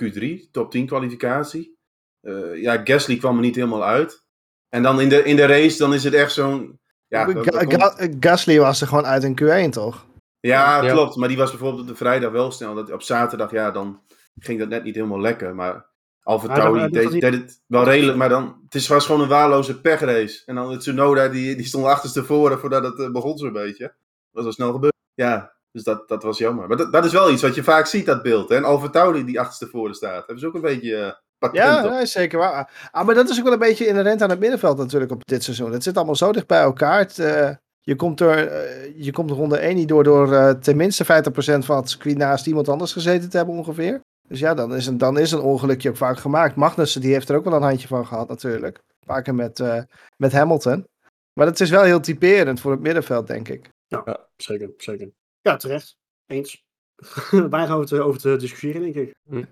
Q3, 0.44 0.50
top 0.50 0.70
10 0.70 0.86
kwalificatie. 0.86 1.76
Eh, 2.20 2.56
ja, 2.62 2.80
Gasly 2.84 3.16
kwam 3.16 3.36
er 3.36 3.42
niet 3.42 3.54
helemaal 3.54 3.84
uit. 3.84 4.24
En 4.68 4.82
dan 4.82 5.00
in 5.00 5.08
de, 5.08 5.22
in 5.22 5.36
de 5.36 5.46
race, 5.46 5.78
dan 5.78 5.94
is 5.94 6.04
het 6.04 6.14
echt 6.14 6.32
zo'n... 6.32 6.78
Ja, 7.06 7.24
Ga- 7.24 7.32
dat- 7.32 7.44
dat 7.44 7.64
komt- 7.64 7.82
Ga- 7.82 8.08
Gasly 8.20 8.58
was 8.58 8.80
er 8.80 8.86
gewoon 8.86 9.06
uit 9.06 9.22
een 9.24 9.38
Q1, 9.42 9.70
toch? 9.70 10.06
ja, 10.40 10.82
Ja. 10.82 10.92
klopt. 10.92 11.16
Maar 11.16 11.28
die 11.28 11.36
was 11.36 11.50
bijvoorbeeld 11.50 11.82
op 11.82 11.88
de 11.88 11.94
vrijdag 11.96 12.30
wel 12.30 12.50
snel. 12.50 12.74
Dat, 12.74 12.92
op 12.92 13.02
zaterdag, 13.02 13.50
ja, 13.50 13.70
dan 13.70 14.00
ging 14.38 14.58
dat 14.58 14.68
net 14.68 14.84
niet 14.84 14.94
helemaal 14.94 15.20
lekker. 15.20 15.54
Maar 15.54 15.89
Alfa 16.22 16.54
dat- 16.54 16.92
deed, 16.92 17.10
deed 17.10 17.32
het 17.32 17.60
wel 17.66 17.84
redelijk. 17.84 18.18
Maar 18.18 18.28
dan, 18.28 18.60
het 18.64 18.74
is, 18.74 18.88
was 18.88 19.06
gewoon 19.06 19.20
een 19.20 19.28
waarloze 19.28 19.80
pechrace. 19.80 20.42
En 20.46 20.54
dan 20.54 20.70
het 20.70 20.80
Tsunoda, 20.80 21.28
die, 21.28 21.56
die 21.56 21.66
stond 21.66 21.84
achterstevoren 21.86 22.58
voordat 22.58 22.84
het 22.84 22.98
eh, 22.98 23.10
begon 23.10 23.38
zo'n 23.38 23.52
beetje. 23.52 23.84
Dat 23.84 23.92
was 24.32 24.42
wel 24.42 24.52
snel 24.52 24.72
gebeurd. 24.72 24.94
Ja, 25.14 25.52
dus 25.72 25.82
dat, 25.82 26.08
dat 26.08 26.22
was 26.22 26.38
jammer. 26.38 26.68
Maar 26.68 26.76
dat, 26.76 26.92
dat 26.92 27.04
is 27.04 27.12
wel 27.12 27.30
iets 27.30 27.42
wat 27.42 27.54
je 27.54 27.62
vaak 27.62 27.86
ziet, 27.86 28.06
dat 28.06 28.22
beeld. 28.22 28.48
Hè? 28.48 28.56
En 28.56 28.64
Alfa 28.64 29.12
die 29.12 29.40
achterstevoren 29.40 29.94
staat. 29.94 30.16
Hebben 30.16 30.38
ze 30.38 30.46
ook 30.46 30.54
een 30.54 30.60
beetje 30.60 30.96
eh 30.96 31.12
patent 31.40 31.62
Ja, 31.64 32.00
op. 32.00 32.06
zeker 32.06 32.38
waar. 32.38 32.88
Ah, 32.90 33.06
maar 33.06 33.14
dat 33.14 33.28
is 33.28 33.38
ook 33.38 33.44
wel 33.44 33.52
een 33.52 33.58
beetje 33.58 33.86
inherent 33.86 34.22
aan 34.22 34.30
het 34.30 34.38
middenveld 34.38 34.78
natuurlijk 34.78 35.12
op 35.12 35.26
dit 35.26 35.44
seizoen. 35.44 35.72
Het 35.72 35.82
zit 35.82 35.96
allemaal 35.96 36.16
zo 36.16 36.32
dicht 36.32 36.46
bij 36.46 36.60
elkaar. 36.60 36.98
Het, 36.98 37.18
eh, 37.18 37.50
je, 37.80 37.96
komt 37.96 38.20
er, 38.20 38.48
eh, 38.48 39.04
je 39.04 39.12
komt 39.12 39.30
ronde 39.30 39.58
1 39.58 39.74
niet 39.74 39.88
door 39.88 40.04
door 40.04 40.32
eh, 40.32 40.50
tenminste 40.50 41.04
50% 41.04 41.64
van 41.64 41.76
het 41.76 41.90
circuit 41.90 42.16
naast 42.16 42.46
iemand 42.46 42.68
anders 42.68 42.92
gezeten 42.92 43.30
te 43.30 43.36
hebben 43.36 43.54
ongeveer. 43.54 44.00
Dus 44.30 44.40
ja, 44.40 44.54
dan 44.54 44.74
is, 44.74 44.86
een, 44.86 44.98
dan 44.98 45.18
is 45.18 45.32
een 45.32 45.40
ongelukje 45.40 45.88
ook 45.88 45.96
vaak 45.96 46.18
gemaakt. 46.18 46.56
Magnussen 46.56 47.00
die 47.00 47.12
heeft 47.12 47.28
er 47.28 47.36
ook 47.36 47.44
wel 47.44 47.52
een 47.52 47.62
handje 47.62 47.88
van 47.88 48.06
gehad 48.06 48.28
natuurlijk. 48.28 48.76
Een 48.76 49.06
paar 49.06 49.22
keer 49.22 49.34
met, 49.34 49.60
eh, 49.60 49.82
met 50.16 50.32
Hamilton. 50.32 50.86
Maar 51.32 51.46
dat 51.46 51.60
is 51.60 51.70
wel 51.70 51.82
heel 51.82 52.00
typerend 52.00 52.60
voor 52.60 52.70
het 52.70 52.80
middenveld, 52.80 53.26
denk 53.26 53.48
ik. 53.48 53.70
Ja, 53.86 54.28
zeker, 54.36 54.72
zeker. 54.76 55.10
Ja, 55.40 55.56
terecht. 55.56 55.96
Eens. 56.26 56.64
Weinig 57.30 57.70
over 57.70 57.86
te, 57.86 58.00
over 58.00 58.20
te 58.20 58.36
discussiëren, 58.36 58.80
denk 58.80 58.94
ik. 58.94 59.14
Hm. 59.28 59.44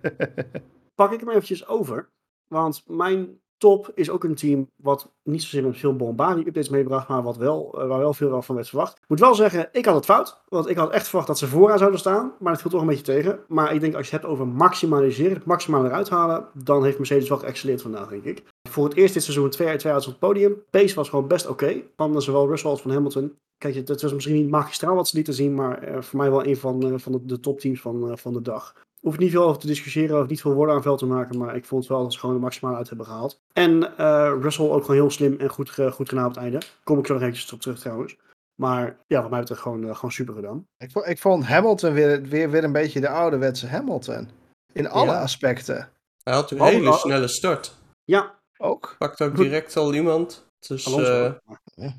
Pak 0.95 1.13
ik 1.13 1.21
hem 1.21 1.29
eventjes 1.29 1.67
over. 1.67 2.11
Want 2.47 2.83
mijn 2.87 3.41
top 3.59 3.93
is 3.95 4.11
ook 4.11 4.25
een 4.25 4.35
team 4.35 4.71
wat 4.77 5.13
niet 5.23 5.43
zozeer 5.43 5.63
met 5.63 5.79
veel 5.79 5.97
bombardie 5.97 6.47
updates 6.47 6.69
meebracht, 6.69 7.09
maar 7.09 7.23
wat 7.23 7.37
wel, 7.37 7.75
eh, 7.81 7.89
waar 7.89 7.99
wel 7.99 8.15
veel 8.15 8.43
van 8.43 8.55
werd 8.55 8.69
verwacht. 8.69 9.01
Moet 9.07 9.21
wel 9.21 9.35
zeggen, 9.35 9.69
ik 9.73 9.85
had 9.85 9.95
het 9.95 10.05
fout. 10.05 10.43
Want 10.49 10.69
ik 10.69 10.77
had 10.77 10.91
echt 10.91 11.07
verwacht 11.09 11.27
dat 11.27 11.39
ze 11.39 11.47
vooraan 11.47 11.79
zouden 11.79 12.01
staan. 12.01 12.33
Maar 12.39 12.53
het 12.53 12.61
viel 12.61 12.71
toch 12.71 12.81
een 12.81 12.87
beetje 12.87 13.03
tegen. 13.03 13.41
Maar 13.49 13.75
ik 13.75 13.81
denk 13.81 13.95
als 13.95 14.09
je 14.09 14.13
het 14.13 14.23
hebt 14.23 14.33
over 14.35 14.49
maximaliseren, 14.49 15.35
het 15.35 15.45
maximaal 15.45 15.85
eruit 15.85 16.09
halen, 16.09 16.49
dan 16.55 16.85
heeft 16.85 16.99
Mercedes 16.99 17.29
wel 17.29 17.39
geëxceleerd 17.39 17.83
vandaag, 17.83 18.09
denk 18.09 18.25
ik. 18.25 18.43
Voor 18.69 18.85
het 18.85 18.95
eerst 18.95 19.15
dit 19.15 19.23
seizoen 19.23 19.51
twee 19.51 19.69
uit 19.69 19.79
twee 19.79 19.93
uit 19.93 20.05
op 20.05 20.11
het 20.11 20.19
podium. 20.19 20.63
Pace 20.71 20.95
was 20.95 21.09
gewoon 21.09 21.29
best 21.29 21.49
oké. 21.49 21.83
Okay. 21.97 22.21
zowel 22.21 22.49
Russell 22.49 22.71
als 22.71 22.83
van 22.83 22.91
Hamilton. 22.91 23.37
Kijk, 23.59 23.75
het 23.75 24.03
was 24.03 24.15
misschien 24.15 24.35
niet 24.35 24.51
magistraal 24.51 24.95
wat 24.95 25.09
ze 25.09 25.17
lieten 25.17 25.35
zien, 25.35 25.55
maar 25.55 25.83
eh, 25.83 26.03
voor 26.03 26.19
mij 26.19 26.31
wel 26.31 26.47
een 26.47 26.57
van, 26.57 26.83
eh, 26.83 26.99
van 26.99 27.21
de, 27.23 27.41
topteams 27.41 27.81
van, 27.81 28.19
van 28.19 28.33
de 28.33 28.43
dag. 28.43 28.75
Hoef 29.01 29.19
niet 29.19 29.31
veel 29.31 29.43
over 29.45 29.61
te 29.61 29.67
discussiëren, 29.67 30.21
of 30.23 30.29
niet 30.29 30.41
veel 30.41 30.53
woorden 30.55 30.75
aan 30.75 30.83
vuil 30.83 30.97
te 30.97 31.07
maken, 31.07 31.39
maar 31.39 31.57
ik 31.57 31.65
vond 31.65 31.87
wel 31.87 32.03
dat 32.03 32.13
ze 32.13 32.19
gewoon 32.19 32.35
de 32.35 32.41
maximale 32.41 32.77
uit 32.77 32.89
hebben 32.89 33.07
gehaald. 33.07 33.41
En 33.53 33.97
eh, 33.99 34.33
Russell 34.41 34.65
ook 34.69 34.81
gewoon 34.81 34.97
heel 34.97 35.11
slim 35.11 35.37
en 35.39 35.49
goed, 35.49 35.71
ge- 35.71 35.91
goed 35.93 36.09
gedaan 36.09 36.25
op 36.27 36.35
het 36.35 36.43
einde. 36.43 36.61
Kom 36.85 36.99
ik 36.99 37.07
zo 37.07 37.13
nog 37.13 37.23
eventjes 37.23 37.53
op 37.53 37.61
terug 37.61 37.79
trouwens. 37.79 38.17
Maar 38.61 38.97
ja, 39.07 39.21
wat 39.21 39.31
mij 39.31 39.41
betreft 39.41 39.61
gewoon, 39.61 39.89
eh, 39.89 39.95
gewoon 39.95 40.13
super 40.13 40.35
gedaan. 40.35 40.67
Ik, 40.79 40.91
ik 40.97 41.19
vond 41.19 41.47
Hamilton 41.47 41.93
weer, 41.93 42.23
weer, 42.23 42.51
weer 42.51 42.65
een 42.65 42.73
beetje 42.73 43.01
de 43.01 43.09
ouderwetse 43.09 43.67
Hamilton. 43.67 44.29
In 44.73 44.89
alle 44.91 45.11
Ja. 45.11 45.21
aspecten. 45.23 45.89
Hij 46.23 46.35
had 46.35 46.51
een 46.51 46.61
Oh, 46.61 46.67
hele 46.67 46.89
oh. 46.89 46.97
snelle 46.97 47.29
start. 47.29 47.75
Ja, 48.05 48.35
Ook. 48.61 48.95
Pakt 48.99 49.21
ook 49.23 49.37
direct 49.37 49.77
al 49.77 49.95
iemand. 49.95 50.47
Dus, 50.67 50.87
Alonso. 50.87 51.37
eh, 51.77 51.91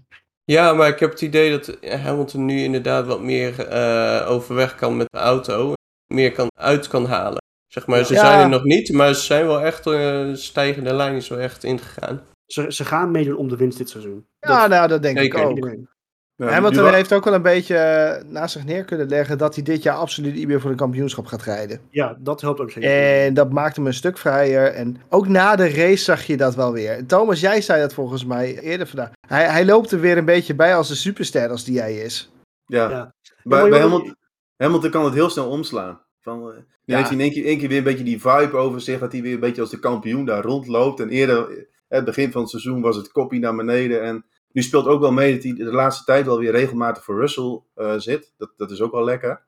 Ja, 0.44 0.74
maar 0.74 0.88
ik 0.88 1.00
heb 1.00 1.10
het 1.12 1.22
idee 1.22 1.52
dat 1.60 1.78
Hamilton 2.02 2.46
nu 2.46 2.60
inderdaad 2.64 3.06
wat 3.06 3.22
meer 3.22 3.68
eh, 3.68 4.26
overweg 4.32 4.76
kan 4.76 4.98
met 4.98 5.08
de 5.12 5.18
auto. 5.20 5.74
Meer 6.14 6.32
kan, 6.32 6.48
uit 6.60 6.88
kan 6.88 7.06
halen. 7.06 7.42
Zeg 7.68 7.88
maar, 7.88 8.06
ze 8.06 8.14
Ja. 8.14 8.20
zijn 8.20 8.40
er 8.40 8.50
nog 8.50 8.64
niet, 8.64 8.92
maar 8.94 9.14
ze 9.14 9.22
zijn 9.22 9.46
wel 9.46 9.62
echt, 9.62 9.88
eh 9.88 10.30
stijgende 10.34 10.94
lijn 10.94 11.16
is 11.16 11.28
wel 11.28 11.40
echt 11.40 11.64
ingegaan. 11.64 12.22
ze, 12.46 12.66
ze 12.74 12.86
gaan 12.86 13.12
meedoen 13.12 13.36
om 13.38 13.50
de 13.50 13.56
winst 13.56 13.78
dit 13.78 13.90
seizoen. 13.90 14.26
Ja, 14.40 14.68
nou, 14.68 14.88
dat 14.88 15.02
denk 15.02 15.18
Zeker. 15.18 15.40
ik 15.40 15.46
ook. 15.46 15.56
Iedereen. 15.56 15.90
Ja, 16.36 16.48
Hamilton 16.50 16.94
heeft 16.94 17.14
ook 17.14 17.24
wel 17.26 17.34
een 17.34 17.42
beetje 17.42 17.76
eh, 17.78 18.24
naast 18.24 18.54
zich 18.54 18.66
neer 18.66 18.84
kunnen 18.86 19.08
leggen 19.08 19.38
dat 19.38 19.56
hij 19.56 19.64
dit 19.64 19.84
jaar 19.84 19.96
absoluut 19.96 20.34
niet 20.36 20.48
meer 20.48 20.62
voor 20.62 20.70
een 20.72 20.76
kampioenschap 20.76 21.26
gaat 21.26 21.42
rijden. 21.44 21.80
Ja, 21.90 22.18
dat 22.20 22.42
helpt 22.42 22.60
ook 22.60 22.72
zeker. 22.72 23.24
En 23.26 23.34
dat 23.34 23.52
maakt 23.52 23.76
hem 23.76 23.88
een 23.88 23.94
stuk 23.94 24.18
vrijer. 24.18 24.74
En 24.74 25.02
ook 25.10 25.28
na 25.28 25.56
de 25.56 25.70
race 25.70 26.04
zag 26.04 26.24
je 26.24 26.38
dat 26.38 26.56
wel 26.56 26.72
weer. 26.72 27.06
Thomas, 27.06 27.40
jij 27.40 27.62
zei 27.62 27.82
dat 27.82 27.94
volgens 27.94 28.26
mij 28.26 28.60
eerder 28.60 28.88
vandaag. 28.88 29.10
Hij, 29.28 29.46
hij 29.48 29.66
loopt 29.66 29.92
er 29.92 30.00
weer 30.00 30.18
een 30.18 30.26
beetje 30.26 30.56
bij 30.56 30.76
als 30.76 30.88
de 30.88 30.96
superster 30.96 31.50
als 31.50 31.64
die 31.64 31.80
hij 31.80 31.96
is. 31.98 32.32
Ja. 32.66 32.90
Ja. 32.90 33.14
Bij, 33.44 33.60
maar 33.62 33.70
bij 33.70 33.80
Hamilton, 33.80 34.16
Hamilton 34.64 34.90
kan 34.90 35.06
het 35.06 35.14
heel 35.14 35.30
snel 35.30 35.50
omslaan. 35.50 36.02
Van, 36.22 36.40
eh, 36.40 36.56
dan 36.56 36.64
Ja. 36.86 36.96
heeft 36.96 37.10
hij 37.10 37.18
in 37.18 37.24
één 37.24 37.32
keer, 37.34 37.46
één 37.46 37.58
keer 37.58 37.68
weer 37.70 37.78
een 37.78 37.84
beetje 37.84 38.04
die 38.04 38.22
vibe 38.22 38.58
over 38.58 38.82
zich. 38.82 39.00
Dat 39.00 39.12
hij 39.12 39.22
weer 39.22 39.34
een 39.34 39.40
beetje 39.40 39.62
als 39.62 39.70
de 39.70 39.80
kampioen 39.80 40.26
daar 40.26 40.44
rondloopt. 40.44 41.00
En 41.00 41.10
eerder, 41.10 41.50
eh, 41.50 41.64
het 41.88 42.06
begin 42.06 42.32
van 42.32 42.42
het 42.42 42.50
seizoen 42.50 42.82
was 42.82 42.96
het 42.96 43.12
kopie 43.12 43.40
naar 43.40 43.56
beneden. 43.56 44.02
En 44.04 44.26
nu 44.52 44.62
speelt 44.62 44.86
ook 44.88 45.00
wel 45.02 45.12
mee 45.12 45.34
dat 45.34 45.44
hij 45.44 45.54
de 45.54 45.64
laatste 45.64 46.04
tijd 46.04 46.26
wel 46.26 46.40
weer 46.40 46.52
regelmatig 46.52 47.04
voor 47.04 47.20
Russell 47.20 47.62
eh, 47.76 47.94
zit. 47.98 48.34
Dat, 48.38 48.52
dat 48.58 48.72
is 48.72 48.82
ook 48.82 48.92
wel 48.92 49.04
lekker. 49.04 49.48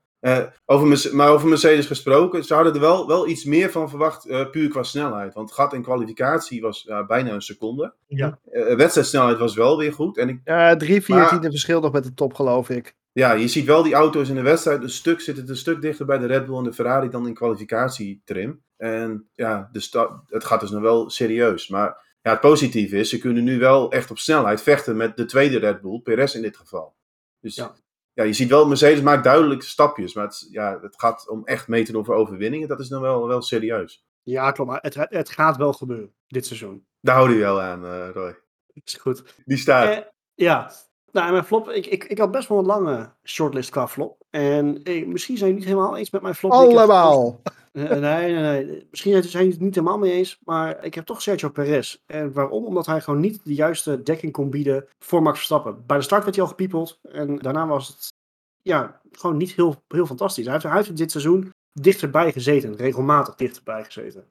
Over, 0.65 1.15
maar 1.15 1.29
over 1.31 1.47
Mercedes 1.47 1.85
gesproken, 1.85 2.43
ze 2.43 2.53
hadden 2.53 2.73
er 2.73 2.79
wel, 2.79 3.07
wel 3.07 3.27
iets 3.27 3.45
meer 3.45 3.71
van 3.71 3.89
verwacht, 3.89 4.49
puur 4.51 4.69
qua 4.69 4.83
snelheid. 4.83 5.33
Want 5.33 5.51
gat 5.51 5.73
in 5.73 5.81
kwalificatie 5.83 6.61
was 6.61 6.89
bijna 7.07 7.31
een 7.31 7.41
seconde. 7.41 7.93
Ja. 8.07 8.39
Wedstrijdsnelheid 8.75 9.37
was 9.37 9.55
wel 9.55 9.77
weer 9.77 9.93
goed. 9.93 10.17
En 10.17 10.29
ik 10.29 10.41
Ja, 10.43 10.75
drie, 10.75 11.01
vier 11.01 11.15
Maar- 11.15 11.29
tiende 11.29 11.49
verschil 11.49 11.81
nog 11.81 11.91
met 11.91 12.03
de 12.03 12.13
top, 12.13 12.33
geloof 12.33 12.69
ik. 12.69 12.95
Ja, 13.11 13.31
je 13.31 13.47
ziet 13.47 13.65
wel 13.65 13.83
die 13.83 13.93
auto's 13.93 14.29
in 14.29 14.35
de 14.35 14.41
wedstrijd 14.41 14.81
een 14.83 14.89
stuk, 14.89 15.21
zitten 15.21 15.49
een 15.49 15.55
stuk 15.55 15.81
dichter 15.81 16.05
bij 16.05 16.17
de 16.17 16.25
Red 16.25 16.45
Bull 16.45 16.57
en 16.57 16.63
de 16.63 16.73
Ferrari 16.73 17.09
dan 17.09 17.27
in 17.27 17.33
kwalificatietrim. 17.33 18.63
En 18.77 19.29
ja, 19.33 19.69
de 19.71 19.79
sta- 19.79 20.23
het 20.27 20.43
gaat 20.43 20.59
dus 20.59 20.69
nog 20.71 20.81
wel 20.81 21.09
serieus. 21.09 21.67
Maar 21.67 22.09
ja, 22.21 22.31
het 22.31 22.39
positieve 22.39 22.97
is, 22.97 23.09
ze 23.09 23.19
kunnen 23.19 23.43
nu 23.43 23.59
wel 23.59 23.91
echt 23.91 24.11
op 24.11 24.17
snelheid 24.17 24.61
vechten 24.61 24.97
met 24.97 25.17
de 25.17 25.25
tweede 25.25 25.57
Red 25.59 25.81
Bull, 25.81 25.99
Perez 25.99 26.33
in 26.35 26.41
dit 26.41 26.57
geval. 26.57 26.95
Dus 27.39 27.55
Ja. 27.55 27.75
ja, 28.13 28.23
je 28.23 28.33
ziet 28.33 28.49
wel, 28.49 28.67
Mercedes 28.67 29.01
maakt 29.01 29.23
duidelijk 29.23 29.61
stapjes. 29.63 30.13
Maar 30.13 30.25
het, 30.25 30.47
ja, 30.51 30.79
het 30.81 30.99
gaat 30.99 31.29
om 31.29 31.45
echt 31.45 31.67
mee 31.67 31.83
te 31.83 31.91
doen 31.91 32.05
voor 32.05 32.15
overwinningen. 32.15 32.67
Dat 32.67 32.79
is 32.79 32.87
dan 32.87 33.01
wel, 33.01 33.27
wel 33.27 33.41
serieus. 33.41 34.03
Ja, 34.23 34.51
klopt. 34.51 34.69
Maar 34.69 34.79
het, 34.81 34.95
het 35.09 35.29
gaat 35.29 35.57
wel 35.57 35.73
gebeuren 35.73 36.13
dit 36.27 36.45
seizoen. 36.45 36.85
Daar 36.99 37.15
hou 37.15 37.31
je 37.31 37.39
wel 37.39 37.61
aan, 37.61 37.85
eh, 37.85 38.09
Roy. 38.13 38.35
Is 38.83 38.93
goed. 38.93 39.23
Die 39.45 39.57
staat. 39.57 39.97
Eh, 39.97 40.03
ja. 40.33 40.71
Nou, 41.11 41.31
mijn 41.31 41.43
flop, 41.43 41.69
ik, 41.69 41.85
ik, 41.85 42.03
ik 42.03 42.17
had 42.17 42.31
best 42.31 42.47
wel 42.47 42.57
een 42.57 42.65
lange 42.65 43.13
shortlist 43.23 43.69
qua 43.69 43.87
flop. 43.87 44.23
En 44.29 44.83
eh, 44.83 45.07
misschien 45.07 45.37
zijn 45.37 45.49
jullie 45.49 45.65
niet 45.65 45.75
helemaal 45.75 45.97
eens 45.97 46.09
met 46.09 46.21
mijn 46.21 46.35
flop. 46.35 46.51
Allemaal. 46.51 47.41
Nee, 47.73 47.99
nee, 47.99 48.33
nee. 48.33 48.87
Misschien 48.89 49.11
zijn 49.11 49.31
jullie 49.31 49.51
het 49.51 49.59
niet 49.59 49.75
helemaal 49.75 49.97
mee 49.97 50.11
eens. 50.11 50.39
Maar 50.43 50.85
ik 50.85 50.93
heb 50.93 51.05
toch 51.05 51.21
Sergio 51.21 51.49
Perez. 51.49 51.97
En 52.05 52.33
waarom? 52.33 52.65
Omdat 52.65 52.85
hij 52.85 53.01
gewoon 53.01 53.19
niet 53.19 53.41
de 53.43 53.53
juiste 53.53 54.03
dekking 54.03 54.31
kon 54.31 54.49
bieden 54.49 54.87
voor 54.99 55.21
Max 55.21 55.35
Verstappen. 55.35 55.83
Bij 55.85 55.97
de 55.97 56.03
start 56.03 56.23
werd 56.23 56.35
hij 56.35 56.43
al 56.43 56.49
gepiepeld. 56.49 56.99
En 57.01 57.37
daarna 57.37 57.67
was 57.67 57.87
het 57.87 58.13
ja, 58.61 59.01
gewoon 59.11 59.37
niet 59.37 59.53
heel, 59.53 59.83
heel 59.87 60.05
fantastisch. 60.05 60.43
Hij 60.43 60.53
heeft, 60.53 60.65
hij 60.65 60.75
heeft 60.75 60.97
dit 60.97 61.11
seizoen 61.11 61.51
dichterbij 61.73 62.31
gezeten. 62.31 62.75
Regelmatig 62.75 63.35
dichterbij 63.35 63.83
gezeten. 63.83 64.27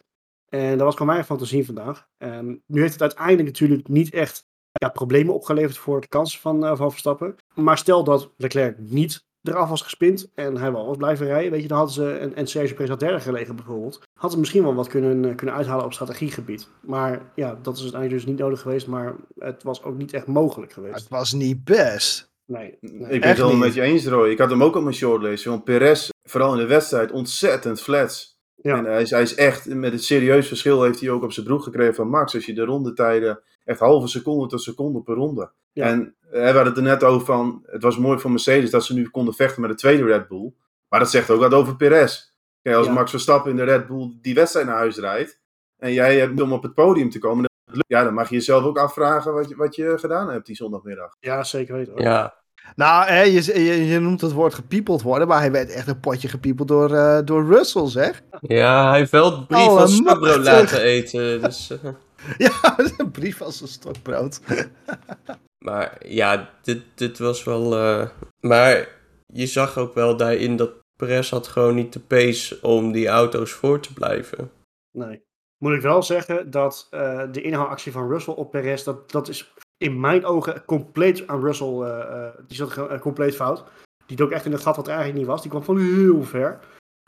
En 0.48 0.70
dat 0.70 0.86
was 0.86 0.96
gewoon 0.96 1.12
mijn 1.12 1.24
fantasie 1.24 1.66
vandaag. 1.66 2.08
En 2.18 2.62
nu 2.66 2.80
heeft 2.80 2.92
het 2.92 3.02
uiteindelijk 3.02 3.48
natuurlijk 3.48 3.88
niet 3.88 4.12
echt 4.12 4.48
ja, 4.72 4.88
problemen 4.88 5.34
opgeleverd 5.34 5.78
voor 5.78 6.00
de 6.00 6.08
kansen 6.08 6.40
van, 6.40 6.64
eh, 6.64 6.76
van 6.76 6.90
Verstappen. 6.90 7.36
Maar 7.54 7.78
stel 7.78 8.04
dat 8.04 8.30
Leclerc 8.36 8.76
niet 8.78 9.24
eraf 9.42 9.68
was 9.68 9.82
gespind 9.82 10.30
en 10.34 10.56
hij 10.56 10.72
wel 10.72 10.86
was 10.86 10.96
blijven 10.96 11.26
rijden, 11.26 11.50
weet 11.50 11.62
je, 11.62 11.68
dan 11.68 11.76
hadden 11.76 11.94
ze, 11.94 12.12
en, 12.12 12.34
en 12.34 12.46
Sergio 12.46 12.74
Perez 12.74 12.90
had 12.90 13.00
derde 13.00 13.20
gelegen 13.20 13.56
bijvoorbeeld, 13.56 14.00
hadden 14.12 14.30
ze 14.30 14.38
misschien 14.38 14.62
wel 14.62 14.74
wat 14.74 14.88
kunnen, 14.88 15.24
eh, 15.24 15.36
kunnen 15.36 15.54
uithalen 15.54 15.84
op 15.84 15.92
strategiegebied. 15.92 16.68
Maar 16.80 17.32
ja, 17.34 17.58
dat 17.62 17.76
is 17.76 17.82
uiteindelijk 17.82 18.22
dus 18.22 18.30
niet 18.30 18.40
nodig 18.40 18.60
geweest, 18.60 18.86
maar 18.86 19.14
het 19.38 19.62
was 19.62 19.82
ook 19.82 19.96
niet 19.96 20.12
echt 20.12 20.26
mogelijk 20.26 20.72
geweest. 20.72 20.94
Het 20.94 21.08
was 21.08 21.32
niet 21.32 21.64
best. 21.64 22.30
Nee, 22.46 22.76
nee. 22.80 23.10
Ik 23.10 23.20
ben 23.20 23.28
het 23.28 23.38
wel 23.38 23.56
met 23.56 23.74
je 23.74 23.82
eens, 23.82 24.06
Roy. 24.06 24.30
Ik 24.30 24.38
had 24.38 24.50
hem 24.50 24.62
ook 24.62 24.76
op 24.76 24.82
mijn 24.82 24.94
shortlist. 24.94 25.44
Want 25.44 25.64
Perez, 25.64 26.08
vooral 26.22 26.52
in 26.52 26.58
de 26.58 26.66
wedstrijd, 26.66 27.12
ontzettend 27.12 27.80
flats. 27.80 28.39
Ja. 28.62 28.76
En 28.76 28.84
hij 28.84 29.02
is, 29.02 29.10
hij 29.10 29.22
is 29.22 29.34
echt, 29.34 29.74
met 29.74 29.92
het 29.92 30.04
serieus 30.04 30.48
verschil 30.48 30.82
heeft 30.82 31.00
hij 31.00 31.10
ook 31.10 31.22
op 31.22 31.32
zijn 31.32 31.46
broek 31.46 31.62
gekregen 31.62 31.94
van 31.94 32.08
Max. 32.08 32.34
Als 32.34 32.46
je 32.46 32.54
de 32.54 32.64
rondetijden, 32.64 33.40
echt 33.64 33.78
halve 33.78 34.06
seconde 34.06 34.46
tot 34.46 34.62
seconde 34.62 35.02
per 35.02 35.14
ronde. 35.14 35.50
Ja. 35.72 35.86
En 35.86 36.14
eh, 36.22 36.30
we 36.30 36.44
hadden 36.44 36.64
het 36.66 36.76
er 36.76 36.82
net 36.82 37.04
over 37.04 37.26
van, 37.26 37.62
het 37.66 37.82
was 37.82 37.98
mooi 37.98 38.18
voor 38.18 38.30
Mercedes 38.30 38.70
dat 38.70 38.84
ze 38.84 38.94
nu 38.94 39.08
konden 39.08 39.34
vechten 39.34 39.60
met 39.60 39.70
de 39.70 39.76
tweede 39.76 40.04
Red 40.04 40.28
Bull. 40.28 40.52
Maar 40.88 41.00
dat 41.00 41.10
zegt 41.10 41.30
ook 41.30 41.40
wat 41.40 41.54
over 41.54 41.76
Perez. 41.76 42.28
Kijk, 42.62 42.76
als 42.76 42.86
Ja. 42.86 42.92
Max 42.92 43.10
Verstappen 43.10 43.50
in 43.50 43.56
de 43.56 43.62
Red 43.64 43.86
Bull 43.86 44.18
die 44.20 44.34
wedstrijd 44.34 44.66
naar 44.66 44.76
huis 44.76 44.96
rijdt. 44.96 45.40
En 45.78 45.92
jij 45.92 46.18
hebt 46.18 46.40
om 46.40 46.52
op 46.52 46.62
het 46.62 46.74
podium 46.74 47.10
te 47.10 47.18
komen. 47.18 47.48
Ja, 47.86 48.04
dan 48.04 48.14
mag 48.14 48.28
je 48.28 48.34
jezelf 48.34 48.64
ook 48.64 48.78
afvragen 48.78 49.32
wat 49.34 49.48
je, 49.48 49.56
wat 49.56 49.76
je 49.76 49.98
gedaan 49.98 50.30
hebt 50.30 50.46
die 50.46 50.56
zondagmiddag. 50.56 51.16
Ja, 51.20 51.44
zeker 51.44 51.74
weten. 51.74 51.92
hoor. 51.92 52.02
Ja, 52.02 52.39
Nou, 52.76 53.06
hè, 53.08 53.22
je, 53.22 53.62
je, 53.64 53.86
je 53.86 53.98
noemt 53.98 54.20
het 54.20 54.32
woord 54.32 54.54
gepiepeld 54.54 55.02
worden, 55.02 55.28
maar 55.28 55.38
hij 55.40 55.52
werd 55.52 55.70
echt 55.70 55.86
een 55.88 56.00
potje 56.00 56.28
gepiepeld 56.28 56.68
door, 56.68 56.94
eh, 56.94 57.18
door 57.24 57.46
Russell, 57.46 57.86
zeg. 57.88 58.22
ja 58.40 58.88
hij 58.88 58.98
heeft 58.98 59.10
wel 59.10 59.30
de 59.30 59.46
brief 59.46 59.58
van 59.64 59.68
Allemachtig. 59.68 59.96
stokbrood 59.96 60.44
laten 60.44 60.80
eten. 60.82 61.42
Dus, 61.42 61.70
eh, 61.70 61.90
Ja, 62.38 62.78
een 62.98 63.10
brief 63.10 63.40
als 63.42 63.60
een 63.60 63.68
stokbrood. 63.68 64.40
maar 65.66 65.96
ja, 66.06 66.50
dit, 66.62 66.82
dit 66.94 67.18
was 67.18 67.44
wel... 67.44 67.76
eh, 67.76 68.08
maar 68.40 68.88
je 69.26 69.46
zag 69.46 69.78
ook 69.78 69.94
wel 69.94 70.16
daarin 70.16 70.56
dat 70.56 70.70
Perez 70.96 71.30
had 71.30 71.48
gewoon 71.48 71.74
niet 71.74 71.92
de 71.92 72.00
pace 72.00 72.58
om 72.62 72.92
die 72.92 73.08
auto's 73.08 73.50
voor 73.52 73.80
te 73.80 73.92
blijven. 73.92 74.50
Nee. 74.92 75.22
Moet 75.58 75.72
ik 75.74 75.80
wel 75.80 76.02
zeggen 76.02 76.50
dat 76.50 76.86
eh, 76.90 77.22
de 77.32 77.42
inhaalactie 77.42 77.92
van 77.92 78.08
Russell 78.08 78.34
op 78.34 78.50
Perez, 78.50 78.82
dat, 78.82 79.10
dat 79.10 79.28
is 79.28 79.52
in 79.80 80.00
mijn 80.00 80.24
ogen 80.24 80.64
compleet 80.64 81.26
aan 81.26 81.40
Russell, 81.40 81.80
eh, 81.80 82.00
eh, 82.00 82.34
die 82.46 82.56
zat 82.56 82.76
eh, 82.76 82.98
compleet 83.00 83.34
fout. 83.36 83.64
Die 84.06 84.16
dook 84.16 84.30
echt 84.30 84.44
in 84.44 84.52
het 84.52 84.60
gat 84.62 84.76
wat 84.76 84.86
er 84.86 84.92
eigenlijk 84.92 85.18
niet 85.20 85.28
was. 85.30 85.40
Die 85.42 85.50
kwam 85.50 85.62
van 85.62 85.78
heel 85.78 86.22
ver. 86.22 86.58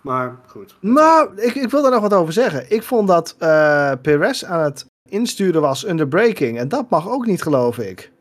Maar 0.02 0.38
goed. 0.46 0.76
Nou, 0.80 1.36
ik, 1.40 1.54
ik 1.54 1.70
wil 1.70 1.82
daar 1.82 1.90
nog 1.90 2.00
wat 2.00 2.14
over 2.14 2.32
zeggen. 2.32 2.70
Ik 2.70 2.82
vond 2.82 3.08
dat 3.08 3.36
eh 3.38 3.92
Perez 4.02 4.44
aan 4.44 4.60
het 4.64 4.86
insturen 5.10 5.60
was 5.60 5.86
under 5.86 6.08
braking. 6.08 6.58
En 6.58 6.68
dat 6.68 6.90
mag 6.90 7.08
ook 7.08 7.26
niet, 7.26 7.42
geloof 7.42 7.78
ik. 7.78 8.12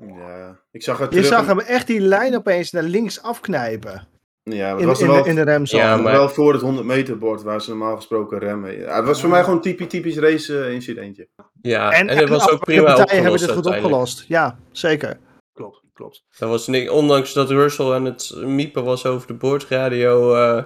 Ja, 0.00 0.60
ik 0.70 0.82
zag 0.82 0.98
het 0.98 1.10
Je 1.14 1.20
terug- 1.22 1.38
zag 1.38 1.46
hem 1.46 1.60
echt 1.60 1.86
die 1.86 2.00
lijn 2.00 2.36
opeens 2.36 2.70
naar 2.70 2.82
links 2.82 3.22
afknijpen. 3.22 4.08
Ja, 4.50 4.62
maar 4.62 4.70
het 4.72 4.80
In, 4.80 4.86
was 4.86 5.00
in, 5.00 5.06
wel, 5.06 5.22
de, 5.22 5.28
in 5.28 5.34
de 5.34 5.42
remzone. 5.42 5.82
Ja, 5.82 5.96
maar... 5.96 6.12
wel 6.12 6.28
voor 6.28 6.52
het 6.52 6.62
100 6.62 6.86
meter 6.86 7.18
bord 7.18 7.42
waar 7.42 7.62
ze 7.62 7.68
normaal 7.70 7.96
gesproken 7.96 8.38
remmen. 8.38 8.78
Ja, 8.78 8.96
het 8.96 9.04
was 9.06 9.20
voor 9.20 9.30
mij 9.30 9.40
gewoon 9.40 9.56
een 9.56 9.62
typisch, 9.62 9.86
typisch 9.88 10.16
race 10.18 10.64
eh, 10.64 10.72
incidentje. 10.72 11.28
Ja, 11.62 11.90
en, 11.90 12.08
en, 12.08 12.16
het 12.18 12.28
was 12.28 12.50
ook 12.50 12.64
prima 12.64 13.04
hebben 13.06 13.38
dit 13.38 13.50
goed 13.50 13.66
opgelost. 13.66 14.24
Ja, 14.28 14.58
zeker. 14.72 15.18
Klopt, 15.52 15.82
klopt. 15.92 16.24
Dat 16.38 16.48
was 16.48 16.66
niks, 16.66 16.90
ondanks 16.90 17.32
dat 17.32 17.50
Russell 17.50 17.92
aan 17.92 18.04
het 18.04 18.32
miepen 18.36 18.84
was 18.84 19.06
over 19.06 19.26
de 19.26 19.34
boordradio. 19.34 20.34
eh 20.34 20.62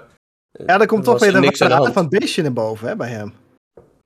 Ja, 0.66 0.80
er 0.80 0.86
komt 0.86 1.04
toch 1.04 1.18
weer 1.20 1.34
er 1.34 1.40
de 1.40 1.92
van 1.92 2.08
beestje 2.08 2.42
naar 2.42 2.52
boven 2.52 2.88
hè, 2.88 2.96
bij 2.96 3.08
hem. 3.08 3.34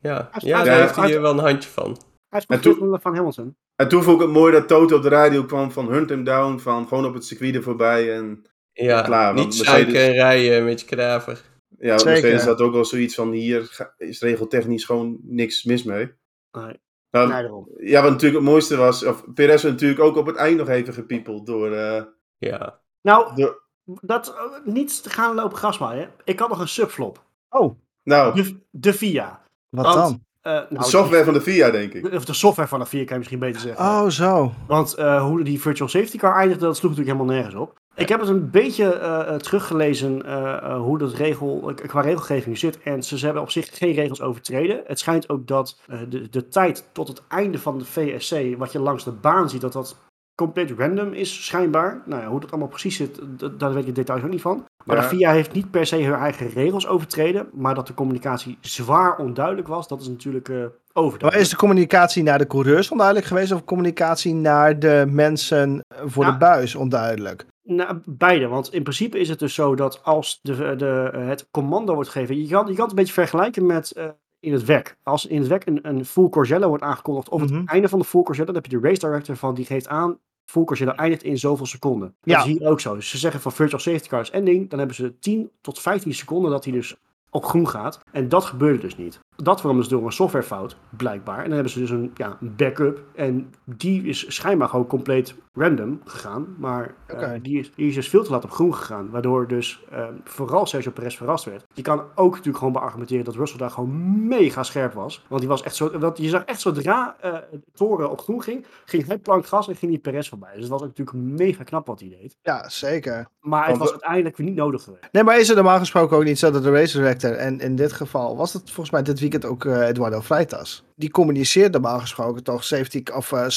Ja, 0.00 0.28
Hij- 0.30 0.48
ja 0.48 0.64
daar 0.64 0.80
heeft 0.80 0.96
hij 0.96 1.06
hier 1.06 1.20
wel 1.20 1.32
een 1.32 1.38
handje 1.38 1.70
van. 1.70 1.96
Hij 2.28 2.40
is 2.40 2.46
En 2.46 2.60
toen- 2.60 2.98
van 3.00 3.14
Hamilton. 3.14 3.56
En 3.76 3.88
toen 3.88 4.02
vond 4.02 4.16
ik 4.20 4.26
het 4.26 4.36
mooi 4.36 4.52
dat 4.52 4.68
Toto 4.68 4.96
op 4.96 5.02
de 5.02 5.08
radio 5.08 5.44
kwam 5.44 5.70
van 5.70 5.88
hunt 5.88 6.10
hem 6.10 6.24
down, 6.24 6.58
van 6.58 6.88
gewoon 6.88 7.04
op 7.04 7.14
het 7.14 7.24
circuit 7.24 7.54
er 7.54 7.62
voorbij. 7.62 8.14
En 8.14 8.42
Ja, 8.84 9.02
Klaar, 9.02 9.34
want 9.34 9.46
niet 9.46 9.56
Mercedes- 9.56 9.70
zeiken 9.72 10.00
en 10.00 10.12
rijden 10.12 10.64
met 10.64 10.80
je 10.80 10.86
kadaver. 10.86 11.40
ja, 11.78 11.98
Zeker. 11.98 12.12
Mercedes 12.12 12.44
had 12.44 12.60
ook 12.60 12.72
wel 12.72 12.84
zoiets 12.84 13.14
van 13.14 13.30
hier 13.32 13.86
is 13.96 14.20
regeltechnisch 14.20 14.84
gewoon 14.84 15.18
niks 15.22 15.64
mis 15.64 15.82
mee. 15.82 16.12
Nee, 16.52 16.80
Nou, 17.10 17.28
nee. 17.28 17.88
Ja, 17.90 18.02
wat 18.02 18.10
natuurlijk 18.10 18.42
het 18.42 18.50
mooiste 18.50 18.76
was, 18.76 19.04
of 19.04 19.24
Perez 19.34 19.62
werd 19.62 19.74
natuurlijk 19.74 20.00
ook 20.00 20.16
op 20.16 20.26
het 20.26 20.36
eind 20.36 20.58
nog 20.58 20.68
even 20.68 20.94
gepiepeld 20.94 21.46
door... 21.46 21.72
eh, 21.72 22.02
Ja, 22.38 22.80
Nou, 23.02 23.34
door 23.34 23.62
dat 24.00 24.28
eh, 24.28 24.72
niet 24.72 25.02
te 25.02 25.10
gaan 25.10 25.34
lopen 25.34 25.56
grasmaaien. 25.58 26.10
Ik 26.24 26.38
had 26.38 26.48
nog 26.48 26.60
een 26.60 26.68
subflop. 26.68 27.22
Oh, 27.48 27.78
nou, 28.02 28.34
De, 28.42 28.56
de 28.70 28.92
VIA. 28.92 29.42
wat 29.68 29.84
Want- 29.84 29.96
dan? 29.96 30.24
Eh, 30.40 30.52
nou, 30.52 30.66
de 30.68 30.84
software 30.84 31.24
van 31.24 31.32
de 31.34 31.40
FIA, 31.40 31.70
denk 31.70 31.92
ik. 31.92 32.12
Of 32.14 32.24
de 32.24 32.32
software 32.34 32.68
van 32.68 32.78
de 32.80 32.86
VIA 32.86 32.98
kan 33.00 33.08
je 33.12 33.18
misschien 33.18 33.38
beter 33.38 33.60
zeggen. 33.60 33.84
Oh, 33.84 34.06
zo. 34.08 34.52
Want 34.66 34.94
eh, 34.94 35.22
hoe 35.22 35.44
die 35.44 35.60
virtual 35.60 35.88
safety 35.88 36.18
car 36.18 36.34
eindigde, 36.36 36.64
dat 36.64 36.76
sloeg 36.76 36.90
natuurlijk 36.90 37.16
helemaal 37.18 37.36
nergens 37.40 37.62
op. 37.62 37.80
Ik 37.96 38.08
heb 38.08 38.20
het 38.20 38.28
een 38.28 38.50
beetje 38.50 38.92
eh, 38.94 39.20
eh, 39.28 39.34
teruggelezen 39.40 40.24
eh, 40.26 40.76
hoe 40.80 40.98
dat 40.98 41.12
regel, 41.14 41.72
qua 41.86 42.00
regelgeving 42.00 42.58
zit. 42.58 42.78
En 42.82 43.02
ze, 43.02 43.18
ze 43.18 43.24
hebben 43.24 43.42
op 43.42 43.50
zich 43.50 43.78
geen 43.78 43.92
regels 43.92 44.20
overtreden. 44.20 44.80
Het 44.86 44.98
schijnt 44.98 45.28
ook 45.28 45.46
dat 45.46 45.80
de, 46.08 46.28
de 46.30 46.48
tijd 46.48 46.88
tot 46.92 47.08
het 47.08 47.22
einde 47.28 47.58
van 47.58 47.78
de 47.78 47.84
VSC, 47.84 48.36
wat 48.58 48.72
je 48.72 48.78
langs 48.78 49.04
de 49.04 49.12
baan 49.12 49.50
ziet, 49.50 49.60
dat 49.60 49.72
dat 49.72 49.96
compleet 50.34 50.72
random 50.78 51.12
is, 51.12 51.44
schijnbaar. 51.44 52.02
Nou 52.04 52.22
ja, 52.22 52.28
hoe 52.28 52.40
dat 52.40 52.50
allemaal 52.50 52.68
precies 52.68 52.96
zit, 52.96 53.20
daar 53.58 53.72
weet 53.72 53.80
ik 53.80 53.86
de 53.86 53.92
details 53.92 54.22
ook 54.22 54.30
niet 54.30 54.40
van. 54.40 54.64
Maar 54.84 54.96
Ja. 54.96 55.02
de 55.02 55.08
FIA 55.08 55.32
heeft 55.32 55.52
niet 55.52 55.70
per 55.70 55.86
se 55.86 56.02
hun 56.02 56.14
eigen 56.14 56.48
regels 56.48 56.86
overtreden. 56.86 57.48
Maar 57.52 57.74
dat 57.74 57.86
de 57.86 57.94
communicatie 57.94 58.58
zwaar 58.60 59.16
onduidelijk 59.18 59.68
was, 59.68 59.88
dat 59.88 60.00
is 60.00 60.08
natuurlijk 60.08 60.48
eh 60.48 60.56
overduidelijk. 60.92 61.22
Maar 61.22 61.40
is 61.40 61.48
de 61.48 61.56
communicatie 61.56 62.22
naar 62.22 62.38
de 62.38 62.46
coureurs 62.46 62.90
onduidelijk 62.90 63.26
geweest 63.26 63.52
of 63.52 63.64
communicatie 63.64 64.34
naar 64.34 64.78
de 64.78 65.04
mensen 65.10 65.80
voor 66.04 66.24
Ja. 66.24 66.30
de 66.30 66.38
buis 66.38 66.74
onduidelijk? 66.74 67.46
Nou, 67.68 67.98
beide. 68.04 68.46
Want 68.48 68.72
in 68.72 68.82
principe 68.82 69.18
is 69.18 69.28
het 69.28 69.38
dus 69.38 69.54
zo 69.54 69.74
dat 69.74 70.04
als 70.04 70.38
de, 70.42 70.74
de, 70.76 71.10
het 71.14 71.48
commando 71.50 71.94
wordt 71.94 72.08
gegeven. 72.10 72.36
Je 72.42 72.48
kan, 72.48 72.66
je 72.66 72.72
kan 72.72 72.80
het 72.82 72.90
een 72.90 72.96
beetje 72.96 73.12
vergelijken 73.12 73.66
met 73.66 73.90
eh, 73.92 74.08
in 74.40 74.52
het 74.52 74.64
werk. 74.64 74.96
Als 75.02 75.26
in 75.26 75.38
het 75.38 75.48
werk 75.48 75.66
een, 75.66 75.88
een 75.88 76.04
full 76.04 76.28
Courgella 76.28 76.68
wordt 76.68 76.82
aangekondigd. 76.82 77.28
Of 77.28 77.42
Mhm. 77.42 77.54
het 77.60 77.68
einde 77.68 77.88
van 77.88 77.98
de 77.98 78.04
full 78.04 78.22
Courgella. 78.22 78.46
Dan 78.46 78.54
heb 78.62 78.66
je 78.70 78.78
de 78.80 78.88
race 78.88 79.00
director 79.06 79.36
van 79.36 79.54
die 79.54 79.64
geeft 79.64 79.88
aan. 79.88 80.18
Full 80.44 80.64
Courgella 80.64 80.94
eindigt 80.96 81.22
in 81.22 81.38
zoveel 81.38 81.66
seconden. 81.66 82.08
Dat 82.20 82.34
Ja. 82.34 82.38
is 82.38 82.44
hier 82.44 82.68
ook 82.68 82.80
zo. 82.80 82.94
Dus 82.94 83.08
ze 83.10 83.18
zeggen 83.18 83.40
van 83.40 83.52
virtual 83.52 83.80
safety 83.80 84.08
car 84.08 84.20
is 84.20 84.30
ending. 84.30 84.70
Dan 84.70 84.78
hebben 84.78 84.96
ze 84.96 85.18
10 85.18 85.50
tot 85.60 85.80
15 85.80 86.14
seconden 86.14 86.50
dat 86.50 86.64
hij 86.64 86.72
dus 86.72 86.96
op 87.30 87.44
groen 87.44 87.68
gaat. 87.68 88.00
En 88.12 88.28
dat 88.28 88.44
gebeurde 88.44 88.78
dus 88.78 88.96
niet. 88.96 89.20
Dat 89.36 89.60
kwam 89.60 89.76
dus 89.76 89.88
door 89.88 90.04
een 90.06 90.12
softwarefout, 90.12 90.76
blijkbaar. 90.96 91.38
En 91.38 91.44
dan 91.44 91.52
hebben 91.52 91.72
ze 91.72 91.78
dus 91.78 91.90
een, 91.90 92.10
ja, 92.14 92.36
een 92.40 92.56
backup. 92.56 93.00
En 93.14 93.54
die 93.64 94.02
is 94.02 94.34
schijnbaar 94.34 94.68
gewoon 94.68 94.86
compleet 94.86 95.34
random 95.54 96.00
gegaan. 96.04 96.56
Maar 96.58 96.94
eh, 97.06 97.30
die, 97.42 97.58
is, 97.58 97.72
die 97.74 97.88
is 97.88 97.94
dus 97.94 98.08
veel 98.08 98.24
te 98.24 98.30
laat 98.30 98.44
op 98.44 98.50
groen 98.50 98.74
gegaan. 98.74 99.10
Waardoor 99.10 99.48
dus 99.48 99.84
eh, 99.90 100.04
vooral 100.24 100.66
Sergio 100.66 100.90
Perez 100.90 101.16
verrast 101.16 101.44
werd. 101.44 101.66
Je 101.72 101.82
kan 101.82 102.02
ook 102.14 102.30
natuurlijk 102.30 102.58
gewoon 102.58 102.72
beargumenteren 102.72 103.24
dat 103.24 103.34
Russell 103.34 103.58
daar 103.58 103.70
gewoon 103.70 104.26
mega 104.28 104.62
scherp 104.62 104.92
was. 104.92 105.24
Want 105.28 105.40
die 105.40 105.50
was 105.50 105.62
echt 105.62 105.74
zo, 105.74 105.98
want 105.98 106.18
je 106.18 106.28
zag 106.28 106.44
echt 106.44 106.60
zodra 106.60 107.16
de 107.20 107.60
toren 107.72 108.10
op 108.10 108.20
groen 108.20 108.42
ging, 108.42 108.66
ging 108.84 109.06
hij 109.06 109.18
plank 109.18 109.46
gas 109.46 109.68
en 109.68 109.76
ging 109.76 109.90
die 109.90 110.00
Perez 110.00 110.28
voorbij. 110.28 110.52
Dus 110.52 110.60
het 110.60 110.70
was 110.70 110.80
natuurlijk 110.80 111.16
mega 111.16 111.62
knap 111.64 111.86
wat 111.86 112.00
hij 112.00 112.08
deed. 112.08 112.36
Ja, 112.42 112.68
zeker. 112.68 113.26
Maar 113.40 113.68
het 113.68 113.76
was 113.76 113.90
uiteindelijk 113.90 114.36
weer 114.36 114.46
niet 114.46 114.56
nodig 114.56 114.82
geweest. 114.82 115.08
Nee, 115.12 115.22
maar 115.22 115.38
is 115.38 115.46
het 115.46 115.56
normaal 115.56 115.78
gesproken 115.78 116.16
ook 116.16 116.24
niet 116.24 116.38
zo 116.38 116.50
dat 116.50 116.62
de 116.62 116.70
race 116.70 117.00
director, 117.20 117.46
en 117.46 117.60
in 117.60 117.76
dit 117.76 117.92
geval 117.92 118.36
was 118.36 118.52
het 118.52 118.62
volgens 118.64 118.90
mij 118.90 119.02
dit 119.02 119.20
weekend 119.20 119.44
ook 119.44 119.64
eh, 119.64 119.88
Eduardo 119.88 120.20
Freitas, 120.20 120.84
die 120.94 121.10
communiceert 121.10 121.72
normaal 121.72 122.00
gesproken 122.00 122.42
toch 122.42 122.64
safety, 122.64 123.02
of 123.14 123.32
eh, 123.32 123.48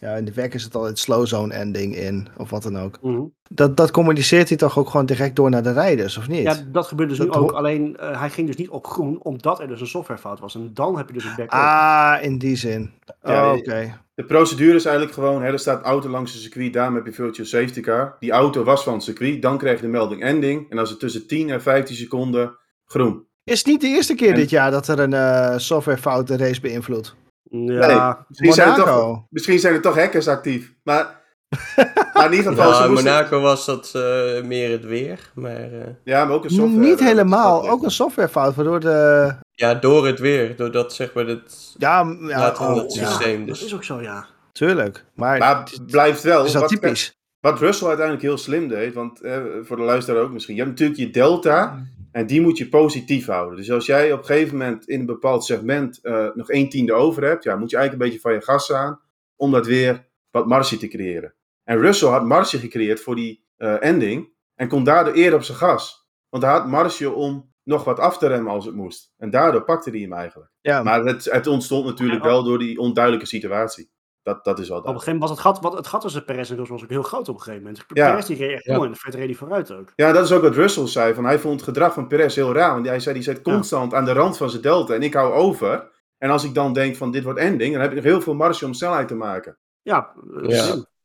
ja, 0.00 0.14
in 0.14 0.24
de 0.24 0.32
werk 0.32 0.54
is 0.54 0.62
het 0.62 0.74
altijd 0.74 0.98
slow 0.98 1.26
zone 1.26 1.54
ending 1.54 1.96
in, 1.96 2.28
of 2.36 2.50
wat 2.50 2.62
dan 2.62 2.78
ook. 2.78 2.98
Mhm. 3.02 3.22
Dat, 3.50 3.76
dat 3.76 3.90
communiceert 3.90 4.48
hij 4.48 4.58
toch 4.58 4.78
ook 4.78 4.90
gewoon 4.90 5.06
direct 5.06 5.36
door 5.36 5.50
naar 5.50 5.62
de 5.62 5.72
rijders, 5.72 6.16
of 6.16 6.28
niet? 6.28 6.42
Ja, 6.42 6.56
dat 6.72 6.86
gebeurde 6.86 7.16
dus 7.16 7.26
Dat 7.26 7.36
nu 7.36 7.42
ook. 7.42 7.52
Alleen 7.52 7.96
eh, 7.96 8.20
hij 8.20 8.30
ging 8.30 8.46
dus 8.46 8.56
niet 8.56 8.68
op 8.68 8.86
groen, 8.86 9.18
omdat 9.22 9.60
er 9.60 9.68
dus 9.68 9.80
een 9.80 9.86
softwarefout 9.86 10.40
was. 10.40 10.54
En 10.54 10.70
dan 10.74 10.96
heb 10.96 11.06
je 11.08 11.12
dus 11.12 11.24
een 11.24 11.34
backup. 11.36 11.58
ah, 11.58 12.16
in 12.20 12.38
die 12.38 12.56
zin. 12.56 12.90
Ja, 13.22 13.52
Oh, 13.52 13.58
Oké. 13.58 13.98
De 14.14 14.24
procedure 14.24 14.74
is 14.74 14.84
eigenlijk 14.84 15.14
gewoon, 15.14 15.42
hè, 15.42 15.52
er 15.52 15.58
staat 15.58 15.84
auto 15.84 16.08
langs 16.08 16.34
een 16.34 16.40
circuit, 16.40 16.72
daarom 16.72 16.94
heb 16.94 17.06
je 17.06 17.12
virtual 17.12 17.46
safety 17.46 17.80
car. 17.80 18.16
Die 18.20 18.30
auto 18.30 18.64
was 18.64 18.82
van 18.82 18.92
het 18.92 19.02
circuit, 19.02 19.42
dan 19.42 19.58
krijg 19.58 19.76
je 19.76 19.82
de 19.84 19.90
melding 19.90 20.22
ending. 20.22 20.70
En 20.70 20.78
als 20.78 20.90
het 20.90 20.98
tussen 20.98 21.26
10 21.26 21.50
en 21.50 21.62
15 21.62 21.96
seconden 21.96 22.56
groen. 22.92 23.26
Is 23.44 23.58
het 23.58 23.66
niet 23.66 23.80
de 23.80 23.86
eerste 23.86 24.14
keer 24.14 24.30
En- 24.30 24.34
dit 24.34 24.50
jaar 24.50 24.70
dat 24.70 24.88
er 24.88 24.98
een 24.98 25.12
eh, 25.14 25.58
softwarefout 25.58 26.26
de 26.26 26.36
race 26.36 26.60
beïnvloedt? 26.60 27.14
ja, 27.50 28.24
Misschien 28.28 28.52
zijn, 28.52 28.68
er 28.68 28.74
toch, 28.74 28.86
Monaco. 28.86 29.26
misschien 29.30 29.58
zijn 29.58 29.74
er 29.74 29.80
toch 29.80 29.94
hackers 29.94 30.28
actief. 30.28 30.74
Maar, 30.82 31.20
maar 32.14 32.26
in 32.32 32.32
ieder 32.38 32.52
geval, 32.52 32.84
in. 32.84 32.92
Monaco 32.92 33.40
was 33.40 33.64
dat 33.66 33.90
eh, 33.94 34.42
meer 34.42 34.70
het 34.70 34.84
weer. 34.84 35.30
Maar 35.34 35.56
eh, 35.72 35.86
Ja, 36.04 36.24
maar 36.24 36.34
ook 36.34 36.44
een 36.44 36.50
software. 36.50 36.86
Niet 36.86 37.00
helemaal, 37.00 37.68
ook 37.70 37.82
een 37.82 37.90
softwarefout, 37.90 38.54
waardoor 38.54 38.80
de... 38.80 39.34
ja, 39.52 39.74
door 39.74 40.06
het 40.06 40.18
weer. 40.18 40.56
Doordat 40.56 40.94
zeg 40.94 41.12
maar 41.14 41.26
het... 41.26 41.74
Ja, 41.78 42.16
ja, 42.20 42.52
we 42.52 42.58
oh, 42.58 42.74
het 42.76 42.94
ja, 42.94 43.06
systeem 43.06 43.46
dat 43.46 43.54
dus. 43.54 43.64
is 43.64 43.74
ook 43.74 43.84
zo, 43.84 44.00
ja. 44.00 44.26
tuurlijk. 44.52 45.04
Maar, 45.14 45.38
Maar 45.38 45.58
het 45.58 45.86
blijft 45.86 46.22
wel. 46.22 46.44
is 46.44 46.56
typisch. 46.66 47.16
wat 47.40 47.58
Russell 47.58 47.86
uiteindelijk 47.88 48.26
heel 48.26 48.38
slim 48.38 48.68
deed, 48.68 48.94
want 48.94 49.20
eh, 49.20 49.40
voor 49.62 49.76
de 49.76 49.82
luisteraar 49.82 50.22
ook 50.22 50.32
misschien. 50.32 50.54
Je 50.54 50.60
hebt 50.60 50.72
natuurlijk 50.72 51.00
je 51.00 51.10
delta 51.10 51.86
en 52.12 52.26
die 52.26 52.40
moet 52.40 52.58
je 52.58 52.68
positief 52.68 53.26
houden. 53.26 53.56
Dus 53.56 53.70
als 53.70 53.86
jij 53.86 54.12
op 54.12 54.18
een 54.18 54.24
gegeven 54.24 54.58
moment 54.58 54.88
in 54.88 55.00
een 55.00 55.06
bepaald 55.06 55.44
segment 55.44 56.00
eh, 56.00 56.28
nog 56.34 56.50
één 56.50 56.68
tiende 56.68 56.92
over 56.92 57.24
hebt, 57.24 57.44
ja, 57.44 57.56
moet 57.56 57.70
je 57.70 57.76
eigenlijk 57.76 58.04
een 58.04 58.10
beetje 58.10 58.28
van 58.28 58.38
je 58.38 58.44
gas 58.44 58.72
aan 58.72 59.00
om 59.36 59.50
dat 59.50 59.66
weer 59.66 60.08
wat 60.30 60.46
marge 60.46 60.76
te 60.76 60.88
creëren. 60.88 61.34
En 61.64 61.78
Russell 61.78 62.08
had 62.08 62.24
marge 62.24 62.58
gecreëerd 62.58 63.00
voor 63.00 63.14
die 63.14 63.44
eh, 63.56 63.82
ending. 63.84 64.28
En 64.54 64.68
kon 64.68 64.84
daardoor 64.84 65.14
eerder 65.14 65.38
op 65.38 65.44
zijn 65.44 65.58
gas. 65.58 66.08
Want 66.28 66.42
hij 66.42 66.52
had 66.52 66.66
marge 66.66 67.10
om 67.10 67.52
nog 67.62 67.84
wat 67.84 67.98
af 67.98 68.18
te 68.18 68.26
remmen 68.26 68.52
als 68.52 68.64
het 68.64 68.74
moest. 68.74 69.12
En 69.16 69.30
daardoor 69.30 69.64
pakte 69.64 69.90
hij 69.90 70.00
hem 70.00 70.12
eigenlijk. 70.12 70.50
Ja, 70.60 70.82
Maar 70.82 71.04
het, 71.04 71.24
het 71.24 71.46
ontstond 71.46 71.84
natuurlijk 71.84 72.22
wel 72.22 72.44
door 72.44 72.58
die 72.58 72.78
onduidelijke 72.78 73.26
situatie. 73.26 73.90
Dat, 74.22 74.44
dat 74.44 74.58
is 74.58 74.68
wel 74.68 74.78
Op 74.78 74.84
een 74.84 74.90
gegeven 74.92 75.12
moment 75.12 75.30
was 75.30 75.38
het 75.38 75.46
gat, 75.46 75.60
wat, 75.62 75.76
het 75.78 75.86
gat 75.86 76.00
tussen 76.00 76.24
Perez 76.24 76.50
en 76.50 76.56
Russell 76.56 76.74
was 76.74 76.82
ook 76.84 76.90
heel 76.90 77.02
groot 77.02 77.28
op 77.28 77.34
een 77.34 77.40
gegeven 77.42 77.62
moment. 77.66 77.84
Ja. 77.88 78.10
Perez 78.10 78.26
die 78.26 78.36
reed 78.36 78.50
echt 78.52 78.64
Ja. 78.64 78.76
mooi 78.76 78.88
en 78.88 78.96
vet 78.96 79.14
reed 79.14 79.24
hij 79.26 79.34
vooruit 79.34 79.72
ook. 79.72 79.92
Ja, 79.96 80.12
dat 80.12 80.24
is 80.24 80.32
ook 80.32 80.42
wat 80.42 80.54
Russell 80.54 80.86
zei. 80.86 81.14
Van 81.14 81.24
hij 81.24 81.38
vond 81.38 81.54
het 81.54 81.62
gedrag 81.68 81.92
van 81.94 82.06
Perez 82.08 82.34
heel 82.34 82.52
raar. 82.52 82.72
Want 82.74 82.86
hij 82.86 83.00
zei, 83.00 83.14
die 83.14 83.24
zit 83.24 83.42
constant 83.42 83.94
aan 83.94 84.04
de 84.04 84.12
rand 84.12 84.36
van 84.36 84.50
zijn 84.50 84.62
delta. 84.62 84.94
En 84.94 85.02
ik 85.02 85.14
hou 85.14 85.32
over. 85.32 85.90
En 86.18 86.30
als 86.30 86.44
ik 86.44 86.54
dan 86.54 86.72
denk 86.72 86.96
van 86.96 87.10
dit 87.10 87.24
wordt 87.24 87.38
ending, 87.38 87.72
dan 87.72 87.80
heb 87.80 87.90
ik 87.90 87.96
nog 87.96 88.04
heel 88.04 88.20
veel 88.20 88.34
marge 88.34 88.64
om 88.64 88.74
snelheid 88.74 89.08
te 89.08 89.14
maken. 89.14 89.58
Ja. 89.82 90.12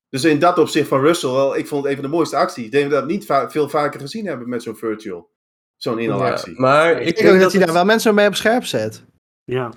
Dus 0.10 0.24
in 0.24 0.40
dat 0.40 0.58
opzicht 0.58 0.88
van 0.88 1.00
Russell, 1.02 1.30
wel, 1.32 1.58
ik 1.58 1.68
vond 1.68 1.82
het 1.84 1.92
een 1.94 2.00
van 2.02 2.10
de 2.10 2.16
mooiste 2.16 2.36
acties. 2.38 2.66
Ik 2.66 2.72
denk 2.72 2.84
dat 2.84 2.94
we 2.94 3.00
dat 3.00 3.08
niet 3.10 3.26
va- 3.26 3.50
veel 3.50 3.70
vaker 3.70 4.00
gezien 4.00 4.26
hebben 4.28 4.50
met 4.50 4.64
zo'n 4.64 4.76
virtual. 4.76 5.32
Zo'n 5.76 5.96
Ja, 5.98 6.02
inhaalactie. 6.02 6.60
maar 6.60 6.92
ik 6.92 7.08
ik 7.08 7.16
denk 7.16 7.30
dat 7.30 7.40
dat 7.42 7.50
hij 7.52 7.60
daar 7.60 7.68
het- 7.68 7.78
wel 7.78 7.86
mensen 7.86 8.16
mee 8.16 8.28
op 8.28 8.36
scherp 8.36 8.66
zet. 8.66 9.06
ja. 9.44 9.72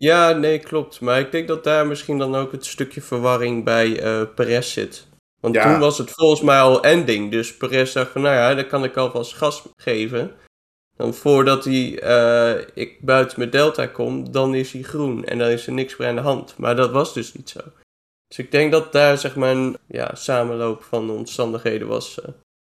Ja, 0.00 0.32
nee, 0.32 0.58
klopt. 0.58 1.00
Maar 1.00 1.20
ik 1.20 1.32
denk 1.32 1.48
dat 1.48 1.64
daar 1.64 1.86
misschien 1.86 2.18
dan 2.18 2.34
ook 2.34 2.52
het 2.52 2.66
stukje 2.66 3.00
verwarring 3.02 3.64
bij 3.64 4.00
eh 4.02 4.22
Perez 4.34 4.72
zit. 4.72 5.08
Want 5.40 5.54
Ja. 5.54 5.62
toen 5.70 5.80
was 5.80 5.98
het 5.98 6.10
volgens 6.10 6.40
mij 6.40 6.60
al 6.60 6.82
ending. 6.82 7.30
Dus 7.30 7.56
Perez 7.56 7.92
dacht 7.92 8.10
van, 8.10 8.22
nou 8.22 8.34
ja, 8.34 8.54
dan 8.54 8.66
kan 8.66 8.84
ik 8.84 8.96
alvast 8.96 9.34
gas 9.34 9.62
geven. 9.76 10.32
Dan 10.96 11.14
voordat 11.14 11.64
hij 11.64 11.98
eh, 12.02 12.66
ik 12.74 13.00
buiten 13.00 13.38
mijn 13.38 13.50
delta 13.50 13.86
kom, 13.86 14.32
dan 14.32 14.54
is 14.54 14.72
hij 14.72 14.82
groen. 14.82 15.24
En 15.24 15.38
dan 15.38 15.48
is 15.48 15.66
er 15.66 15.72
niks 15.72 15.96
meer 15.96 16.08
aan 16.08 16.14
de 16.14 16.20
hand. 16.20 16.56
Maar 16.58 16.76
dat 16.76 16.90
was 16.90 17.14
dus 17.14 17.32
niet 17.34 17.50
zo. 17.50 17.60
Dus 18.28 18.38
ik 18.38 18.50
denk 18.50 18.72
dat 18.72 18.92
daar 18.92 19.18
zeg 19.18 19.36
maar 19.36 19.50
een 19.50 19.76
ja, 19.86 20.14
samenloop 20.14 20.82
van 20.82 21.10
omstandigheden 21.10 21.88
was. 21.88 22.20
eh, 22.20 22.28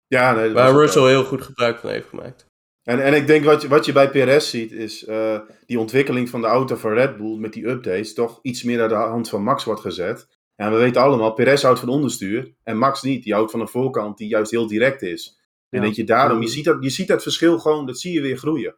Ja, 0.07 0.33
nee, 0.33 0.45
dat 0.47 0.53
waar. 0.55 0.73
Russell 0.73 1.09
heel 1.09 1.25
goed 1.25 1.43
gebruik 1.43 1.79
van 1.79 1.91
heeft 1.91 2.09
gemaakt. 2.09 2.47
En, 2.83 3.05
en 3.05 3.15
ik 3.15 3.27
denk 3.27 3.45
wat 3.45 3.63
je, 3.63 3.69
wat 3.69 3.85
je 3.85 3.93
bij 3.93 4.11
PRS 4.11 4.51
ziet, 4.51 4.73
is 4.73 5.05
eh, 5.05 5.41
die 5.67 5.79
ontwikkeling 5.79 6.29
van 6.29 6.41
de 6.41 6.47
auto 6.47 6.77
van 6.77 6.93
Red 6.93 7.17
Bull 7.17 7.39
met 7.39 7.53
die 7.53 7.69
updates 7.69 8.15
toch 8.15 8.39
iets 8.43 8.63
meer 8.63 8.79
naar 8.79 8.89
de 8.89 8.95
hand 8.95 9.29
van 9.29 9.43
Max 9.43 9.65
wordt 9.65 9.81
gezet. 9.81 10.29
En 10.57 10.71
we 10.73 10.77
weten 10.79 11.03
allemaal, 11.03 11.33
Perez 11.33 11.63
houdt 11.63 11.81
van 11.81 11.89
onderstuur 11.89 12.55
en 12.63 12.79
Max 12.79 13.03
niet. 13.03 13.23
Die 13.25 13.33
houdt 13.33 13.51
van 13.51 13.61
een 13.61 13.69
voorkant 13.69 14.19
die 14.19 14.29
juist 14.29 14.51
heel 14.51 14.67
direct 14.67 15.03
is. 15.03 15.39
En 15.69 15.79
Ja. 15.79 15.85
denk 15.85 15.95
je 15.97 16.05
daarom, 16.05 16.43
je 16.43 16.49
ziet, 16.49 16.65
dat, 16.65 16.77
je 16.81 16.91
ziet 16.91 17.09
dat 17.09 17.23
verschil 17.23 17.59
gewoon, 17.59 17.87
dat 17.87 17.99
zie 17.99 18.13
je 18.13 18.21
weer 18.21 18.37
groeien. 18.37 18.77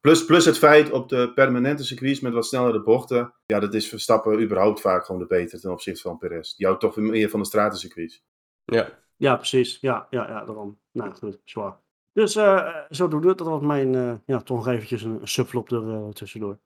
Plus, 0.00 0.24
plus 0.24 0.44
het 0.44 0.58
feit 0.58 0.90
op 0.90 1.08
de 1.08 1.32
permanente 1.34 1.84
circuits 1.84 2.20
met 2.20 2.32
wat 2.32 2.46
snellere 2.46 2.82
bochten. 2.82 3.34
Ja, 3.46 3.60
dat 3.60 3.74
is 3.74 3.88
Verstappen 3.88 4.42
überhaupt 4.42 4.80
vaak 4.80 5.04
gewoon 5.04 5.20
de 5.20 5.26
beter 5.26 5.60
ten 5.60 5.70
opzichte 5.70 6.00
van 6.00 6.18
Perez. 6.18 6.54
Die 6.54 6.66
houdt 6.66 6.80
toch 6.80 6.94
weer 6.94 7.04
meer 7.04 7.28
van 7.28 7.40
de 7.40 7.46
stratencircuits. 7.46 8.24
Ja, 8.64 8.98
ja, 9.16 9.36
precies. 9.36 9.78
Ja, 9.80 10.06
ja, 10.10 10.28
ja, 10.28 10.44
daarom. 10.44 10.78
Nou, 10.92 11.14
goed, 11.14 11.38
zwaar. 11.44 11.80
Dus 12.12 12.36
eh 12.36 12.76
zo 12.90 13.08
doen 13.08 13.20
we 13.20 13.28
het. 13.28 13.38
Dat 13.38 13.46
was 13.46 13.60
mijn, 13.62 13.94
eh, 13.94 14.14
ja, 14.26 14.40
toch 14.40 14.56
nog 14.56 14.68
eventjes 14.68 15.02
een 15.02 15.20
subflop 15.22 15.70
er 15.70 15.94
eh, 15.94 16.08
tussendoor. 16.08 16.58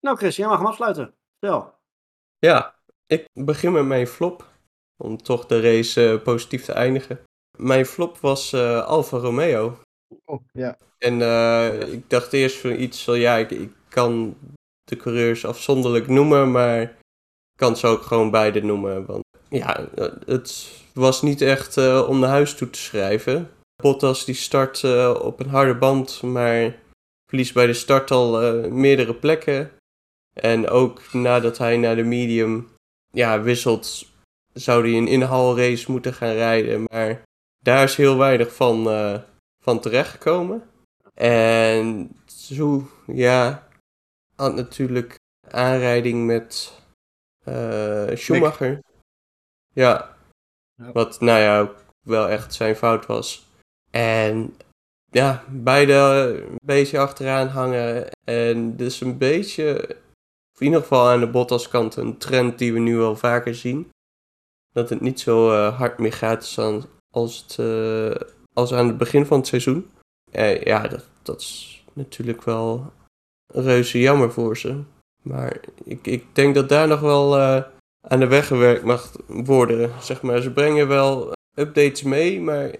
Nou 0.00 0.16
Chris, 0.16 0.36
jij 0.36 0.46
mag 0.46 0.58
hem 0.58 0.66
afsluiten. 0.66 1.14
Stel. 1.36 1.74
Ja, 2.38 2.74
ik 3.06 3.28
begin 3.32 3.72
met 3.72 3.84
mijn 3.84 4.06
flop. 4.06 4.50
Om 4.96 5.22
toch 5.22 5.46
de 5.46 5.60
race 5.60 6.12
eh, 6.12 6.22
positief 6.22 6.64
te 6.64 6.72
eindigen. 6.72 7.20
Mijn 7.58 7.86
flop 7.86 8.18
was 8.18 8.52
eh 8.52 8.84
Alfa 8.84 9.16
Romeo. 9.16 9.78
Oh, 10.24 10.44
ja. 10.52 10.76
En 10.98 11.22
eh, 11.22 11.92
ik 11.92 12.10
dacht 12.10 12.32
eerst 12.32 12.56
van 12.60 12.70
iets 12.80 13.04
van 13.04 13.18
ja, 13.18 13.36
ik, 13.36 13.50
ik 13.50 13.72
kan 13.88 14.36
de 14.84 14.96
coureurs 14.96 15.46
afzonderlijk 15.46 16.08
noemen, 16.08 16.50
maar 16.50 16.82
ik 16.82 16.92
kan 17.58 17.76
ze 17.76 17.86
ook 17.86 18.02
gewoon 18.02 18.30
beide 18.30 18.62
noemen. 18.62 19.06
Want 19.06 19.22
ja, 19.48 19.88
eh, 19.88 20.12
het 20.26 20.70
was 20.94 21.22
niet 21.22 21.40
echt 21.40 21.76
eh, 21.76 22.06
om 22.08 22.18
naar 22.18 22.30
huis 22.30 22.54
toe 22.54 22.70
te 22.70 22.78
schrijven. 22.78 23.50
Bottas 23.82 24.24
die 24.24 24.34
start 24.34 24.84
eh, 24.84 25.20
op 25.22 25.40
een 25.40 25.48
harde 25.48 25.76
band, 25.76 26.22
maar 26.22 26.78
verliest 27.28 27.54
bij 27.54 27.66
de 27.66 27.72
start 27.72 28.10
al 28.10 28.42
eh, 28.42 28.70
meerdere 28.70 29.14
plekken. 29.14 29.70
En 30.32 30.68
ook 30.68 31.12
nadat 31.12 31.58
hij 31.58 31.76
naar 31.76 31.96
de 31.96 32.02
medium 32.02 32.68
ja, 33.10 33.42
wisselt, 33.42 34.06
zou 34.52 34.88
hij 34.88 34.98
een 34.98 35.08
inhaalrace 35.08 35.90
moeten 35.90 36.14
gaan 36.14 36.32
rijden. 36.32 36.84
Maar 36.90 37.22
daar 37.58 37.84
is 37.84 37.96
heel 37.96 38.18
weinig 38.18 38.54
van, 38.54 38.90
eh, 38.90 39.18
van 39.64 39.80
terechtgekomen. 39.80 40.62
En 41.14 42.10
zo, 42.26 42.88
ja, 43.06 43.68
had 44.36 44.54
natuurlijk 44.54 45.18
aanrijding 45.50 46.26
met 46.26 46.80
Schumacher. 48.14 48.80
Ja. 49.72 50.16
Ja. 50.74 50.92
Wat, 50.92 51.20
nou 51.20 51.40
ja, 51.40 51.60
ook 51.60 51.84
wel 52.00 52.28
echt 52.28 52.54
zijn 52.54 52.76
fout 52.76 53.06
was. 53.06 53.50
En 53.92 54.54
ja, 55.10 55.44
beide 55.50 55.92
een 56.50 56.58
beetje 56.64 56.98
achteraan 56.98 57.48
hangen. 57.48 58.10
En 58.24 58.76
dus 58.76 59.00
een 59.00 59.18
beetje, 59.18 59.96
in 60.58 60.66
ieder 60.66 60.80
geval 60.80 61.08
aan 61.08 61.20
de 61.20 61.30
Bottas 61.30 61.68
kant, 61.68 61.96
een 61.96 62.18
trend 62.18 62.58
die 62.58 62.72
we 62.72 62.78
nu 62.78 62.96
wel 62.96 63.16
vaker 63.16 63.54
zien. 63.54 63.90
Dat 64.72 64.88
het 64.88 65.00
niet 65.00 65.20
zo 65.20 65.50
eh, 65.50 65.78
hard 65.78 65.98
meer 65.98 66.12
gaat 66.12 66.58
als 67.10 67.38
het, 67.42 67.58
eh, 67.58 68.28
als 68.52 68.72
aan 68.72 68.86
het 68.86 68.98
begin 68.98 69.26
van 69.26 69.38
het 69.38 69.46
seizoen. 69.46 69.90
Eh, 70.30 70.62
ja, 70.62 70.88
dat, 70.88 71.08
dat 71.22 71.40
is 71.40 71.84
natuurlijk 71.92 72.42
wel 72.42 72.92
reuze 73.46 74.00
jammer 74.00 74.32
voor 74.32 74.56
ze. 74.56 74.82
Maar 75.22 75.60
ik, 75.84 76.06
ik 76.06 76.34
denk 76.34 76.54
dat 76.54 76.68
daar 76.68 76.88
nog 76.88 77.00
wel 77.00 77.38
aan 78.08 78.20
de 78.20 78.26
weg 78.26 78.46
gewerkt 78.46 78.84
mag 78.84 79.12
worden. 79.26 79.90
Zeg 80.00 80.22
maar, 80.22 80.40
ze 80.40 80.52
brengen 80.52 80.88
wel 80.88 81.32
updates 81.54 82.02
mee, 82.02 82.40
maar 82.40 82.74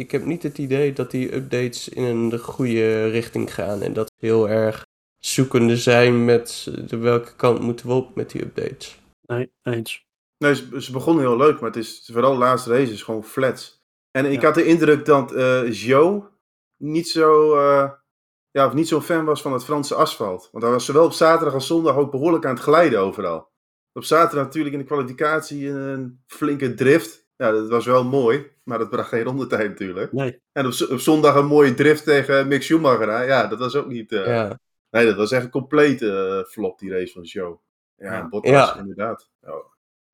ik 0.00 0.10
heb 0.10 0.24
niet 0.24 0.42
het 0.42 0.58
idee 0.58 0.92
dat 0.92 1.10
die 1.10 1.34
updates 1.34 1.88
in 1.88 2.02
een 2.04 2.38
goede 2.38 3.08
richting 3.08 3.54
gaan. 3.54 3.82
En 3.82 3.92
dat 3.92 4.06
ze 4.18 4.26
heel 4.26 4.48
erg 4.48 4.86
zoekende 5.18 5.76
zijn 5.76 6.24
met 6.24 6.68
de 6.86 6.96
welke 6.96 7.36
kant 7.36 7.60
moeten 7.60 7.86
we 7.86 7.92
op 7.92 8.14
met 8.14 8.30
die 8.30 8.42
updates. 8.42 9.00
Nee, 9.26 9.50
eens. 9.62 10.06
Nee, 10.38 10.54
ze, 10.54 10.82
ze 10.82 10.92
begonnen 10.92 11.24
heel 11.24 11.36
leuk, 11.36 11.60
maar 11.60 11.70
het 11.70 11.78
is 11.78 12.08
vooral 12.12 12.32
de 12.32 12.38
laatste 12.38 12.70
race 12.70 12.92
is 12.92 13.02
gewoon 13.02 13.24
flats. 13.24 13.82
En 14.10 14.26
ik 14.26 14.40
Ja. 14.40 14.46
had 14.46 14.54
de 14.54 14.64
indruk 14.64 15.04
dat 15.04 15.32
eh 15.32 15.72
Joe 15.72 16.28
niet 16.76 17.08
zo, 17.08 17.56
eh, 17.56 17.90
ja, 18.50 18.66
of 18.66 18.72
niet 18.72 18.88
zo'n 18.88 19.02
fan 19.02 19.24
was 19.24 19.42
van 19.42 19.52
het 19.52 19.64
Franse 19.64 19.94
asfalt. 19.94 20.48
Want 20.52 20.64
hij 20.64 20.72
was 20.72 20.84
zowel 20.84 21.04
op 21.04 21.12
zaterdag 21.12 21.54
als 21.54 21.66
zondag 21.66 21.96
ook 21.96 22.10
behoorlijk 22.10 22.44
aan 22.44 22.54
het 22.54 22.62
glijden 22.62 23.00
overal. 23.00 23.48
Op 23.92 24.04
zaterdag 24.04 24.44
natuurlijk 24.44 24.74
in 24.74 24.80
de 24.80 24.86
kwalificatie 24.86 25.68
een 25.68 26.22
flinke 26.26 26.74
drift. 26.74 27.28
Ja, 27.40 27.50
dat 27.50 27.68
was 27.68 27.86
wel 27.86 28.04
mooi, 28.04 28.50
maar 28.64 28.78
dat 28.78 28.90
bracht 28.90 29.08
geen 29.08 29.22
rondetijd 29.22 29.68
natuurlijk. 29.68 30.12
Nee. 30.12 30.40
En 30.52 30.66
op, 30.66 30.72
zondag 30.72 31.34
een 31.34 31.46
mooie 31.46 31.74
drift 31.74 32.04
tegen 32.04 32.48
Mick 32.48 32.62
Schumacher. 32.62 33.08
hè. 33.12 33.22
Ja, 33.22 33.46
dat 33.46 33.58
was 33.58 33.76
ook 33.76 33.86
niet... 33.86 34.12
eh, 34.12 34.26
Ja, 34.26 34.58
Nee, 34.90 35.06
dat 35.06 35.16
was 35.16 35.32
echt 35.32 35.44
een 35.44 35.50
complete 35.50 36.16
eh, 36.44 36.50
flop, 36.50 36.78
die 36.78 36.90
race 36.90 37.12
van 37.12 37.22
Joe. 37.22 37.58
Ja, 37.96 38.12
Ja. 38.12 38.28
Bottas, 38.28 38.50
Ja. 38.52 38.76
inderdaad. 38.78 39.30
Ja. 39.42 39.52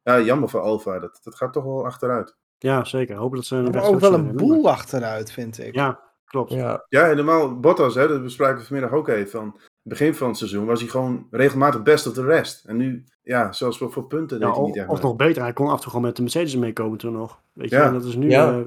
ja, 0.03 0.21
jammer 0.21 0.49
voor 0.49 0.61
Alfa. 0.61 0.99
Dat, 0.99 1.21
dat 1.23 1.35
gaat 1.35 1.53
toch 1.53 1.65
wel 1.65 1.85
achteruit. 1.85 2.37
Ja, 2.59 2.85
zeker. 2.85 3.17
Hopen 3.17 3.37
dat 3.37 3.47
ze 3.47 3.57
een 3.57 3.81
ook 3.81 4.01
wel 4.01 4.15
een 4.15 4.27
hebben. 4.27 4.47
boel 4.47 4.69
achteruit, 4.71 5.33
vind 5.33 5.59
ik. 5.59 5.75
Ja, 5.75 6.01
klopt. 6.25 6.53
ja, 6.53 6.85
Ja, 6.89 7.05
helemaal 7.05 7.61
Bottas, 7.61 7.95
hè, 7.95 8.09
dat 8.09 8.23
bespraken 8.23 8.59
we 8.59 8.65
vanmiddag 8.65 8.93
ook 8.93 9.09
even. 9.09 9.31
Van 9.31 9.61
begin 9.89 10.15
van 10.15 10.29
het 10.29 10.37
seizoen 10.37 10.65
was 10.67 10.81
hij 10.81 10.89
gewoon 10.89 11.27
regelmatig 11.31 11.83
best 11.83 12.07
of 12.07 12.13
the 12.13 12.25
rest. 12.25 12.65
En 12.65 12.77
nu, 12.77 13.05
ja, 13.23 13.53
zelfs 13.53 13.79
voor, 13.79 13.93
voor 13.93 14.05
punten 14.07 14.39
Ja, 14.39 14.45
deed 14.47 14.55
hij 14.55 14.63
of, 14.65 14.69
niet 14.69 14.77
echt 14.77 14.89
of 14.89 15.03
nog 15.03 15.17
beter, 15.17 15.43
hij 15.43 15.53
kon 15.53 15.67
af 15.67 15.75
en 15.75 15.81
toe 15.81 15.89
gewoon 15.91 16.05
met 16.07 16.17
de 16.17 16.23
Mercedes 16.23 16.57
meekomen 16.57 16.99
toen 16.99 17.13
nog. 17.13 17.41
Weet 17.53 17.71
je, 17.71 17.77
Ja. 17.77 17.87
en 17.87 17.93
dat 17.93 18.05
is 18.05 18.15
nu 18.17 18.31
Ja. 18.31 18.53
eh, 18.53 18.61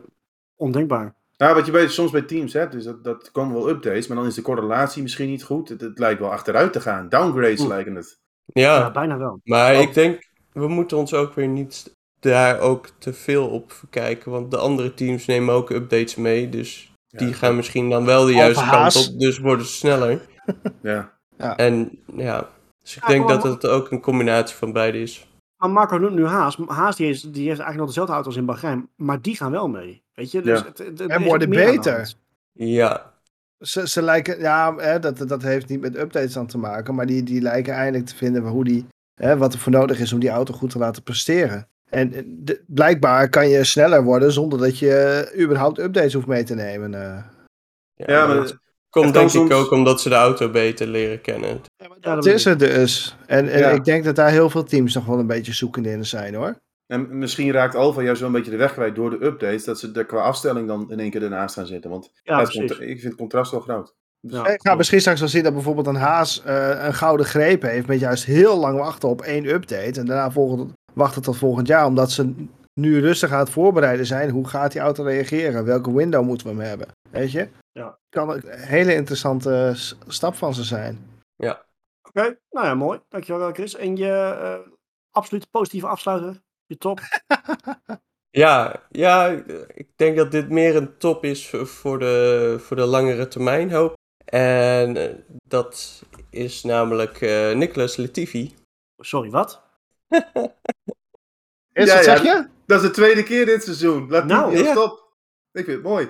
ondenkbaar. 0.55 1.15
Nou, 1.37 1.55
wat 1.55 1.65
je 1.65 1.71
bij, 1.71 1.87
soms 1.87 2.11
bij 2.11 2.21
teams 2.21 2.53
hebt, 2.53 2.73
is 2.73 2.83
dat, 2.83 3.03
dat 3.03 3.31
komen 3.31 3.55
wel 3.55 3.69
updates, 3.69 4.07
maar 4.07 4.17
dan 4.17 4.25
is 4.25 4.35
de 4.35 4.41
correlatie 4.41 5.01
misschien 5.01 5.29
niet 5.29 5.43
goed. 5.43 5.69
Het, 5.69 5.81
het 5.81 5.99
lijkt 5.99 6.19
wel 6.19 6.31
achteruit 6.31 6.73
te 6.73 6.81
gaan. 6.81 7.09
Downgrades 7.09 7.59
Oeh. 7.59 7.69
lijken 7.69 7.95
het. 7.95 8.17
Ja, 8.45 8.75
ja. 8.77 8.91
bijna 8.91 9.17
wel. 9.17 9.39
Maar 9.43 9.75
Oh. 9.75 9.81
ik 9.81 9.93
denk, 9.93 10.29
we 10.53 10.67
moeten 10.67 10.97
ons 10.97 11.13
ook 11.13 11.33
weer 11.33 11.47
niet 11.47 11.93
daar 12.19 12.59
ook 12.59 12.89
te 12.97 13.13
veel 13.13 13.47
op 13.47 13.71
verkijken. 13.71 14.31
Want 14.31 14.51
de 14.51 14.57
andere 14.57 14.93
teams 14.93 15.25
nemen 15.25 15.53
ook 15.53 15.69
updates 15.69 16.15
mee. 16.15 16.49
Dus 16.49 16.93
Ja, 17.07 17.19
die 17.19 17.33
gaan 17.33 17.55
misschien 17.55 17.89
dan 17.89 18.05
wel 18.05 18.25
de 18.25 18.33
juiste 18.33 18.65
kant 18.69 18.95
op. 19.09 19.19
Dus 19.19 19.39
worden 19.39 19.65
ze 19.65 19.71
sneller. 19.73 20.21
Ja. 20.81 21.17
En 21.55 21.99
ja, 22.15 22.47
dus 22.81 22.95
ik 22.95 23.01
Ja, 23.01 23.07
denk 23.07 23.27
dat 23.27 23.43
het 23.43 23.65
ook 23.67 23.91
een 23.91 24.01
combinatie 24.01 24.55
van 24.55 24.71
beide 24.71 25.01
is. 25.01 25.27
Maar 25.57 25.69
Marco 25.69 25.97
noemt 25.97 26.15
nu 26.15 26.25
Haas. 26.25 26.57
Haas 26.67 26.95
die, 26.95 27.09
is, 27.09 27.21
die 27.21 27.31
heeft 27.47 27.47
eigenlijk 27.47 27.77
nog 27.77 27.87
dezelfde 27.87 28.13
auto 28.13 28.27
als 28.27 28.37
in 28.37 28.45
Bahrein. 28.45 28.89
Maar 28.95 29.21
die 29.21 29.35
gaan 29.35 29.51
wel 29.51 29.67
mee. 29.69 30.03
Weet 30.13 30.31
je? 30.31 30.41
Dus 30.41 30.59
Ja. 30.59 30.65
het, 30.65 30.77
het- 30.77 31.01
En 31.01 31.23
worden 31.23 31.49
beter. 31.49 32.13
Ja, 32.51 33.13
Ze, 33.59 33.87
ze 33.87 34.01
lijken, 34.01 34.39
ja, 34.39 34.75
hè, 34.75 34.99
dat, 34.99 35.17
dat 35.27 35.41
heeft 35.41 35.67
niet 35.67 35.81
met 35.81 35.97
updates 35.97 36.37
aan 36.37 36.47
te 36.47 36.57
maken, 36.57 36.95
maar 36.95 37.05
die, 37.05 37.23
die 37.23 37.41
lijken 37.41 37.73
eindelijk 37.73 38.09
te 38.09 38.15
vinden 38.15 38.43
hoe 38.47 38.63
die, 38.63 38.85
hè, 39.21 39.37
wat 39.37 39.53
er 39.53 39.59
voor 39.59 39.71
nodig 39.71 39.99
is 39.99 40.13
om 40.13 40.19
die 40.19 40.29
auto 40.29 40.53
goed 40.53 40.69
te 40.69 40.77
laten 40.77 41.03
presteren. 41.03 41.67
En 41.89 42.09
de- 42.43 42.63
blijkbaar 42.67 43.29
kan 43.29 43.49
je 43.49 43.63
sneller 43.63 44.03
worden 44.03 44.31
zonder 44.31 44.59
dat 44.59 44.79
je 44.79 45.31
überhaupt 45.39 45.79
updates 45.79 46.13
hoeft 46.13 46.27
mee 46.27 46.43
te 46.43 46.55
nemen. 46.55 46.93
eh. 46.93 47.23
ja, 47.93 48.05
Ja, 48.13 48.27
maar 48.27 48.51
komt 48.89 49.13
denk 49.13 49.31
ik 49.31 49.51
ook 49.51 49.71
omdat 49.71 50.01
ze 50.01 50.09
de 50.09 50.15
auto 50.15 50.49
beter 50.49 50.87
leren 50.87 51.21
kennen. 51.21 51.61
Ja, 51.77 52.15
Dat 52.15 52.25
is 52.25 52.43
het 52.43 52.59
dus. 52.59 53.15
En, 53.25 53.49
en 53.51 53.59
Ja. 53.59 53.69
ik 53.69 53.83
denk 53.85 54.03
dat 54.03 54.15
daar 54.15 54.29
heel 54.31 54.49
veel 54.49 54.63
teams 54.63 54.93
nog 54.93 55.05
wel 55.05 55.19
een 55.19 55.27
beetje 55.27 55.53
zoekende 55.53 55.91
in 55.91 56.05
zijn 56.05 56.35
hoor. 56.35 56.55
En 56.87 57.17
misschien 57.17 57.51
raakt 57.51 57.75
Alfa 57.75 58.01
juist 58.01 58.19
wel 58.19 58.29
een 58.29 58.35
beetje 58.35 58.51
de 58.51 58.57
weg 58.57 58.73
kwijt 58.73 58.95
door 58.95 59.09
de 59.09 59.25
updates. 59.25 59.63
Dat 59.63 59.79
ze 59.79 59.91
er 59.93 60.05
qua 60.05 60.21
afstelling 60.21 60.67
dan 60.67 60.91
in 60.91 60.99
één 60.99 61.09
keer 61.11 61.23
ernaast 61.23 61.55
gaan 61.55 61.65
zitten. 61.67 61.89
Want 61.89 62.11
Ja, 62.23 62.39
ik 62.41 62.47
vind 62.77 63.03
het 63.03 63.15
contrast 63.15 63.51
wel 63.51 63.59
groot. 63.59 63.93
Dus- 64.21 64.33
Ja. 64.37 64.47
Ik 64.47 64.61
ga 64.67 64.75
misschien 64.75 64.99
straks 64.99 65.19
wel 65.19 65.29
zien 65.29 65.43
dat 65.43 65.53
bijvoorbeeld 65.53 65.87
een 65.87 65.95
Haas 65.95 66.43
eh, 66.43 66.83
een 66.85 66.93
gouden 66.93 67.25
greep 67.25 67.61
heeft. 67.61 67.87
Met 67.87 67.99
juist 67.99 68.25
heel 68.25 68.57
lang 68.59 68.77
wachten 68.79 69.09
op 69.09 69.21
één 69.21 69.45
update. 69.45 69.99
En 69.99 70.05
daarna 70.05 70.31
volgend, 70.31 70.71
wachten 70.93 71.21
tot 71.21 71.37
volgend 71.37 71.67
jaar. 71.67 71.85
Omdat 71.85 72.11
ze 72.11 72.33
nu 72.73 72.99
rustig 72.99 73.31
aan 73.31 73.39
het 73.39 73.49
voorbereiden 73.49 74.05
zijn. 74.05 74.29
Hoe 74.29 74.47
gaat 74.47 74.71
die 74.71 74.81
auto 74.81 75.03
reageren? 75.03 75.65
Welke 75.65 75.93
window 75.93 76.25
moeten 76.25 76.47
we 76.47 76.53
hem 76.53 76.61
hebben? 76.61 76.87
Weet 77.09 77.31
je? 77.31 77.49
Ja. 77.71 77.97
Kan 78.09 78.29
een 78.29 78.43
hele 78.45 78.93
interessante 78.93 79.73
stap 80.07 80.35
van 80.35 80.53
ze 80.53 80.63
zijn. 80.63 81.09
Oké, 82.09 82.39
nou 82.49 82.65
ja, 82.65 82.75
mooi. 82.75 82.99
Dankjewel 83.09 83.53
Chris. 83.53 83.75
En 83.75 83.95
je 83.95 84.11
eh, 84.11 84.71
absoluut 85.11 85.51
positieve 85.51 85.87
afsluiter, 85.87 86.41
je 86.65 86.77
top. 86.77 86.99
Ja, 88.31 88.83
ja, 88.89 89.27
ik 89.73 89.87
denk 89.95 90.17
dat 90.17 90.31
dit 90.31 90.49
meer 90.49 90.75
een 90.75 90.97
top 90.97 91.23
is 91.23 91.49
voor 91.49 91.99
de, 91.99 92.55
voor 92.59 92.75
de 92.75 92.85
langere 92.85 93.27
termijn 93.27 93.71
hoop. 93.71 93.97
En 94.25 94.97
eh, 94.97 95.15
dat 95.43 96.03
is 96.29 96.63
namelijk 96.63 97.21
eh 97.21 97.55
Nicolas 97.55 97.97
Latifi. 97.97 98.55
Sorry, 98.97 99.29
wat? 99.29 99.61
Is 101.79 101.85
Ja, 101.87 101.95
dat, 101.95 102.05
ja. 102.05 102.15
zeg 102.17 102.23
je? 102.23 102.47
Dat 102.65 102.81
is 102.81 102.87
de 102.87 102.93
tweede 102.93 103.23
keer 103.23 103.45
dit 103.45 103.63
seizoen. 103.63 104.09
Laat 104.09 104.25
Nou, 104.25 104.55
die 104.55 104.63
ja. 104.63 104.71
stop. 104.71 105.13
Ik 105.51 105.65
vind 105.65 105.77
het 105.77 105.85
mooi. 105.85 106.09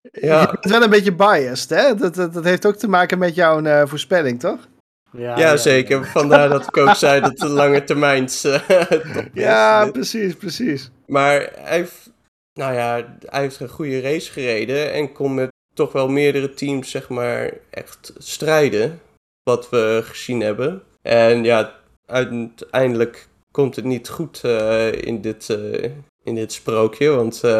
Je 0.00 0.26
Ja, 0.26 0.46
bent 0.46 0.64
wel 0.64 0.82
een 0.82 0.90
beetje 0.90 1.14
biased, 1.14 1.70
hè? 1.70 1.94
Dat, 1.94 2.14
dat, 2.14 2.32
dat 2.32 2.44
heeft 2.44 2.66
ook 2.66 2.76
te 2.76 2.88
maken 2.88 3.18
met 3.18 3.34
jouw 3.34 3.62
eh, 3.62 3.86
voorspelling, 3.86 4.40
toch? 4.40 4.68
ja, 5.10 5.56
zeker. 5.56 6.06
Vandaar 6.06 6.48
dat 6.48 6.62
ik 6.66 6.76
ook 6.76 6.94
zei 6.94 7.20
dat 7.20 7.36
de 7.38 7.48
lange 7.62 7.84
termijns 7.84 8.44
eh. 8.44 8.70
Ja, 9.32 9.90
precies, 9.90 10.34
precies. 10.34 10.90
Maar 11.06 11.50
hij 11.54 11.76
heeft, 11.76 12.10
nou 12.52 12.74
ja, 12.74 13.16
hij 13.26 13.40
heeft 13.40 13.60
een 13.60 13.68
goede 13.68 14.00
race 14.00 14.30
gereden 14.32 14.92
en 14.92 15.12
kon 15.12 15.34
met 15.34 15.50
toch 15.74 15.92
wel 15.92 16.08
meerdere 16.08 16.54
teams, 16.54 16.90
zeg 16.90 17.08
maar, 17.08 17.50
echt 17.70 18.12
strijden. 18.18 19.00
Wat 19.42 19.70
we 19.70 20.00
gezien 20.04 20.40
hebben. 20.40 20.82
En 21.02 21.44
ja, 21.44 21.74
uiteindelijk 22.06 23.28
komt 23.52 23.76
het 23.76 23.84
niet 23.84 24.08
goed 24.08 24.44
eh, 24.44 24.92
in, 24.92 25.20
dit, 25.20 25.50
eh, 25.50 25.90
in 26.22 26.34
dit 26.34 26.52
sprookje, 26.52 27.08
want 27.10 27.44
eh, 27.44 27.52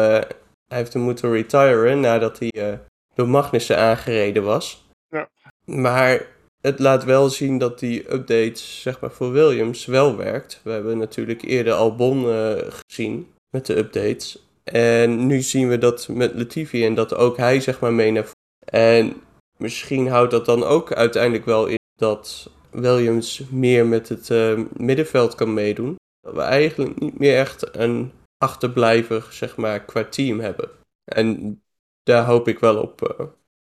hij 0.67 0.77
heeft 0.77 0.93
hem 0.93 1.01
moeten 1.01 1.31
retiren 1.31 1.99
nadat 1.99 2.39
hij 2.39 2.79
door 3.15 3.27
Magnussen 3.27 3.77
aangereden 3.77 4.43
was. 4.43 4.85
Ja. 5.09 5.29
Maar 5.65 6.27
het 6.63 6.79
laat 6.79 7.03
wel 7.03 7.29
zien 7.29 7.57
dat 7.57 7.79
die 7.79 8.13
updates, 8.13 8.81
zeg 8.81 8.99
maar, 8.99 9.11
voor 9.11 9.31
Williams 9.31 9.85
wel 9.85 10.17
werkt. 10.17 10.61
We 10.63 10.71
hebben 10.71 10.97
natuurlijk 10.97 11.41
eerder 11.41 11.73
Albon 11.73 12.29
eh, 12.29 12.51
gezien 12.85 13.27
met 13.49 13.65
de 13.65 13.77
updates. 13.77 14.47
En 14.63 15.27
nu 15.27 15.41
zien 15.41 15.69
we 15.69 15.77
dat 15.77 16.07
met 16.07 16.33
Latifi 16.33 16.85
en 16.85 16.95
dat 16.95 17.15
ook 17.15 17.37
hij, 17.37 17.59
zeg 17.59 17.79
maar, 17.79 17.93
mee 17.93 18.11
naar 18.11 18.23
voren. 18.23 18.99
En 18.99 19.21
misschien 19.57 20.07
houdt 20.07 20.31
dat 20.31 20.45
dan 20.45 20.63
ook 20.63 20.93
uiteindelijk 20.93 21.45
wel 21.45 21.65
in 21.65 21.79
dat 21.95 22.49
Williams 22.73 23.41
meer 23.51 23.85
met 23.85 24.09
het 24.09 24.29
eh, 24.29 24.59
middenveld 24.73 25.35
kan 25.35 25.53
meedoen. 25.53 25.95
Dat 26.21 26.33
we 26.35 26.41
eigenlijk 26.41 26.99
niet 26.99 27.19
meer 27.19 27.37
echt 27.37 27.75
een 27.75 28.11
achterblijver, 28.37 29.27
zeg 29.31 29.57
maar, 29.57 29.85
qua 29.85 30.03
team 30.03 30.39
hebben. 30.39 30.69
En 31.03 31.61
daar 32.03 32.25
hoop 32.25 32.47
ik 32.47 32.59
wel 32.59 32.81
op. 32.81 33.01
eh. 33.01 33.25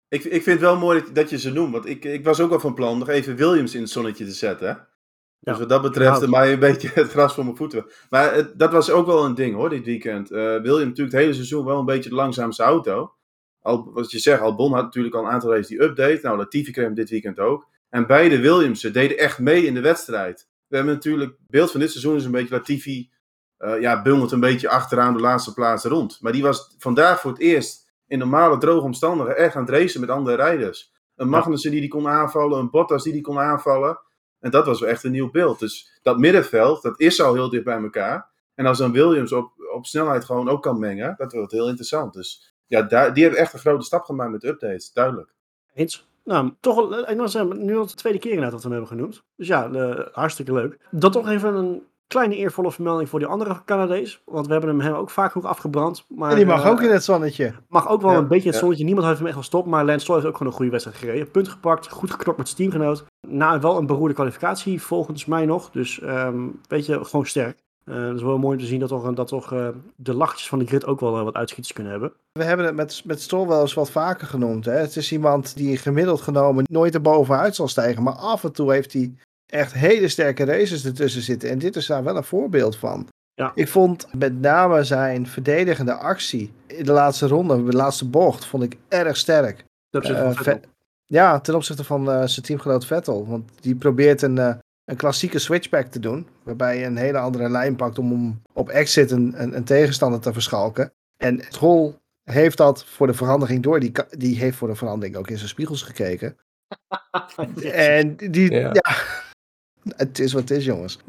Ik, 0.07 0.23
ik 0.23 0.31
vind 0.43 0.45
het 0.45 0.59
wel 0.59 0.77
mooi 0.77 0.99
dat, 1.03 1.15
dat 1.15 1.29
je 1.29 1.37
ze 1.39 1.51
noemt. 1.51 1.71
Want 1.71 1.85
ik, 1.85 2.03
ik 2.05 2.23
was 2.23 2.39
ook 2.39 2.51
al 2.51 2.59
van 2.59 2.73
plan 2.73 2.97
nog 2.97 3.09
even 3.09 3.35
Williams 3.35 3.75
in 3.75 3.81
het 3.81 3.89
zonnetje 3.89 4.25
te 4.25 4.31
zetten. 4.31 4.67
Hè? 4.67 4.73
Dus 4.73 5.53
Ja, 5.53 5.59
wat 5.59 5.69
dat 5.69 5.81
betreft 5.81 6.27
mij 6.27 6.53
een 6.53 6.59
beetje 6.59 6.89
het 6.93 7.09
gras 7.09 7.33
voor 7.33 7.43
mijn 7.43 7.55
voeten. 7.57 7.85
Maar 8.09 8.33
het- 8.33 8.59
dat 8.59 8.71
was 8.71 8.89
ook 8.89 9.05
wel 9.05 9.25
een 9.25 9.35
ding 9.35 9.55
hoor, 9.55 9.69
dit 9.69 9.85
weekend. 9.85 10.31
Eh 10.31 10.37
Williams 10.39 10.83
natuurlijk 10.85 11.11
het 11.11 11.21
hele 11.21 11.33
seizoen 11.33 11.65
wel 11.65 11.79
een 11.79 11.85
beetje 11.85 12.09
de 12.09 12.15
langzaamste 12.15 12.63
auto. 12.63 13.13
Al, 13.61 13.91
wat 13.93 14.11
je 14.11 14.19
zegt, 14.19 14.41
Albon 14.41 14.73
had 14.73 14.83
natuurlijk 14.83 15.15
al 15.15 15.23
een 15.25 15.29
aantal 15.31 15.49
races 15.51 15.67
die 15.67 15.81
update. 15.81 16.19
Nou, 16.21 16.37
Latifi 16.37 16.71
kreeg 16.71 16.85
hem 16.85 16.93
dit 16.95 17.09
weekend 17.09 17.39
ook. 17.39 17.67
En 17.95 18.07
beide 18.07 18.39
Williamsen 18.39 18.93
deden 18.93 19.17
echt 19.17 19.39
mee 19.39 19.65
in 19.65 19.73
de 19.73 19.81
wedstrijd. 19.81 20.49
We 20.67 20.75
hebben 20.75 20.93
natuurlijk, 20.93 21.31
het 21.31 21.49
beeld 21.49 21.71
van 21.71 21.79
dit 21.79 21.91
seizoen 21.91 22.15
is 22.15 22.25
een 22.25 22.31
beetje 22.31 22.55
Latifi, 22.55 23.11
eh 23.57 23.81
ja, 23.81 24.01
bungelt 24.01 24.31
een 24.31 24.39
beetje 24.39 24.69
achteraan 24.69 25.13
de 25.13 25.19
laatste 25.19 25.53
plaats 25.53 25.83
rond. 25.83 26.21
Maar 26.21 26.31
die 26.31 26.41
was 26.41 26.75
vandaag 26.77 27.21
voor 27.21 27.31
het 27.31 27.39
eerst 27.39 27.91
in 28.07 28.19
normale 28.19 28.57
droge 28.57 28.85
omstandigheden 28.85 29.43
echt 29.43 29.55
aan 29.55 29.61
het 29.61 29.71
racen 29.71 29.99
met 29.99 30.09
andere 30.09 30.35
rijders. 30.35 30.93
Een 31.15 31.29
Magnussen 31.29 31.71
die 31.71 31.79
die 31.79 31.89
kon 31.89 32.07
aanvallen, 32.07 32.59
een 32.59 32.69
Bottas 32.69 33.03
die 33.03 33.13
die 33.13 33.21
kon 33.21 33.39
aanvallen. 33.39 33.99
En 34.39 34.51
dat 34.51 34.65
was 34.65 34.79
wel 34.79 34.89
echt 34.89 35.03
een 35.03 35.11
nieuw 35.11 35.31
beeld. 35.31 35.59
Dus 35.59 35.99
dat 36.01 36.17
middenveld, 36.17 36.81
dat 36.81 36.99
is 36.99 37.21
al 37.21 37.33
heel 37.33 37.49
dicht 37.49 37.63
bij 37.63 37.81
elkaar. 37.81 38.29
En 38.55 38.65
als 38.65 38.77
dan 38.77 38.91
Williams 38.91 39.31
op, 39.31 39.53
op 39.73 39.85
snelheid 39.85 40.25
gewoon 40.25 40.49
ook 40.49 40.61
kan 40.61 40.79
mengen, 40.79 41.15
dat 41.17 41.33
wordt 41.33 41.51
heel 41.51 41.67
interessant. 41.67 42.13
Dus 42.13 42.53
ja, 42.65 42.81
daar, 42.81 43.13
die 43.13 43.23
hebben 43.23 43.41
echt 43.41 43.53
een 43.53 43.59
grote 43.59 43.85
stap 43.85 44.03
gemaakt 44.03 44.31
met 44.31 44.41
de 44.41 44.47
updates, 44.47 44.91
duidelijk. 44.91 45.33
Eens. 45.73 46.07
Nou, 46.25 46.53
toch 46.59 46.75
wel, 46.75 46.97
eh, 46.97 47.11
ik 47.11 47.17
moet 47.17 47.31
zeggen, 47.31 47.65
nu 47.65 47.77
al 47.77 47.85
de 47.85 47.93
tweede 47.93 48.19
keer 48.19 48.31
inderdaad 48.31 48.53
dat 48.53 48.63
we 48.63 48.69
hem 48.69 48.77
hebben 48.77 48.97
genoemd. 48.97 49.23
Dus 49.35 49.47
ja, 49.47 49.69
eh, 49.71 50.05
hartstikke 50.11 50.53
leuk. 50.53 50.77
Dan 50.91 51.11
toch 51.11 51.29
even 51.29 51.53
een 51.55 51.81
kleine 52.07 52.35
eervolle 52.35 52.71
vermelding 52.71 53.09
voor 53.09 53.19
die 53.19 53.27
andere 53.27 53.61
Canadees. 53.65 54.21
Want 54.25 54.45
we 54.45 54.51
hebben 54.51 54.69
hem, 54.69 54.79
hem 54.79 54.93
ook 54.93 55.09
vaak 55.09 55.31
genoeg 55.31 55.47
afgebrand. 55.47 56.05
Maar, 56.07 56.29
En 56.29 56.35
die 56.35 56.45
mag 56.45 56.63
eh, 56.63 56.69
ook 56.69 56.81
in 56.81 56.91
het 56.91 57.03
zonnetje. 57.03 57.53
Mag 57.67 57.87
ook 57.89 58.01
wel 58.01 58.11
Ja, 58.11 58.17
een 58.17 58.27
beetje 58.27 58.37
in 58.39 58.45
het 58.45 58.53
ja. 58.53 58.59
zonnetje. 58.59 58.85
Niemand 58.85 59.05
heeft 59.05 59.17
hem 59.17 59.27
echt 59.27 59.35
wel 59.35 59.45
stop. 59.45 59.65
Maar 59.65 59.85
Lance 59.85 59.99
Stroll 59.99 60.17
heeft 60.17 60.29
ook 60.29 60.37
gewoon 60.37 60.51
een 60.51 60.57
goede 60.57 60.71
wedstrijd 60.71 60.97
gereden. 60.99 61.31
Punt 61.31 61.47
gepakt. 61.47 61.89
Goed 61.89 62.11
geknopt 62.11 62.37
met 62.37 62.47
zijn 62.47 62.57
teamgenoot. 62.59 63.05
Na 63.27 63.59
wel 63.59 63.77
een 63.77 63.85
beroerde 63.85 64.13
kwalificatie 64.13 64.81
volgens 64.81 65.25
mij 65.25 65.45
nog. 65.45 65.71
Dus 65.71 65.99
ehm 65.99 66.47
weet 66.67 66.85
je, 66.85 67.05
gewoon 67.05 67.25
sterk. 67.25 67.63
Eh 67.91 68.07
het 68.07 68.15
is 68.15 68.21
wel 68.21 68.37
mooi 68.37 68.55
om 68.55 68.61
te 68.61 68.67
zien 68.67 68.79
dat 68.79 68.89
toch, 68.89 69.13
dat 69.13 69.27
toch 69.27 69.53
eh, 69.53 69.67
de 69.95 70.13
lachtjes 70.13 70.47
van 70.47 70.59
de 70.59 70.65
grid 70.65 70.85
ook 70.85 70.99
wel 70.99 71.17
eh, 71.17 71.23
wat 71.23 71.33
uitschieters 71.33 71.73
kunnen 71.73 71.91
hebben. 71.91 72.13
We 72.31 72.43
hebben 72.43 72.65
het 72.65 72.75
met, 72.75 73.01
met 73.05 73.21
Stroll 73.21 73.47
wel 73.47 73.61
eens 73.61 73.73
wat 73.73 73.91
vaker 73.91 74.27
genoemd. 74.27 74.65
Hè? 74.65 74.71
Het 74.71 74.95
is 74.95 75.11
iemand 75.11 75.55
die 75.55 75.77
gemiddeld 75.77 76.21
genomen 76.21 76.63
nooit 76.69 76.93
erbovenuit 76.93 77.55
zal 77.55 77.67
stijgen. 77.67 78.03
Maar 78.03 78.13
af 78.13 78.43
en 78.43 78.51
toe 78.51 78.71
heeft 78.71 78.93
hij 78.93 79.13
echt 79.45 79.73
hele 79.73 80.07
sterke 80.07 80.43
races 80.43 80.85
ertussen 80.85 81.21
zitten. 81.21 81.49
En 81.49 81.59
dit 81.59 81.75
is 81.75 81.85
daar 81.85 82.03
wel 82.03 82.17
een 82.17 82.23
voorbeeld 82.23 82.75
van. 82.77 83.07
Ja. 83.33 83.51
Ik 83.55 83.67
vond 83.67 84.07
met 84.13 84.41
name 84.41 84.83
zijn 84.83 85.27
verdedigende 85.27 85.93
actie 85.93 86.51
in 86.67 86.85
de 86.85 86.91
laatste 86.91 87.27
ronde, 87.27 87.63
de 87.63 87.75
laatste 87.75 88.07
bocht, 88.09 88.45
vond 88.45 88.63
ik 88.63 88.77
erg 88.87 89.17
sterk. 89.17 89.65
Ten 89.89 89.99
opzichte 89.99 90.43
van 90.43 90.53
Eh, 90.53 90.59
Ja, 91.05 91.39
ten 91.39 91.55
opzichte 91.55 91.83
van 91.83 92.11
eh, 92.11 92.25
zijn 92.25 92.45
teamgenoot 92.45 92.85
Vettel. 92.85 93.27
Want 93.27 93.51
die 93.61 93.75
probeert 93.75 94.21
een, 94.21 94.37
eh, 94.37 94.55
een 94.85 94.95
klassieke 94.95 95.39
switchback 95.39 95.87
te 95.87 95.99
doen. 95.99 96.27
Waarbij 96.43 96.79
je 96.79 96.85
een 96.85 96.97
hele 96.97 97.17
andere 97.17 97.49
lijn 97.49 97.75
pakt 97.75 97.99
om 97.99 98.11
hem 98.11 98.41
op 98.53 98.69
exit 98.69 99.11
een, 99.11 99.41
een, 99.41 99.55
een 99.55 99.63
tegenstander 99.63 100.19
te 100.19 100.33
verschalken. 100.33 100.93
En 101.17 101.41
Stroll 101.49 101.93
heeft 102.23 102.57
dat 102.57 102.85
voor 102.85 103.07
de 103.07 103.13
verandering 103.13 103.63
door. 103.63 103.79
Die, 103.79 103.91
die 104.09 104.37
heeft 104.37 104.57
voor 104.57 104.67
de 104.67 104.75
verandering 104.75 105.15
ook 105.15 105.29
in 105.29 105.37
zijn 105.37 105.49
spiegels 105.49 105.81
gekeken. 105.81 106.37
En 107.71 108.15
die, 108.15 108.51
Ja. 108.51 108.69
ja. 108.73 108.95
het 109.95 110.19
is 110.19 110.33
wat 110.33 110.41
het 110.41 110.51
is, 110.51 110.65
jongens. 110.65 110.99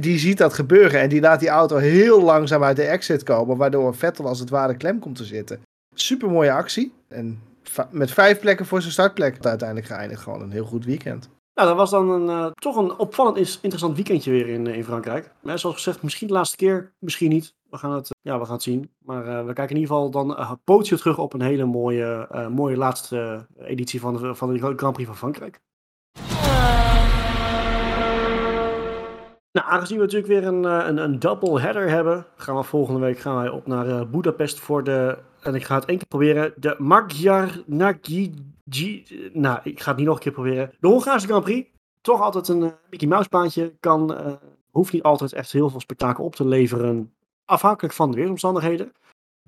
Die, 0.00 0.18
ziet 0.18 0.38
dat 0.38 0.54
gebeuren 0.54 1.00
en 1.00 1.08
die 1.08 1.20
laat 1.20 1.40
die 1.40 1.48
auto 1.48 1.76
heel 1.76 2.22
langzaam 2.22 2.62
uit 2.62 2.76
de 2.76 2.82
exit 2.82 3.22
komen. 3.22 3.56
Waardoor 3.56 3.94
Vettel 3.94 4.26
als 4.26 4.38
het 4.40 4.50
ware 4.50 4.76
klem 4.76 4.98
komt 4.98 5.16
te 5.16 5.24
zitten. 5.24 5.60
Super 5.94 6.30
mooie 6.30 6.52
actie. 6.52 6.92
En 7.08 7.40
met 7.90 8.10
vijf 8.10 8.40
plekken 8.40 8.66
voor 8.66 8.80
zijn 8.80 8.92
startplek 8.92 9.46
uiteindelijk 9.46 9.86
geëindigd. 9.86 10.22
Gewoon 10.22 10.42
een 10.42 10.50
heel 10.50 10.64
goed 10.64 10.84
weekend. 10.84 11.28
Nou, 11.54 11.68
dat 11.68 11.76
was 11.76 11.90
dan 11.90 12.10
een, 12.10 12.28
eh, 12.28 12.50
toch 12.52 12.76
een 12.76 12.98
opvallend 12.98 13.36
interessant 13.36 13.94
weekendje 13.94 14.30
weer 14.30 14.48
in, 14.48 14.66
eh, 14.66 14.76
in 14.76 14.84
Frankrijk. 14.84 15.32
Maar 15.42 15.58
zoals 15.58 15.76
gezegd, 15.76 16.02
misschien 16.02 16.26
de 16.26 16.32
laatste 16.32 16.56
keer, 16.56 16.94
misschien 16.98 17.30
niet. 17.30 17.54
We 17.70 17.76
gaan 17.76 17.92
het, 17.92 18.10
ja, 18.20 18.38
we 18.38 18.44
gaan 18.44 18.54
het 18.54 18.62
zien. 18.62 18.90
Maar 18.98 19.26
eh, 19.26 19.46
we 19.46 19.52
kijken 19.52 19.76
in 19.76 19.80
ieder 19.80 19.94
geval 19.96 20.10
dan 20.10 20.30
uh, 20.30 20.52
potio 20.64 20.96
terug 20.96 21.18
op 21.18 21.32
een 21.32 21.40
hele 21.40 21.64
mooie, 21.64 22.28
mooie 22.50 22.76
laatste 22.76 23.46
editie 23.58 24.00
van 24.00 24.16
de, 24.16 24.34
van 24.34 24.52
de 24.52 24.74
Grand 24.76 24.92
Prix 24.92 25.08
van 25.08 25.16
Frankrijk. 25.16 25.60
Nou, 29.52 29.66
aangezien 29.68 29.96
we 29.96 30.02
natuurlijk 30.02 30.32
weer 30.32 30.46
een, 30.46 30.64
een, 30.64 30.96
een 30.96 31.18
double 31.18 31.60
header 31.60 31.88
hebben, 31.88 32.26
gaan 32.36 32.56
we 32.56 32.62
volgende 32.62 33.00
week 33.00 33.18
gaan 33.18 33.36
wij 33.36 33.48
op 33.48 33.66
naar 33.66 34.08
Budapest 34.08 34.60
voor 34.60 34.84
de, 34.84 35.18
en 35.44 35.54
ik 35.54 35.64
ga 35.64 35.74
het 35.74 35.84
één 35.84 35.98
keer 35.98 36.06
proberen, 36.06 36.52
de 36.56 36.74
Magyar 36.78 37.62
Nagy, 37.66 38.30
nou, 39.32 39.58
ik 39.62 39.80
ga 39.80 39.88
het 39.88 39.96
niet 39.96 40.06
nog 40.06 40.16
een 40.16 40.22
keer 40.22 40.32
proberen, 40.32 40.72
de 40.80 40.88
Hongaarse 40.88 41.26
Grand 41.26 41.44
Prix. 41.44 41.70
Toch 42.00 42.20
altijd 42.20 42.48
een 42.48 42.62
eh, 42.62 42.70
Mickey 42.90 43.08
Mouse 43.08 43.28
baantje, 43.28 43.74
kan, 43.80 44.14
eh, 44.14 44.32
hoeft 44.70 44.92
niet 44.92 45.02
altijd 45.02 45.32
echt 45.32 45.52
heel 45.52 45.70
veel 45.70 45.80
spektakel 45.80 46.24
op 46.24 46.34
te 46.34 46.46
leveren, 46.46 47.12
afhankelijk 47.44 47.94
van 47.94 48.10
de 48.10 48.16
weersomstandigheden. 48.16 48.92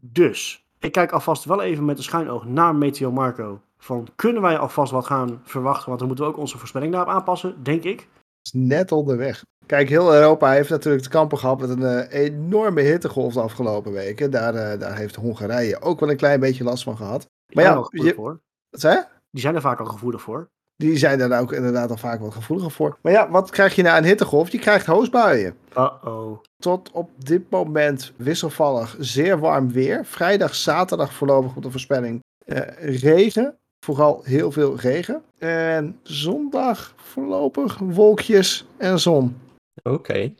Dus, 0.00 0.66
ik 0.78 0.92
kijk 0.92 1.12
alvast 1.12 1.44
wel 1.44 1.62
even 1.62 1.84
met 1.84 1.96
een 1.96 2.02
schuin 2.02 2.28
oog 2.28 2.44
naar 2.44 2.74
Meteo 2.74 3.12
Marco. 3.12 3.60
Van, 3.78 4.08
kunnen 4.16 4.42
wij 4.42 4.58
alvast 4.58 4.92
wat 4.92 5.06
gaan 5.06 5.40
verwachten, 5.44 5.86
want 5.86 5.98
dan 5.98 6.08
moeten 6.08 6.26
we 6.26 6.30
ook 6.30 6.38
onze 6.38 6.58
voorspelling 6.58 6.92
daarop 6.92 7.10
aanpassen, 7.10 7.62
denk 7.62 7.82
ik. 7.82 8.08
Is 8.46 8.52
net 8.52 8.92
onderweg. 8.92 9.42
Kijk, 9.66 9.88
heel 9.88 10.14
Europa 10.14 10.50
heeft 10.50 10.70
natuurlijk 10.70 11.02
te 11.02 11.08
kampen 11.08 11.38
gehad 11.38 11.60
met 11.60 11.70
een 11.70 11.82
eh, 11.84 12.24
enorme 12.24 12.80
hittegolf 12.80 13.32
de 13.34 13.40
afgelopen 13.40 13.92
weken. 13.92 14.30
Daar, 14.30 14.54
eh, 14.54 14.80
daar 14.80 14.96
heeft 14.96 15.14
Hongarije 15.14 15.80
ook 15.80 16.00
wel 16.00 16.10
een 16.10 16.16
klein 16.16 16.40
beetje 16.40 16.64
last 16.64 16.82
van 16.82 16.96
gehad. 16.96 17.20
Die 17.46 17.56
Maar 17.56 17.64
ja, 17.64 17.88
je- 17.90 18.14
voor. 18.14 18.40
Wat 18.70 18.80
zei 18.80 18.94
je? 18.94 19.04
Die 19.30 19.40
zijn 19.42 19.54
er 19.54 19.60
vaak 19.60 19.78
al 19.80 19.86
gevoelig 19.86 20.20
voor. 20.22 20.48
Die 20.76 20.96
zijn 20.98 21.18
daar 21.18 21.40
ook 21.40 21.52
inderdaad 21.52 21.90
al 21.90 21.96
vaak 21.96 22.20
wat 22.20 22.34
gevoeliger 22.34 22.70
voor. 22.72 22.98
Maar 23.02 23.12
ja, 23.12 23.30
wat 23.30 23.50
krijg 23.50 23.74
je 23.74 23.82
na 23.82 23.96
een 23.98 24.04
hittegolf? 24.04 24.48
Je 24.50 24.58
krijgt 24.58 24.86
hoosbuien. 24.86 25.56
Uh-oh. 25.76 26.38
Tot 26.56 26.90
op 26.90 27.10
dit 27.24 27.50
moment 27.50 28.12
wisselvallig 28.16 28.96
zeer 28.98 29.38
warm 29.38 29.72
weer. 29.72 30.04
Vrijdag, 30.04 30.54
zaterdag 30.54 31.12
voorlopig 31.12 31.56
op 31.56 31.62
de 31.62 31.70
voorspelling 31.70 32.20
eh, 32.46 33.00
regen. 33.00 33.58
Vooral 33.86 34.20
heel 34.24 34.52
veel 34.52 34.76
regen. 34.76 35.22
En 35.38 35.98
zondag 36.02 36.94
voorlopig 36.96 37.78
wolkjes 37.78 38.66
en 38.76 38.98
zon. 39.00 39.36
Oké. 39.82 40.12
In 40.14 40.34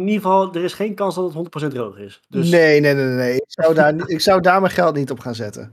ieder 0.00 0.14
geval, 0.14 0.54
er 0.54 0.64
is 0.64 0.72
geen 0.72 0.94
kans 0.94 1.14
dat 1.14 1.34
het 1.34 1.64
100% 1.64 1.66
droog 1.74 1.98
is. 1.98 2.20
Dus 2.28 2.50
Nee, 2.50 2.80
nee, 2.80 2.94
nee, 2.94 3.04
nee. 3.04 3.34
Ik 3.36 3.44
zou, 3.46 3.74
daar, 3.74 4.08
ik 4.08 4.20
zou 4.20 4.40
daar 4.40 4.60
mijn 4.60 4.72
geld 4.72 4.94
niet 4.94 5.10
op 5.10 5.18
gaan 5.20 5.34
zetten. 5.34 5.72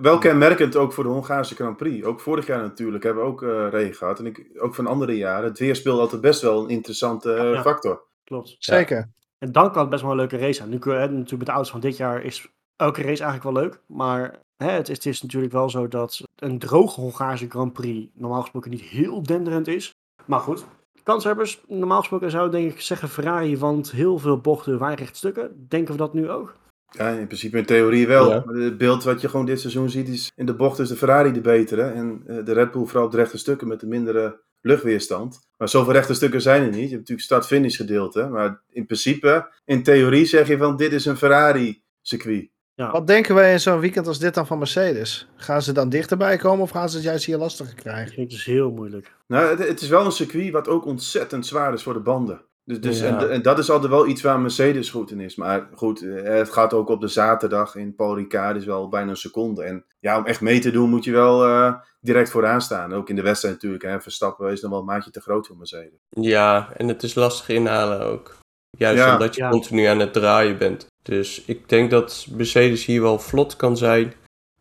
Wel 0.00 0.18
kenmerkend 0.18 0.76
ook 0.76 0.92
voor 0.92 1.04
de 1.04 1.10
Hongaarse 1.10 1.54
Grand 1.54 1.76
Prix. 1.76 2.04
Ook 2.06 2.20
vorig 2.20 2.46
jaar 2.46 2.60
natuurlijk 2.62 3.04
hebben 3.04 3.22
we 3.22 3.28
ook 3.28 3.42
eh, 3.42 3.66
regen 3.70 3.94
gehad. 3.94 4.18
En 4.18 4.26
ik, 4.26 4.46
ook 4.58 4.74
van 4.74 4.86
andere 4.86 5.16
jaren. 5.16 5.48
Het 5.48 5.58
weer 5.58 5.76
speelde 5.76 6.00
altijd 6.00 6.20
best 6.20 6.40
wel 6.42 6.62
een 6.62 6.68
interessante 6.70 7.32
eh, 7.34 7.52
Ja. 7.52 7.62
factor. 7.62 8.02
klopt. 8.24 8.56
Zeker. 8.58 9.10
En 9.38 9.52
dan 9.52 9.72
kan 9.72 9.80
het 9.80 9.90
best 9.90 10.02
wel 10.02 10.10
een 10.10 10.16
leuke 10.16 10.36
race 10.38 10.52
zijn. 10.52 10.68
Nu, 10.68 10.78
kun 10.78 10.92
je- 10.92 10.98
hè, 10.98 11.08
natuurlijk 11.08 11.30
met 11.38 11.46
de 11.46 11.52
auto's 11.52 11.70
van 11.70 11.80
dit 11.80 11.96
jaar 11.96 12.22
is 12.22 12.48
elke 12.76 13.02
race 13.02 13.22
eigenlijk 13.24 13.42
wel 13.42 13.62
leuk. 13.62 13.80
Maar 13.86 14.44
hè, 14.56 14.70
het, 14.70 14.88
is, 14.88 14.96
het 14.96 15.06
is 15.06 15.22
natuurlijk 15.22 15.52
wel 15.52 15.70
zo 15.70 15.88
dat 15.88 16.22
een 16.34 16.58
droge 16.58 17.00
Hongaarse 17.00 17.48
Grand 17.48 17.72
Prix 17.72 18.10
normaal 18.14 18.40
gesproken 18.40 18.70
niet 18.70 18.80
heel 18.80 19.22
denderend 19.22 19.68
is. 19.68 19.94
Maar 20.24 20.40
goed, 20.40 20.66
kanshebbers, 21.02 21.62
normaal 21.66 21.98
gesproken 21.98 22.30
zou 22.30 22.46
ik 22.46 22.52
denk 22.52 22.72
ik 22.72 22.80
zeggen 22.80 23.08
Ferrari, 23.08 23.58
want 23.58 23.90
heel 23.90 24.18
veel 24.18 24.38
bochten 24.38 24.78
waren 24.78 24.96
recht 24.96 25.16
stukken. 25.16 25.66
Denken 25.68 25.92
we 25.92 25.98
dat 25.98 26.14
nu 26.14 26.30
ook? 26.30 26.56
Ja, 26.90 27.08
in 27.08 27.26
principe 27.26 27.58
in 27.58 27.64
theorie 27.64 28.06
wel. 28.06 28.30
Ja. 28.30 28.42
Maar 28.46 28.54
Het 28.54 28.78
beeld 28.78 29.04
wat 29.04 29.20
je 29.20 29.28
gewoon 29.28 29.46
dit 29.46 29.60
seizoen 29.60 29.90
ziet 29.90 30.08
is 30.08 30.30
in 30.34 30.46
de 30.46 30.54
bocht 30.54 30.78
is 30.78 30.88
de 30.88 30.96
Ferrari 30.96 31.32
de 31.32 31.40
betere. 31.40 31.82
En 31.82 32.22
eh, 32.26 32.44
de 32.44 32.52
Red 32.52 32.70
Bull 32.70 32.84
vooral 32.84 33.04
op 33.04 33.10
de 33.10 33.16
rechte 33.16 33.38
stukken 33.38 33.68
met 33.68 33.80
de 33.80 33.86
mindere 33.86 34.40
luchtweerstand. 34.60 35.40
Maar 35.56 35.68
zoveel 35.68 35.92
rechte 35.92 36.14
stukken 36.14 36.42
zijn 36.42 36.62
er 36.62 36.68
niet. 36.68 36.74
Je 36.74 36.80
hebt 36.80 36.92
natuurlijk 36.92 37.20
start-finish 37.20 37.76
gedeelte. 37.76 38.28
Maar 38.28 38.62
in 38.70 38.86
principe, 38.86 39.52
in 39.64 39.82
theorie 39.82 40.26
zeg 40.26 40.48
je 40.48 40.56
van 40.56 40.76
dit 40.76 40.92
is 40.92 41.04
een 41.04 41.16
Ferrari 41.16 41.82
circuit. 42.00 42.50
Wat 42.76 43.06
denken 43.06 43.34
wij 43.34 43.52
in 43.52 43.60
zo'n 43.60 43.80
weekend 43.80 44.06
als 44.06 44.18
dit 44.18 44.34
dan 44.34 44.46
van 44.46 44.58
Mercedes? 44.58 45.28
Gaan 45.36 45.62
ze 45.62 45.72
dan 45.72 45.88
dichterbij 45.88 46.36
komen 46.36 46.62
of 46.62 46.70
gaan 46.70 46.88
ze 46.88 46.96
het 46.96 47.04
juist 47.04 47.24
hier 47.24 47.36
lastiger 47.38 47.74
krijgen? 47.74 48.22
ik 48.22 48.30
dus 48.30 48.44
heel 48.44 48.70
moeilijk. 48.70 49.14
Nou, 49.26 49.48
het, 49.48 49.68
het 49.68 49.80
is 49.80 49.88
wel 49.88 50.04
een 50.04 50.12
circuit 50.12 50.50
wat 50.52 50.68
ook 50.68 50.84
ontzettend 50.86 51.46
zwaar 51.46 51.72
is 51.72 51.82
voor 51.82 51.92
de 51.92 52.00
banden. 52.00 52.40
Dus, 52.64 52.80
dus, 52.80 53.00
Ja. 53.00 53.06
en, 53.20 53.30
en 53.30 53.42
dat 53.42 53.58
is 53.58 53.70
altijd 53.70 53.90
wel 53.92 54.06
iets 54.06 54.22
waar 54.22 54.40
Mercedes 54.40 54.90
goed 54.90 55.10
in 55.10 55.20
is. 55.20 55.36
Maar 55.36 55.68
goed, 55.74 56.02
eh, 56.02 56.22
het 56.22 56.50
gaat 56.50 56.72
ook 56.72 56.88
op 56.88 57.00
de 57.00 57.08
zaterdag 57.08 57.74
in 57.74 57.94
Paul 57.94 58.16
Ricard 58.16 58.56
is 58.56 58.64
wel 58.64 58.88
bijna 58.88 59.10
een 59.10 59.16
seconde. 59.16 59.62
En 59.62 59.84
ja, 60.00 60.18
om 60.18 60.26
echt 60.26 60.40
mee 60.40 60.58
te 60.60 60.70
doen 60.70 60.90
moet 60.90 61.04
je 61.04 61.12
wel 61.12 61.44
eh, 61.44 61.74
direct 62.00 62.30
vooraan 62.30 62.60
staan. 62.60 62.94
Ook 62.94 63.08
in 63.08 63.16
de 63.16 63.22
wedstrijd 63.22 63.54
natuurlijk. 63.54 63.82
Hè. 63.82 64.00
Verstappen 64.00 64.52
is 64.52 64.60
dan 64.60 64.70
wel 64.70 64.78
een 64.78 64.84
maatje 64.84 65.10
te 65.10 65.20
groot 65.20 65.46
voor 65.46 65.56
Mercedes. 65.56 65.98
Ja, 66.10 66.68
en 66.76 66.88
het 66.88 67.02
is 67.02 67.14
lastig 67.14 67.48
inhalen 67.48 68.00
ook. 68.00 68.36
Juist 68.70 69.02
Ja. 69.04 69.12
omdat 69.12 69.34
je 69.34 69.42
Ja. 69.42 69.50
continu 69.50 69.84
aan 69.84 69.98
het 70.00 70.12
draaien 70.12 70.58
bent. 70.58 70.86
Dus 71.06 71.42
ik 71.44 71.68
denk 71.68 71.90
dat 71.90 72.26
Mercedes 72.30 72.84
hier 72.84 73.02
wel 73.02 73.18
vlot 73.18 73.56
kan 73.56 73.76
zijn. 73.76 74.12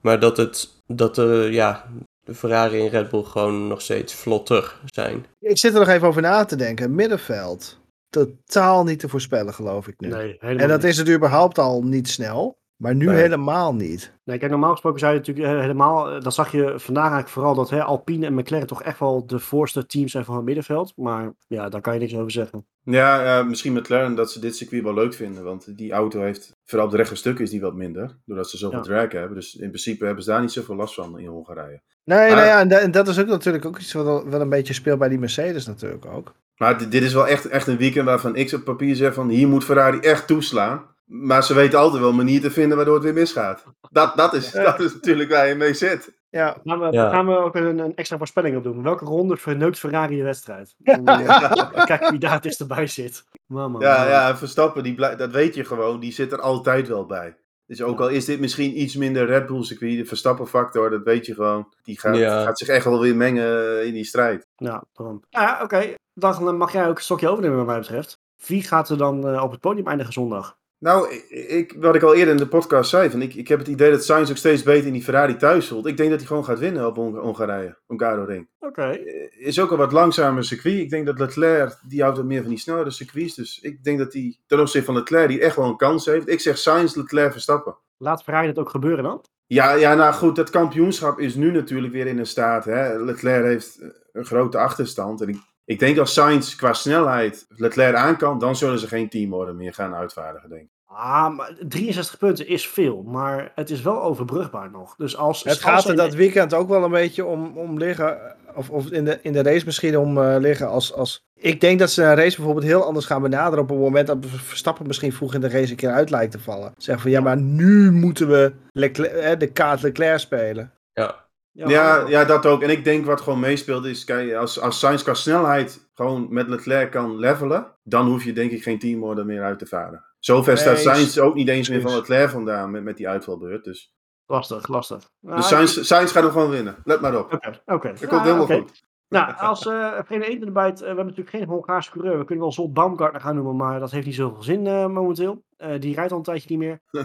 Maar 0.01 0.19
dat, 0.19 0.37
het, 0.37 0.69
dat 0.87 1.17
er, 1.17 1.51
ja, 1.51 1.85
de 2.23 2.35
Ferrari 2.35 2.79
en 2.79 2.89
Red 2.89 3.09
Bull 3.09 3.23
gewoon 3.23 3.67
nog 3.67 3.81
steeds 3.81 4.13
vlotter 4.13 4.79
zijn. 4.85 5.25
Ik 5.39 5.57
zit 5.57 5.73
er 5.73 5.79
nog 5.79 5.87
even 5.87 6.07
over 6.07 6.21
na 6.21 6.45
te 6.45 6.55
denken. 6.55 6.95
Middenveld. 6.95 7.79
Totaal 8.09 8.83
niet 8.83 8.99
te 8.99 9.09
voorspellen, 9.09 9.53
geloof 9.53 9.87
ik 9.87 9.99
nu. 9.99 10.07
Nee, 10.07 10.35
helemaal 10.39 10.63
en 10.63 10.67
dat 10.67 10.81
niet. 10.81 10.91
is 10.91 10.97
het 10.97 11.09
überhaupt 11.09 11.57
al 11.57 11.83
niet 11.83 12.09
snel. 12.09 12.57
Maar 12.75 12.95
nu 12.95 13.05
Nee. 13.05 13.15
helemaal 13.15 13.75
niet. 13.75 14.13
Nee, 14.23 14.37
kijk, 14.37 14.51
normaal 14.51 14.71
gesproken 14.71 14.99
zou 14.99 15.13
je 15.13 15.17
natuurlijk 15.19 15.47
eh, 15.47 15.59
helemaal. 15.59 16.09
eh, 16.11 16.21
Dat 16.21 16.33
zag 16.33 16.51
je 16.51 16.73
vandaag 16.77 17.03
eigenlijk 17.03 17.33
vooral 17.33 17.55
dat 17.55 17.69
hè, 17.69 17.83
Alpine 17.83 18.25
en 18.25 18.33
McLaren 18.33 18.67
toch 18.67 18.83
echt 18.83 18.99
wel 18.99 19.25
de 19.27 19.39
voorste 19.39 19.85
teams 19.85 20.11
zijn 20.11 20.25
van 20.25 20.35
het 20.35 20.45
middenveld. 20.45 20.93
Maar 20.95 21.33
ja, 21.47 21.69
daar 21.69 21.81
kan 21.81 21.93
je 21.93 21.99
niks 21.99 22.15
over 22.15 22.31
zeggen. 22.31 22.65
Ja, 22.83 23.23
ja, 23.23 23.43
misschien 23.43 23.73
McLaren 23.73 24.15
dat 24.15 24.31
ze 24.31 24.39
dit 24.39 24.55
circuit 24.55 24.83
wel 24.83 24.93
leuk 24.93 25.13
vinden. 25.13 25.43
Want 25.43 25.77
die 25.77 25.91
auto 25.91 26.21
heeft, 26.21 26.51
vooral 26.65 26.85
op 26.85 26.91
de 26.93 26.97
rechte 26.99 27.15
stukken 27.15 27.43
is 27.43 27.49
die 27.49 27.61
wat 27.61 27.75
minder. 27.75 28.17
Doordat 28.25 28.49
ze 28.49 28.57
zoveel 28.57 28.77
Ja. 28.77 28.83
drag 28.83 29.11
hebben. 29.11 29.35
Dus 29.35 29.55
in 29.55 29.67
principe 29.67 30.05
hebben 30.05 30.23
ze 30.23 30.29
daar 30.29 30.41
niet 30.41 30.51
zoveel 30.51 30.75
last 30.75 30.93
van 30.93 31.19
in 31.19 31.27
Hongarije. 31.27 31.81
Nee, 32.03 32.17
Maar- 32.17 32.29
nou 32.29 32.45
ja, 32.47 32.59
en, 32.59 32.67
da- 32.67 32.77
en 32.79 32.91
dat 32.91 33.07
is 33.07 33.19
ook 33.19 33.27
natuurlijk 33.27 33.65
ook 33.65 33.79
iets 33.79 33.93
wat 33.93 34.05
wel- 34.05 34.29
wel 34.29 34.41
een 34.41 34.49
beetje 34.49 34.73
speelt 34.73 34.99
bij 34.99 35.09
die 35.09 35.19
Mercedes 35.19 35.65
natuurlijk 35.67 36.05
ook. 36.05 36.33
Maar 36.57 36.77
dit, 36.77 36.91
dit 36.91 37.03
is 37.03 37.13
wel 37.13 37.27
echt, 37.27 37.45
echt 37.45 37.67
een 37.67 37.77
weekend 37.77 38.05
waarvan 38.05 38.35
ik 38.35 38.51
op 38.53 38.63
papier 38.63 38.95
zeg 38.95 39.13
van 39.13 39.29
hier 39.29 39.47
moet 39.47 39.63
Ferrari 39.63 39.97
echt 39.99 40.27
toeslaan. 40.27 40.93
Maar 41.05 41.43
ze 41.43 41.53
weten 41.53 41.79
altijd 41.79 42.01
wel 42.01 42.09
een 42.09 42.15
manier 42.15 42.41
te 42.41 42.51
vinden 42.51 42.75
waardoor 42.77 42.95
het 42.95 43.03
weer 43.03 43.13
misgaat. 43.13 43.63
Dat, 43.91 44.15
dat, 44.17 44.33
is, 44.33 44.51
dat 44.51 44.79
is 44.79 44.93
natuurlijk 44.93 45.29
waar 45.31 45.47
je 45.47 45.55
mee 45.55 45.73
zit. 45.73 46.13
Ja, 46.29 46.57
Gaan 46.63 46.79
we, 46.79 46.91
Ja. 46.91 47.09
gaan 47.09 47.27
we 47.27 47.37
ook 47.37 47.55
een, 47.55 47.79
een 47.79 47.95
extra 47.95 48.17
voorspelling 48.17 48.57
op 48.57 48.63
doen. 48.63 48.83
Welke 48.83 49.05
ronde 49.05 49.37
verneukt 49.37 49.79
Ferrari 49.79 50.17
de 50.17 50.23
wedstrijd? 50.23 50.75
Eh, 50.83 51.83
Kijk 51.85 52.09
wie 52.09 52.19
daar 52.19 52.33
het 52.33 52.45
eerst 52.45 52.59
erbij 52.59 52.87
zit. 52.87 53.23
Mama, 53.45 53.79
Ja, 53.79 54.07
ja, 54.09 54.37
Verstappen, 54.37 54.83
die 54.83 54.95
blij- 54.95 55.15
dat 55.15 55.31
weet 55.31 55.55
je 55.55 55.65
gewoon, 55.65 55.99
die 55.99 56.13
zit 56.13 56.31
er 56.31 56.41
altijd 56.41 56.87
wel 56.87 57.05
bij. 57.05 57.35
Dus 57.65 57.81
ook 57.81 57.97
Ja. 57.97 58.03
al 58.03 58.09
is 58.09 58.25
dit 58.25 58.39
misschien 58.39 58.81
iets 58.81 58.95
minder 58.95 59.25
Red 59.25 59.45
Bull 59.45 59.63
circuit, 59.63 59.97
de 59.97 60.05
Verstappen 60.05 60.47
factor, 60.47 60.89
dat 60.89 61.03
weet 61.03 61.25
je 61.25 61.33
gewoon. 61.33 61.73
Die 61.83 61.99
gaat, 61.99 62.15
Ja. 62.17 62.43
gaat 62.43 62.57
zich 62.57 62.67
echt 62.67 62.85
wel 62.85 62.99
weer 62.99 63.15
mengen 63.15 63.85
in 63.87 63.93
die 63.93 64.05
strijd. 64.05 64.47
Ja, 64.55 64.83
daarom. 64.93 65.23
Ja, 65.29 65.59
oké. 65.63 65.93
Dan 66.13 66.57
mag 66.57 66.71
jij 66.71 66.87
ook 66.87 66.97
een 66.97 67.03
stokje 67.03 67.29
overnemen 67.29 67.57
wat 67.57 67.65
mij 67.65 67.79
betreft. 67.79 68.17
Wie 68.47 68.63
gaat 68.63 68.89
er 68.89 68.97
dan 68.97 69.27
eh, 69.27 69.43
op 69.43 69.51
het 69.51 69.59
podium 69.59 69.87
eindigen 69.87 70.13
zondag? 70.13 70.57
Nou, 70.79 71.13
ik, 71.29 71.75
wat 71.79 71.95
ik 71.95 72.01
al 72.03 72.15
eerder 72.15 72.33
in 72.33 72.39
de 72.39 72.47
podcast 72.47 72.89
zei, 72.89 73.09
van 73.09 73.21
ik, 73.21 73.33
ik 73.35 73.47
heb 73.47 73.59
het 73.59 73.67
idee 73.67 73.91
dat 73.91 74.03
Sainz 74.03 74.29
ook 74.29 74.37
steeds 74.37 74.63
beter 74.63 74.87
in 74.87 74.93
die 74.93 75.03
Ferrari 75.03 75.35
thuis 75.35 75.67
voelt. 75.67 75.85
Ik 75.85 75.97
denk 75.97 76.09
dat 76.09 76.19
hij 76.19 76.27
gewoon 76.27 76.45
gaat 76.45 76.59
winnen 76.59 76.87
op 76.87 76.95
Hong- 76.95 77.19
Hongarije, 77.19 77.77
Ring. 78.25 78.49
Oké. 78.59 78.81
Eh, 78.81 79.47
Is 79.47 79.59
ook 79.59 79.71
een 79.71 79.77
wat 79.77 79.91
langzamer 79.91 80.43
circuit. 80.43 80.79
Ik 80.79 80.89
denk 80.89 81.05
dat 81.05 81.19
Leclerc, 81.19 81.79
die 81.87 82.01
houdt 82.01 82.17
wat 82.17 82.25
meer 82.25 82.41
van 82.41 82.49
die 82.49 82.59
snellere 82.59 82.91
circuits. 82.91 83.35
Dus 83.35 83.59
ik 83.59 83.83
denk 83.83 83.99
dat 83.99 84.13
hij 84.13 84.37
ten 84.47 84.59
opzichte 84.59 84.85
van 84.85 84.95
Leclerc, 84.95 85.27
die 85.27 85.39
echt 85.41 85.55
wel 85.55 85.65
een 85.65 85.77
kans 85.77 86.05
heeft. 86.05 86.29
Ik 86.29 86.39
zeg 86.39 86.57
Sainz, 86.57 86.95
Leclerc, 86.95 87.31
Verstappen. 87.31 87.77
Laat 87.97 88.23
Ferrari 88.23 88.47
het 88.47 88.59
ook 88.59 88.69
gebeuren 88.69 89.03
dan? 89.03 89.25
Ja, 89.45 89.73
ja, 89.73 89.93
nou 89.93 90.13
goed, 90.13 90.35
dat 90.35 90.49
kampioenschap 90.49 91.19
is 91.19 91.35
nu 91.35 91.51
natuurlijk 91.51 91.93
weer 91.93 92.07
in 92.07 92.19
een 92.19 92.25
staat. 92.25 92.65
Hè. 92.65 93.03
Leclerc 93.03 93.45
heeft 93.45 93.79
een 94.11 94.25
grote 94.25 94.57
achterstand. 94.57 95.21
En 95.21 95.27
ik, 95.29 95.37
ik 95.65 95.79
denk 95.79 95.97
als 95.97 96.13
Sainz 96.13 96.55
qua 96.55 96.73
snelheid 96.73 97.45
Leclerc 97.49 97.95
aan 97.95 98.17
kan, 98.17 98.39
dan 98.39 98.55
zullen 98.55 98.79
ze 98.79 98.87
geen 98.87 99.09
teamorde 99.09 99.53
meer 99.53 99.73
gaan 99.73 99.93
uitvaardigen, 99.95 100.49
denk 100.49 100.61
ik. 100.61 100.69
Ah, 100.87 101.35
maar 101.35 101.55
63 101.67 102.17
punten 102.17 102.47
is 102.47 102.67
veel, 102.67 103.03
maar 103.03 103.51
het 103.55 103.69
is 103.69 103.81
wel 103.81 104.01
overbrugbaar 104.01 104.71
nog. 104.71 104.95
Dus 104.95 105.17
als 105.17 105.39
het 105.43 105.47
als 105.47 105.59
gaat 105.61 105.83
er 105.83 105.89
in- 105.89 105.95
dat 105.95 106.13
weekend 106.13 106.53
ook 106.53 106.67
wel 106.69 106.83
een 106.83 106.91
beetje 106.91 107.25
om, 107.25 107.57
om 107.57 107.77
liggen. 107.77 108.17
Of, 108.55 108.69
of 108.69 108.91
in, 108.91 109.05
de, 109.05 109.19
in 109.21 109.33
de 109.33 109.41
race 109.43 109.65
misschien 109.65 109.97
om 109.97 110.17
eh, 110.21 110.35
liggen 110.39 110.67
als, 110.69 110.93
als... 110.93 111.23
Ik 111.33 111.61
denk 111.61 111.79
dat 111.79 111.89
ze 111.91 112.03
een 112.03 112.15
race 112.15 112.35
bijvoorbeeld 112.35 112.65
heel 112.65 112.83
anders 112.83 113.05
gaan 113.05 113.21
benaderen 113.21 113.63
op 113.63 113.69
het 113.69 113.77
moment 113.79 114.07
dat 114.07 114.17
Verstappen 114.25 114.87
misschien 114.87 115.13
vroeg 115.13 115.33
in 115.33 115.41
de 115.41 115.49
race 115.49 115.69
een 115.71 115.75
keer 115.75 115.91
uit 115.91 116.09
lijkt 116.09 116.31
te 116.31 116.39
vallen. 116.39 116.71
Zeggen 116.77 117.03
van 117.03 117.11
ja, 117.11 117.21
maar 117.21 117.37
nu 117.37 117.91
moeten 117.91 118.27
we 118.27 118.53
Leclerc, 118.71 119.11
eh, 119.11 119.39
de 119.39 119.47
kaart 119.51 119.81
Leclerc 119.81 120.19
spelen. 120.19 120.71
Ja, 120.93 121.24
Ja, 121.55 122.07
ja, 122.07 122.25
dat 122.25 122.45
ook. 122.45 122.61
En 122.61 122.69
ik 122.69 122.83
denk 122.83 123.05
wat 123.05 123.21
gewoon 123.21 123.39
meespeelt 123.39 123.85
is, 123.85 124.03
kijk, 124.03 124.33
als, 124.33 124.59
als 124.59 124.79
Sainz 124.79 125.03
qua 125.03 125.13
snelheid 125.13 125.89
gewoon 125.93 126.27
met 126.29 126.47
Leclerc 126.47 126.91
kan 126.91 127.17
levelen, 127.17 127.71
dan 127.83 128.07
hoef 128.07 128.23
je 128.23 128.33
denk 128.33 128.51
ik 128.51 128.63
geen 128.63 128.79
teamorde 128.79 129.23
meer 129.23 129.43
uit 129.43 129.59
te 129.59 129.65
varen. 129.65 130.03
Zover 130.19 130.57
staat 130.57 130.79
Sainz 130.79 131.17
ook 131.17 131.35
niet 131.35 131.47
eens 131.47 131.69
meer 131.69 131.81
van. 131.81 131.95
Leclerc 131.95 132.29
vandaan 132.29 132.71
met, 132.71 132.83
met 132.83 132.97
die 132.97 133.09
uitvalbeurt. 133.09 133.63
Dus, 133.63 133.95
Lastig, 134.27 134.67
lastig. 134.67 135.09
Nou, 135.19 135.35
dus 135.35 135.47
Sainz, 135.47 135.81
Sainz 135.81 136.11
gaat 136.11 136.23
hem 136.23 136.31
gewoon 136.31 136.49
winnen. 136.49 136.75
Let 136.83 137.01
maar 137.01 137.17
op. 137.17 137.33
Oké, 137.33 137.61
oké. 137.65 137.93
Dat 137.99 138.07
komt 138.07 138.21
helemaal 138.21 138.45
goed. 138.45 138.83
Nou, 139.09 139.33
als 139.37 139.65
uh, 139.65 139.99
Eenden 140.09 140.47
erbij, 140.47 140.65
het, 140.65 140.75
eh, 140.75 140.79
we 140.79 140.85
hebben 140.85 141.05
natuurlijk 141.05 141.35
geen 141.35 141.47
Hongaarse 141.47 141.91
coureur. 141.91 142.17
We 142.17 142.25
kunnen 142.25 142.43
wel 142.43 142.53
Zot 142.53 142.73
Baumgartner 142.73 143.21
gaan 143.21 143.35
noemen, 143.35 143.55
maar 143.55 143.79
dat 143.79 143.91
heeft 143.91 144.05
niet 144.05 144.15
zoveel 144.15 144.43
zin 144.43 144.67
eh, 144.67 144.87
momenteel. 144.87 145.43
Die 145.79 145.95
rijdt 145.95 146.11
al 146.11 146.17
een 146.17 146.23
tijdje 146.23 146.49
niet 146.49 146.59
meer. 146.59 146.79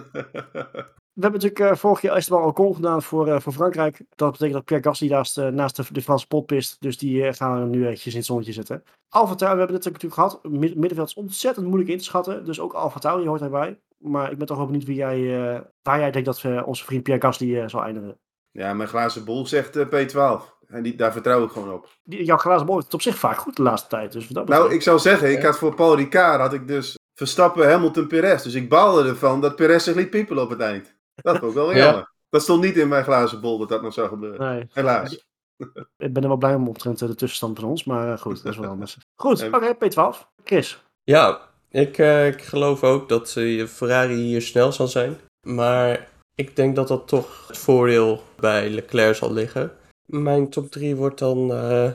We 1.20 1.26
hebben 1.26 1.40
natuurlijk 1.42 1.70
eh, 1.72 1.80
vorig 1.80 2.00
jaar 2.00 2.16
Esteban 2.16 2.42
Ocon 2.44 2.74
gedaan 2.74 3.02
voor, 3.02 3.28
eh, 3.28 3.40
voor 3.40 3.52
Frankrijk. 3.52 4.00
Dat 4.14 4.30
betekent 4.30 4.52
dat 4.56 4.64
Pierre 4.64 4.88
Gasly 4.88 5.08
naast, 5.08 5.38
eh, 5.38 5.46
naast 5.48 5.76
de, 5.76 5.84
de 5.92 6.02
Franse 6.02 6.26
pot 6.26 6.46
pist. 6.46 6.76
Dus 6.80 6.98
die 6.98 7.24
eh, 7.26 7.34
gaan 7.34 7.60
we 7.62 7.76
nu 7.76 7.84
eventjes 7.86 8.12
in 8.12 8.18
het 8.18 8.26
zonnetje 8.28 8.52
zetten. 8.52 8.82
Alfa 9.08 9.34
Tauri, 9.34 9.54
we 9.54 9.58
hebben 9.60 9.76
dit 9.80 9.84
natuurlijk 9.84 10.14
gehad. 10.14 10.38
Mid- 10.42 10.74
middenveld 10.76 11.08
is 11.08 11.14
ontzettend 11.14 11.66
moeilijk 11.66 11.90
in 11.90 11.98
te 11.98 12.04
schatten. 12.04 12.44
Dus 12.44 12.60
ook 12.60 12.72
Alfa 12.72 12.98
Tauri 12.98 13.26
hoort 13.26 13.40
erbij. 13.40 13.78
Maar 13.98 14.30
ik 14.32 14.38
ben 14.38 14.46
toch 14.46 14.56
wel 14.56 14.66
benieuwd 14.66 14.84
wie 14.84 14.96
jij, 14.96 15.16
eh, 15.54 15.60
waar 15.82 15.98
jij 15.98 16.10
denkt 16.10 16.26
dat 16.26 16.64
onze 16.64 16.84
vriend 16.84 17.02
Pierre 17.02 17.22
Gasly 17.22 17.58
eh, 17.58 17.68
zal 17.68 17.82
eindigen. 17.82 18.18
ja, 18.50 18.74
mijn 18.74 18.88
glazen 18.88 19.24
bol 19.24 19.46
zegt 19.46 19.76
eh, 19.76 19.86
P12. 19.86 20.58
En 20.66 20.82
die, 20.82 20.94
daar 20.94 21.12
vertrouw 21.12 21.44
ik 21.44 21.50
gewoon 21.50 21.72
op. 21.72 21.88
Die- 22.04 22.24
Jouw 22.24 22.36
glazen 22.36 22.66
bol 22.66 22.78
is 22.78 22.84
het 22.84 22.94
op 22.94 23.02
zich 23.02 23.18
vaak 23.18 23.36
goed 23.38 23.56
de 23.56 23.62
laatste 23.62 23.88
tijd. 23.88 24.12
Dus 24.12 24.28
dat 24.28 24.48
Nou, 24.48 24.74
ik 24.74 24.82
zou 24.82 24.98
zeggen, 24.98 25.32
ik 25.32 25.42
had 25.42 25.58
voor 25.58 25.74
Paul 25.74 25.96
Ricard 25.96 26.40
had 26.40 26.52
ik 26.52 26.68
dus 26.68 26.98
Verstappen, 27.14 27.70
Hamilton, 27.70 28.06
Perez. 28.06 28.42
Dus 28.42 28.54
ik 28.54 28.68
baalde 28.68 29.08
ervan 29.08 29.40
dat 29.40 29.56
Perez 29.56 29.84
zich 29.84 29.94
liet 29.94 30.10
piepelen 30.10 30.42
op 30.42 30.50
het 30.50 30.60
eind. 30.60 30.98
Dat 31.22 31.38
vond 31.38 31.50
ik 31.50 31.56
wel 31.56 31.70
Ja. 31.70 31.76
jammer. 31.76 32.12
Dat 32.28 32.42
stond 32.42 32.62
niet 32.62 32.76
in 32.76 32.88
mijn 32.88 33.04
glazen 33.04 33.40
bol 33.40 33.58
dat 33.58 33.68
dat 33.68 33.82
nog 33.82 33.92
zou 33.92 34.08
gebeuren. 34.08 34.54
Nee, 34.54 34.66
Helaas. 34.72 35.24
ik 35.96 36.12
ben 36.12 36.22
er 36.22 36.28
wel 36.28 36.36
blij 36.36 36.54
om 36.54 36.68
omtrent 36.68 37.02
eh, 37.02 37.08
de 37.08 37.14
tussenstand 37.14 37.58
van 37.58 37.68
ons. 37.68 37.84
Maar 37.84 38.12
eh, 38.12 38.18
goed, 38.18 38.42
dat 38.42 38.52
is 38.52 38.58
wel 38.58 38.70
anders. 38.70 38.98
Goed, 39.22 39.48
oké, 39.52 39.74
P12. 39.74 40.26
Chris. 40.44 40.82
ja 41.04 41.48
ik, 41.68 41.98
eh, 41.98 42.26
ik 42.26 42.42
geloof 42.42 42.84
ook 42.84 43.08
dat 43.08 43.36
eh, 43.36 43.66
Ferrari 43.66 44.14
hier 44.14 44.42
snel 44.42 44.72
zal 44.72 44.86
zijn. 44.88 45.18
Maar 45.46 46.08
ik 46.34 46.56
denk 46.56 46.76
dat 46.76 46.88
dat 46.88 47.08
toch 47.08 47.46
het 47.48 47.58
voordeel 47.58 48.22
bij 48.36 48.70
Leclerc 48.70 49.14
zal 49.14 49.32
liggen. 49.32 49.76
Mijn 50.06 50.50
top 50.50 50.70
3 50.70 50.96
wordt 50.96 51.18
dan 51.18 51.52
eh, 51.52 51.90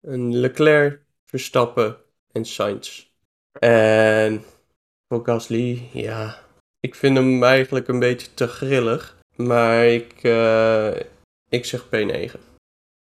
een 0.00 0.36
Leclerc, 0.36 1.00
Verstappen 1.24 1.96
en 2.32 2.44
Sainz. 2.44 3.06
En 3.60 4.44
voor 5.08 5.24
Gasly, 5.24 5.88
ja, 5.92 6.38
ik 6.86 6.94
vind 6.94 7.16
hem 7.16 7.42
eigenlijk 7.42 7.88
een 7.88 7.98
beetje 7.98 8.34
te 8.34 8.46
grillig. 8.46 9.16
Maar 9.36 9.86
ik, 9.86 10.12
eh, 10.22 10.96
ik 11.48 11.64
zeg 11.64 11.86
P9. 11.86 12.38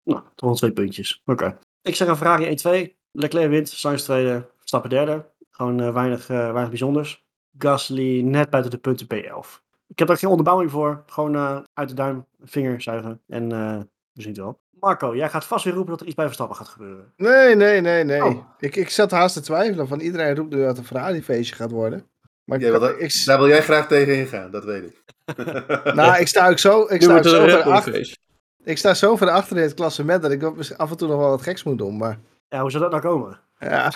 Nou, 0.04 0.22
toch 0.36 0.50
wel 0.50 0.56
twee 0.56 0.72
puntjes. 0.72 1.22
Oké. 1.26 1.58
Ik 1.82 1.96
zeg 1.96 2.08
een 2.08 2.18
Ferrari 2.18 2.46
1-2. 2.46 2.96
Leclerc 3.12 3.50
wint, 3.50 3.70
Sainz 3.70 4.04
tweede, 4.04 4.50
Verstappen 4.58 4.90
derde. 4.90 5.26
Gewoon 5.50 5.82
eh, 5.82 5.94
weinig, 5.94 6.30
eh, 6.30 6.38
weinig 6.38 6.70
bijzonders. 6.70 7.26
Gasly 7.58 8.22
net 8.22 8.50
buiten 8.50 8.72
de 8.72 8.78
punten 8.78 9.08
P11. 9.08 9.62
Ik 9.88 10.00
heb 10.00 10.08
daar 10.08 10.18
geen 10.18 10.30
onderbouwing 10.30 10.72
voor. 10.72 11.04
Gewoon 11.06 11.36
eh, 11.36 11.60
uit 11.74 11.90
de 11.90 11.96
duim, 11.96 12.26
vinger 12.42 12.82
zuigen. 12.82 13.22
En 13.28 13.52
eh, 13.52 13.78
we 14.12 14.22
zien 14.22 14.32
het 14.32 14.42
wel. 14.42 14.60
Marco, 14.70 15.16
jij 15.16 15.30
gaat 15.30 15.46
vast 15.46 15.64
weer 15.64 15.74
roepen 15.74 15.92
dat 15.92 16.02
er 16.02 16.06
iets 16.06 16.16
bij 16.16 16.26
Verstappen 16.26 16.56
gaat 16.56 16.68
gebeuren. 16.68 17.14
Nee, 17.18 17.56
nee, 17.56 17.82
nee, 17.82 18.04
nee. 18.04 18.24
Oh. 18.26 18.46
Ik, 18.60 18.76
ik 18.76 18.90
zat 18.90 19.12
haast 19.12 19.34
te 19.34 19.42
twijfelen 19.42 19.88
van 19.88 20.00
iedereen 20.00 20.36
roept 20.36 20.54
nu 20.54 20.60
dat 20.60 20.68
het 20.68 20.78
een 20.78 20.86
Ferrari-feestje 20.86 21.56
gaat 21.56 21.72
worden. 21.72 22.11
Maar 22.60 22.80
wel, 22.80 23.00
ik, 23.00 23.26
Daar 23.26 23.38
wil 23.38 23.48
jij 23.48 23.62
graag 23.62 23.88
tegen 23.88 24.16
ingaan, 24.16 24.52
dat 24.52 24.64
weet 24.64 24.84
ik. 24.84 25.04
nou, 25.96 26.20
ik 26.20 26.28
sta 26.28 26.50
ook 26.50 26.58
zo, 26.58 26.82
ik 26.82 26.90
Nu 26.90 27.02
sta 27.02 27.18
ook 27.18 27.24
zo 27.24 27.44
ver 27.44 27.62
achter. 27.62 28.18
Ik 28.64 28.78
sta 28.78 28.94
zo 28.94 29.16
ver 29.16 29.30
achter 29.30 29.58
in 29.58 29.64
het 29.64 29.74
klassement 29.74 30.22
dat 30.22 30.32
ik 30.32 30.44
af 30.78 30.92
en 30.92 30.98
toe 30.98 31.08
nog 31.08 31.18
wel 31.18 31.30
wat 31.30 31.42
geks 31.42 31.64
moet 31.64 31.78
doen. 31.78 31.98
Maar 31.98 32.20
Ja, 32.50 32.62
hoe 32.62 32.72
zou 32.72 32.84
dat 32.84 32.92
nou 32.92 33.04
komen? 33.04 33.40
ja. 33.60 33.92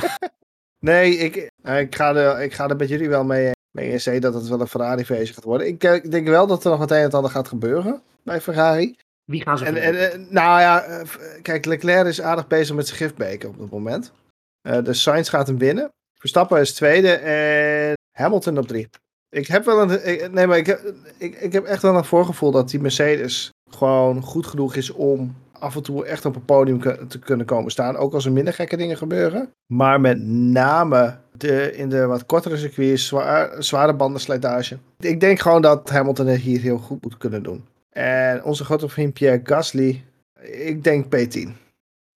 nee, 0.78 1.16
ik, 1.16 1.50
eh, 1.62 1.80
ik, 1.80 1.94
ga 1.94 2.14
er, 2.14 2.42
ik 2.42 2.52
ga 2.52 2.68
er 2.68 2.76
met 2.76 2.88
jullie 2.88 3.08
wel 3.08 3.24
mee, 3.24 3.50
mee 3.70 3.90
in 3.90 4.00
zee 4.00 4.20
dat 4.20 4.34
het 4.34 4.48
wel 4.48 4.60
een 4.60 4.68
Ferrari-feestje 4.68 5.34
gaat 5.34 5.44
worden. 5.44 5.66
Ik, 5.66 5.84
eh, 5.84 5.94
ik 5.94 6.10
denk 6.10 6.28
wel 6.28 6.46
dat 6.46 6.64
er 6.64 6.70
nog 6.70 6.80
het 6.80 6.90
een 6.90 6.96
en 6.96 7.02
het 7.02 7.14
ander 7.14 7.30
gaat 7.30 7.48
gebeuren 7.48 8.02
bij 8.22 8.40
Ferrari. 8.40 8.96
Wie 9.24 9.42
gaan 9.42 9.58
ze 9.58 9.64
En, 9.64 9.76
en, 9.76 10.12
en, 10.12 10.26
nou 10.30 10.60
ja, 10.60 10.82
eh, 10.82 11.06
kijk, 11.42 11.64
Leclerc 11.64 12.06
is 12.06 12.20
aardig 12.20 12.46
bezig 12.46 12.76
met 12.76 12.86
zijn 12.86 12.98
giftbeker 12.98 13.48
op 13.48 13.58
het 13.58 13.70
moment. 13.70 14.12
Eh 14.62 14.84
dus 14.84 15.02
Sainz 15.02 15.30
gaat 15.30 15.46
hem 15.46 15.58
winnen. 15.58 15.90
Verstappen 16.18 16.60
is 16.60 16.74
tweede 16.74 17.12
en 17.12 17.94
Hamilton 18.12 18.58
op 18.58 18.66
drie. 18.68 18.88
Ik 19.30 19.46
heb 19.46 19.64
wel 19.64 19.82
een. 19.82 20.08
ik- 20.08 20.32
nee, 20.32 20.46
maar 20.46 20.58
ik 20.58 20.66
heb, 20.66 20.80
ik, 21.18 21.34
ik 21.40 21.52
heb 21.52 21.64
echt 21.64 21.82
wel 21.82 21.96
een 21.96 22.04
voorgevoel 22.04 22.50
dat 22.50 22.70
die 22.70 22.80
Mercedes 22.80 23.50
gewoon 23.70 24.22
goed 24.22 24.46
genoeg 24.46 24.74
is 24.74 24.90
om 24.90 25.34
af 25.52 25.76
en 25.76 25.82
toe 25.82 26.06
echt 26.06 26.24
op 26.24 26.34
een 26.36 26.44
podium 26.44 26.80
te 27.08 27.18
kunnen 27.18 27.46
komen 27.46 27.70
staan. 27.70 27.96
Ook 27.96 28.14
als 28.14 28.24
er 28.24 28.32
minder 28.32 28.52
gekke 28.54 28.76
dingen 28.76 28.96
gebeuren. 28.96 29.50
Maar 29.72 30.00
met 30.00 30.18
name 30.28 31.16
de, 31.32 31.76
in 31.76 31.88
de 31.88 32.06
wat 32.06 32.26
kortere 32.26 32.56
circuits, 32.56 33.12
zware 33.58 33.94
bandenslijtage. 33.94 34.78
Ik 34.98 35.20
denk 35.20 35.40
gewoon 35.40 35.62
dat 35.62 35.90
Hamilton 35.90 36.26
het 36.26 36.40
hier 36.40 36.60
heel 36.60 36.78
goed 36.78 37.02
moet 37.02 37.16
kunnen 37.16 37.42
doen. 37.42 37.64
En 37.90 38.44
onze 38.44 38.64
grote 38.64 38.88
vriend 38.88 39.12
Pierre 39.12 39.40
Gasly, 39.44 40.04
ik 40.42 40.84
denk 40.84 41.04
P10. 41.04 41.48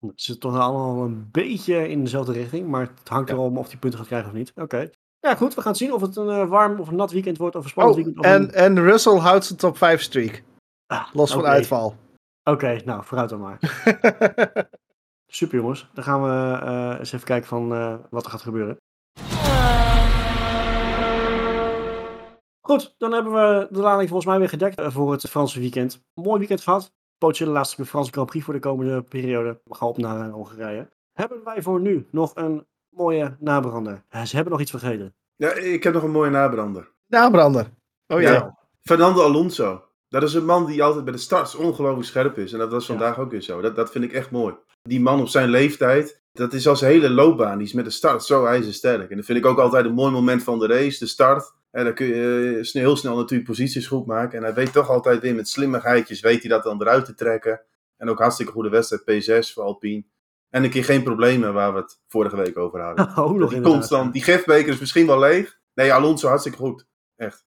Het 0.01 0.23
zit 0.23 0.41
toch 0.41 0.59
allemaal 0.59 1.05
een 1.05 1.29
beetje 1.31 1.89
in 1.89 2.03
dezelfde 2.05 2.33
richting. 2.33 2.69
Maar 2.69 2.81
het 2.97 3.09
hangt 3.09 3.29
Ja. 3.29 3.35
erom 3.35 3.59
of 3.59 3.69
die 3.69 3.79
punten 3.79 3.99
gaat 3.99 4.09
krijgen 4.09 4.29
of 4.31 4.35
niet. 4.37 4.53
Oké. 4.57 4.91
Ja, 5.21 5.35
goed. 5.35 5.55
We 5.55 5.61
gaan 5.63 5.77
zien 5.77 5.93
of 5.93 6.01
het 6.01 6.17
een 6.17 6.29
eh, 6.29 6.49
warm 6.49 6.81
of 6.81 6.89
een 6.89 6.97
nat 6.97 7.11
weekend 7.11 7.39
wordt. 7.39 7.57
Of 7.57 7.65
een 7.65 7.71
spannend 7.71 7.99
Oh, 7.99 8.05
weekend. 8.05 8.27
Een... 8.27 8.33
en, 8.33 8.55
en 8.77 8.83
Russell 8.85 9.19
houdt 9.19 9.45
zijn 9.45 9.59
top 9.59 9.77
5 9.77 10.03
streak. 10.03 10.43
Ah, 10.87 11.07
Los 11.13 11.33
van 11.33 11.45
uitval. 11.47 11.95
Oké, 12.45 12.81
nou, 12.85 13.05
vooruit 13.05 13.29
dan 13.29 13.41
maar. 13.41 13.59
Super 15.27 15.59
jongens. 15.59 15.91
Dan 15.95 16.05
gaan 16.05 16.23
we 16.23 16.59
eh, 16.67 16.99
eens 16.99 17.13
even 17.13 17.27
kijken 17.27 17.49
van 17.49 17.75
eh, 17.75 17.95
wat 18.11 18.25
er 18.25 18.31
gaat 18.31 18.43
gebeuren. 18.43 18.77
Goed, 22.61 22.95
dan 22.99 23.13
hebben 23.13 23.33
we 23.33 23.69
de 23.71 23.79
lading 23.81 24.09
volgens 24.09 24.29
mij 24.29 24.39
weer 24.39 24.49
gedekt 24.49 24.83
voor 24.93 25.13
het 25.13 25.29
Franse 25.31 25.61
weekend. 25.61 26.03
Mooi 26.15 26.39
weekend 26.39 26.61
gehad. 26.61 26.93
Potentiële 27.21 27.51
laatste 27.51 27.87
Franse 27.87 28.13
Grand 28.13 28.29
Prix 28.29 28.45
voor 28.45 28.55
de 28.55 28.61
komende 28.61 29.03
periode. 29.03 29.61
We 29.65 29.75
gaan 29.75 29.89
op 29.89 29.97
naar 29.97 30.31
Hongarije. 30.31 30.89
Hebben 31.13 31.45
wij 31.45 31.63
voor 31.63 31.81
nu 31.81 32.07
nog 32.11 32.33
een 32.35 32.67
mooie 32.89 33.37
nabrander? 33.39 34.05
Ze 34.25 34.35
hebben 34.35 34.53
nog 34.53 34.61
iets 34.61 34.71
vergeten. 34.71 35.15
Ja, 35.37 35.53
ik 35.53 35.83
heb 35.83 35.95
nog 35.95 36.03
een 36.03 36.11
mooie 36.11 36.31
nabrander. 36.31 36.93
Nabrander. 37.07 37.71
Oh 38.07 38.21
ja. 38.21 38.33
Ja. 38.33 38.59
Fernando 38.81 39.23
Alonso. 39.23 39.85
Dat 40.09 40.23
is 40.23 40.35
een 40.35 40.45
man 40.45 40.67
die 40.67 40.83
altijd 40.83 41.05
bij 41.05 41.13
de 41.13 41.19
starts 41.19 41.55
ongelooflijk 41.55 42.07
scherp 42.07 42.39
is. 42.39 42.53
En 42.53 42.59
dat 42.59 42.71
was 42.71 42.87
vandaag 42.87 43.19
ook 43.19 43.31
weer 43.31 43.43
zo. 43.43 43.61
Dat, 43.61 43.77
dat 43.77 43.91
vind 43.91 44.05
ik 44.05 44.13
echt 44.13 44.31
mooi. 44.31 44.55
Die 44.83 45.01
man 45.01 45.21
op 45.21 45.29
zijn 45.29 45.49
leeftijd, 45.49 46.23
dat 46.33 46.53
is 46.53 46.69
als 46.69 46.81
hele 46.81 47.11
loopbaan. 47.11 47.59
Die 47.59 47.67
is 47.67 47.73
met 47.73 47.85
de 47.85 47.91
start 47.91 48.25
zo 48.25 48.45
ijzersterk. 48.45 49.11
En 49.11 49.17
dat 49.17 49.25
vind 49.25 49.39
ik 49.39 49.47
ook 49.47 49.59
altijd 49.59 49.85
een 49.85 49.95
mooi 49.95 50.13
moment 50.13 50.43
van 50.43 50.59
de 50.59 50.67
race, 50.67 50.99
de 50.99 51.07
start. 51.07 51.53
En 51.71 51.85
dan 51.85 51.95
kun 51.95 52.07
je 52.07 52.55
eh, 52.59 52.65
snel- 52.65 52.83
heel 52.83 52.97
snel 52.97 53.17
natuurlijk 53.17 53.49
posities 53.49 53.87
goed 53.87 54.07
maken. 54.07 54.39
En 54.39 54.45
hij 54.45 54.55
weet 54.55 54.73
toch 54.73 54.89
altijd 54.89 55.21
weer 55.21 55.35
met 55.35 55.49
slimmigheidjes, 55.49 56.21
weet 56.21 56.41
hij 56.41 56.51
dat 56.51 56.63
dan 56.63 56.81
eruit 56.81 57.05
te 57.05 57.15
trekken. 57.15 57.61
En 57.97 58.09
ook 58.09 58.19
hartstikke 58.19 58.53
goede 58.53 58.69
wedstrijd, 58.69 59.03
P6 59.03 59.53
voor 59.53 59.63
Alpine. 59.63 60.05
En 60.51 60.65
een 60.65 60.71
keer 60.71 60.85
geen 60.85 61.03
problemen 61.03 61.53
waar 61.53 61.73
we 61.75 61.79
het 61.81 62.01
vorige 62.09 62.37
week 62.37 62.59
over 62.59 62.81
hadden. 62.81 63.09
Oh, 63.25 63.31
nog 63.39 63.51
die 63.51 63.61
constant, 63.61 64.13
die 64.13 64.23
gifbeker 64.23 64.73
is 64.73 64.79
misschien 64.79 65.07
wel 65.07 65.19
leeg. 65.19 65.59
Nee, 65.75 65.93
Alonso 65.93 66.29
hartstikke 66.29 66.59
goed. 66.59 66.87
Echt. 67.17 67.45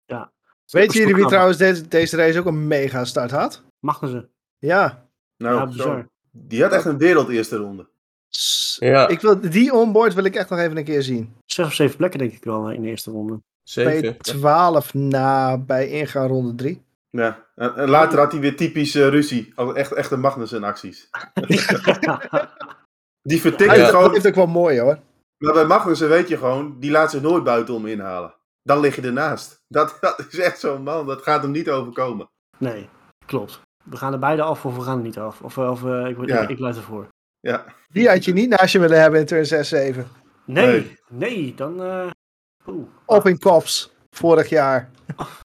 Weten 0.68 1.00
jullie 1.00 1.16
wie 1.16 1.26
trouwens 1.26 1.58
deze, 1.58 1.88
deze 1.88 2.16
race 2.18 2.40
ook 2.40 2.46
een 2.46 2.68
mega 2.68 3.06
start 3.06 3.32
had? 3.32 3.64
Magnussen. 3.80 4.30
Ja. 4.58 5.08
Nou, 5.38 5.60
Ja, 5.70 5.72
zo. 5.84 6.06
Die 6.32 6.62
had 6.62 6.72
echt 6.72 6.86
een 6.86 6.98
wereld 6.98 7.30
eerste 7.30 7.56
ronde. 7.58 7.90
Ja, 8.80 9.08
Ik 9.08 9.20
wil, 9.22 9.40
die 9.50 9.74
onboard 9.74 10.14
wil 10.14 10.24
ik 10.24 10.36
echt 10.36 10.50
nog 10.50 10.60
even 10.60 10.78
een 10.78 10.84
keer 10.84 11.02
zien. 11.04 11.34
Zes 11.46 11.66
of 11.66 11.74
zeven 11.74 11.98
plekken 11.98 12.20
denk 12.20 12.34
ik 12.34 12.44
wel 12.44 12.68
eh, 12.70 12.76
in 12.76 12.82
de 12.82 12.88
eerste 12.88 13.12
ronde. 13.12 13.42
Zeker. 13.64 14.14
P12 14.16 14.92
na 14.92 15.58
bij 15.58 15.88
ingaan 15.88 16.28
ronde 16.28 16.56
3. 16.56 16.82
Ja. 17.10 17.46
En, 17.56 17.76
en 17.76 17.90
later 17.90 18.20
had 18.20 18.32
hij 18.32 18.42
weer 18.42 18.56
typisch 18.56 18.96
eh, 18.96 19.08
ruzie. 19.08 19.54
Echt, 19.74 19.92
echte 19.92 20.18
Magnussen 20.18 20.64
acties. 20.64 21.10
Die 23.22 23.42
vertikt 23.42 23.70
Hij 23.70 23.80
het 23.80 23.92
dat 23.92 24.02
gewoon. 24.02 24.16
is 24.16 24.26
ook 24.26 24.36
wel 24.36 24.48
mooi 24.48 24.80
hoor. 24.80 24.98
Maar 25.38 25.54
bij 25.54 25.66
Magnussen 25.66 26.10
weet 26.10 26.28
je 26.28 26.38
gewoon, 26.38 26.76
die 26.80 26.92
laat 26.92 27.12
zich 27.12 27.22
nooit 27.22 27.44
buitenom 27.44 27.86
inhalen. 27.86 28.34
Dan 28.64 28.80
lig 28.80 28.96
je 28.96 29.02
ernaast. 29.02 29.64
Dat, 29.68 29.98
dat 30.02 30.26
is 30.30 30.40
echt 30.40 30.60
zo'n 30.60 30.84
man. 30.84 31.06
Dat 31.08 31.22
gaat 31.22 31.42
hem 31.42 31.52
niet 31.52 31.70
overkomen. 31.70 32.30
nee, 32.58 32.90
klopt. 33.26 33.60
We 33.84 33.98
gaan 33.98 34.14
er 34.14 34.20
beide 34.20 34.42
af 34.42 34.66
of 34.66 34.76
we 34.76 34.82
gaan 34.82 34.98
er 34.98 35.04
niet 35.04 35.18
af. 35.20 35.42
Of, 35.42 35.58
of 35.58 35.84
eh, 35.86 36.06
ik, 36.08 36.26
Ja. 36.26 36.42
ik, 36.42 36.50
ik 36.50 36.60
luid 36.60 36.76
ervoor. 36.76 37.08
Ja. 37.40 37.66
Die 37.92 38.10
had 38.10 38.26
je 38.26 38.34
niet 38.34 38.50
naast 38.50 38.74
je 38.74 38.80
willen 38.80 39.02
hebben 39.02 39.20
in 39.20 39.26
turn 39.26 39.46
6, 39.46 39.68
7. 39.70 40.08
Nee, 40.46 40.66
Nee. 40.66 40.98
nee, 41.10 41.54
dan... 41.56 41.84
eh 41.84 42.08
oeh. 42.68 42.88
Op 43.06 43.28
in 43.28 43.40
Kops. 43.40 43.94
Vorig 44.10 44.50
jaar. 44.50 44.90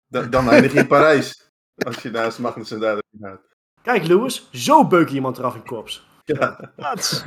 Dan, 0.09 0.31
dan 0.31 0.49
eindig 0.49 0.73
je 0.73 0.79
in 0.79 0.87
Parijs. 0.87 1.51
Als 1.87 2.03
je 2.03 2.11
naast 2.11 2.39
Magnussen 2.39 2.81
daar 2.81 2.99
gaat. 3.21 3.41
Kijk 3.83 4.07
Lewis, 4.07 4.49
zo 4.53 4.87
beuk 4.87 5.09
je 5.09 5.15
iemand 5.15 5.39
eraf 5.39 5.55
in 5.55 5.65
kops. 5.65 6.07
Wat? 6.77 7.25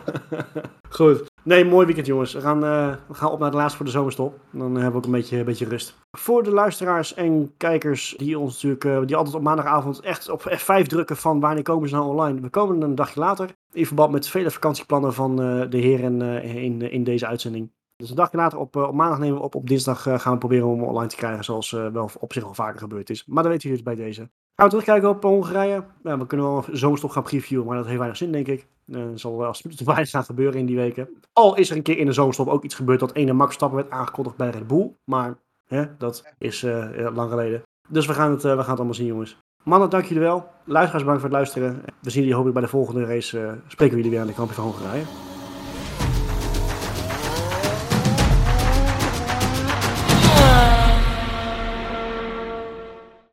Goed. 0.88 1.22
Nee, 1.42 1.64
mooi 1.64 1.86
weekend 1.86 2.06
jongens. 2.06 2.32
We 2.32 2.40
gaan, 2.40 2.64
eh, 2.64 2.94
we 3.08 3.14
gaan 3.14 3.30
op 3.30 3.38
naar 3.38 3.50
de 3.50 3.56
laatste 3.56 3.76
voor 3.76 3.86
de 3.86 3.92
zomerstop. 3.92 4.40
Dan 4.50 4.74
hebben 4.74 4.90
we 4.90 4.96
ook 4.96 5.04
een 5.04 5.10
beetje, 5.10 5.38
een 5.38 5.44
beetje 5.44 5.68
rust. 5.68 5.94
Voor 6.18 6.42
de 6.42 6.50
luisteraars 6.50 7.14
en 7.14 7.54
kijkers 7.56 8.14
die 8.16 8.38
ons 8.38 8.52
natuurlijk, 8.52 8.84
eh, 8.84 9.06
die 9.06 9.16
altijd 9.16 9.34
op 9.34 9.42
maandagavond 9.42 10.00
echt 10.00 10.28
op 10.28 10.56
F5 10.58 10.86
drukken 10.86 11.16
van 11.16 11.40
wanneer 11.40 11.62
komen 11.62 11.88
ze 11.88 11.94
nou 11.94 12.08
online. 12.08 12.40
We 12.40 12.48
komen 12.48 12.82
een 12.82 12.94
dagje 12.94 13.20
later. 13.20 13.50
In 13.72 13.86
verband 13.86 14.12
met 14.12 14.28
vele 14.28 14.50
vakantieplannen 14.50 15.14
van 15.14 15.42
eh, 15.42 15.70
de 15.70 15.78
heren 15.78 16.22
eh, 16.22 16.54
in, 16.54 16.90
in 16.90 17.04
deze 17.04 17.26
uitzending. 17.26 17.72
Dus 18.06 18.16
dagje 18.16 18.36
later 18.36 18.58
op, 18.58 18.76
eh, 18.76 18.82
op 18.82 18.94
maandag 18.94 19.18
nemen 19.18 19.38
we 19.38 19.44
op. 19.44 19.54
Op 19.54 19.68
dinsdag 19.68 20.06
eh, 20.06 20.18
gaan 20.18 20.32
we 20.32 20.38
proberen 20.38 20.66
om 20.66 20.82
online 20.82 21.08
te 21.08 21.16
krijgen. 21.16 21.44
Zoals 21.44 21.72
eh, 21.72 21.86
wel 21.86 22.10
op 22.20 22.32
zich 22.32 22.44
al 22.44 22.54
vaker 22.54 22.78
gebeurd 22.78 23.10
is. 23.10 23.24
Maar 23.26 23.42
dan 23.42 23.52
weten 23.52 23.68
jullie 23.68 23.84
het 23.84 23.96
bij 23.96 24.04
deze. 24.04 24.20
Gaan 24.20 24.66
we 24.66 24.68
terugkijken 24.68 25.08
op 25.08 25.22
Hongarije. 25.22 25.84
We 26.02 26.26
kunnen 26.26 26.46
wel 26.46 26.64
een 26.66 26.76
zomerstop 26.76 27.10
gaan 27.10 27.22
previewen, 27.22 27.66
maar 27.66 27.76
dat 27.76 27.84
heeft 27.84 27.98
weinig 27.98 28.18
zin, 28.18 28.32
denk 28.32 28.46
ik. 28.46 28.66
Er 28.86 29.18
zal 29.18 29.52
te 29.52 29.84
weinig 29.84 30.10
gaan 30.10 30.24
gebeuren 30.24 30.60
in 30.60 30.66
die 30.66 30.76
weken. 30.76 31.08
Al 31.32 31.56
is 31.56 31.70
er 31.70 31.76
een 31.76 31.82
keer 31.82 31.98
in 31.98 32.06
de 32.06 32.12
zomerstop 32.12 32.48
ook 32.48 32.64
iets 32.64 32.74
gebeurd 32.74 33.00
dat 33.00 33.14
ene 33.14 33.32
Max 33.32 33.54
Stappen 33.54 33.78
werd 33.78 33.90
aangekondigd 33.90 34.36
bij 34.36 34.50
Red 34.50 34.66
Bull. 34.66 34.96
Maar 35.04 35.38
hè, 35.66 35.96
dat 35.98 36.34
is 36.38 36.62
lang 37.12 37.30
geleden. 37.30 37.62
Dus 37.88 38.06
we 38.06 38.14
gaan, 38.14 38.30
het, 38.30 38.42
we 38.42 38.48
gaan 38.48 38.58
het 38.58 38.68
allemaal 38.68 38.94
zien, 38.94 39.06
jongens. 39.06 39.38
Mannen, 39.62 39.90
dank 39.90 40.04
jullie 40.04 40.22
wel. 40.22 40.46
Luisteraars, 40.64 41.04
bedankt 41.04 41.20
voor 41.20 41.30
het 41.30 41.38
luisteren. 41.38 41.82
We 42.00 42.10
zien 42.10 42.20
jullie 42.20 42.34
hopelijk 42.34 42.58
bij 42.58 42.68
de 42.68 42.76
volgende 42.76 43.04
race. 43.04 43.40
eh, 43.40 43.52
spreken 43.66 43.96
we 43.96 44.02
jullie 44.02 44.10
weer 44.10 44.20
aan 44.20 44.26
de 44.26 44.34
kampioen 44.34 44.56
van 44.56 44.64
Hongarije. 44.64 45.33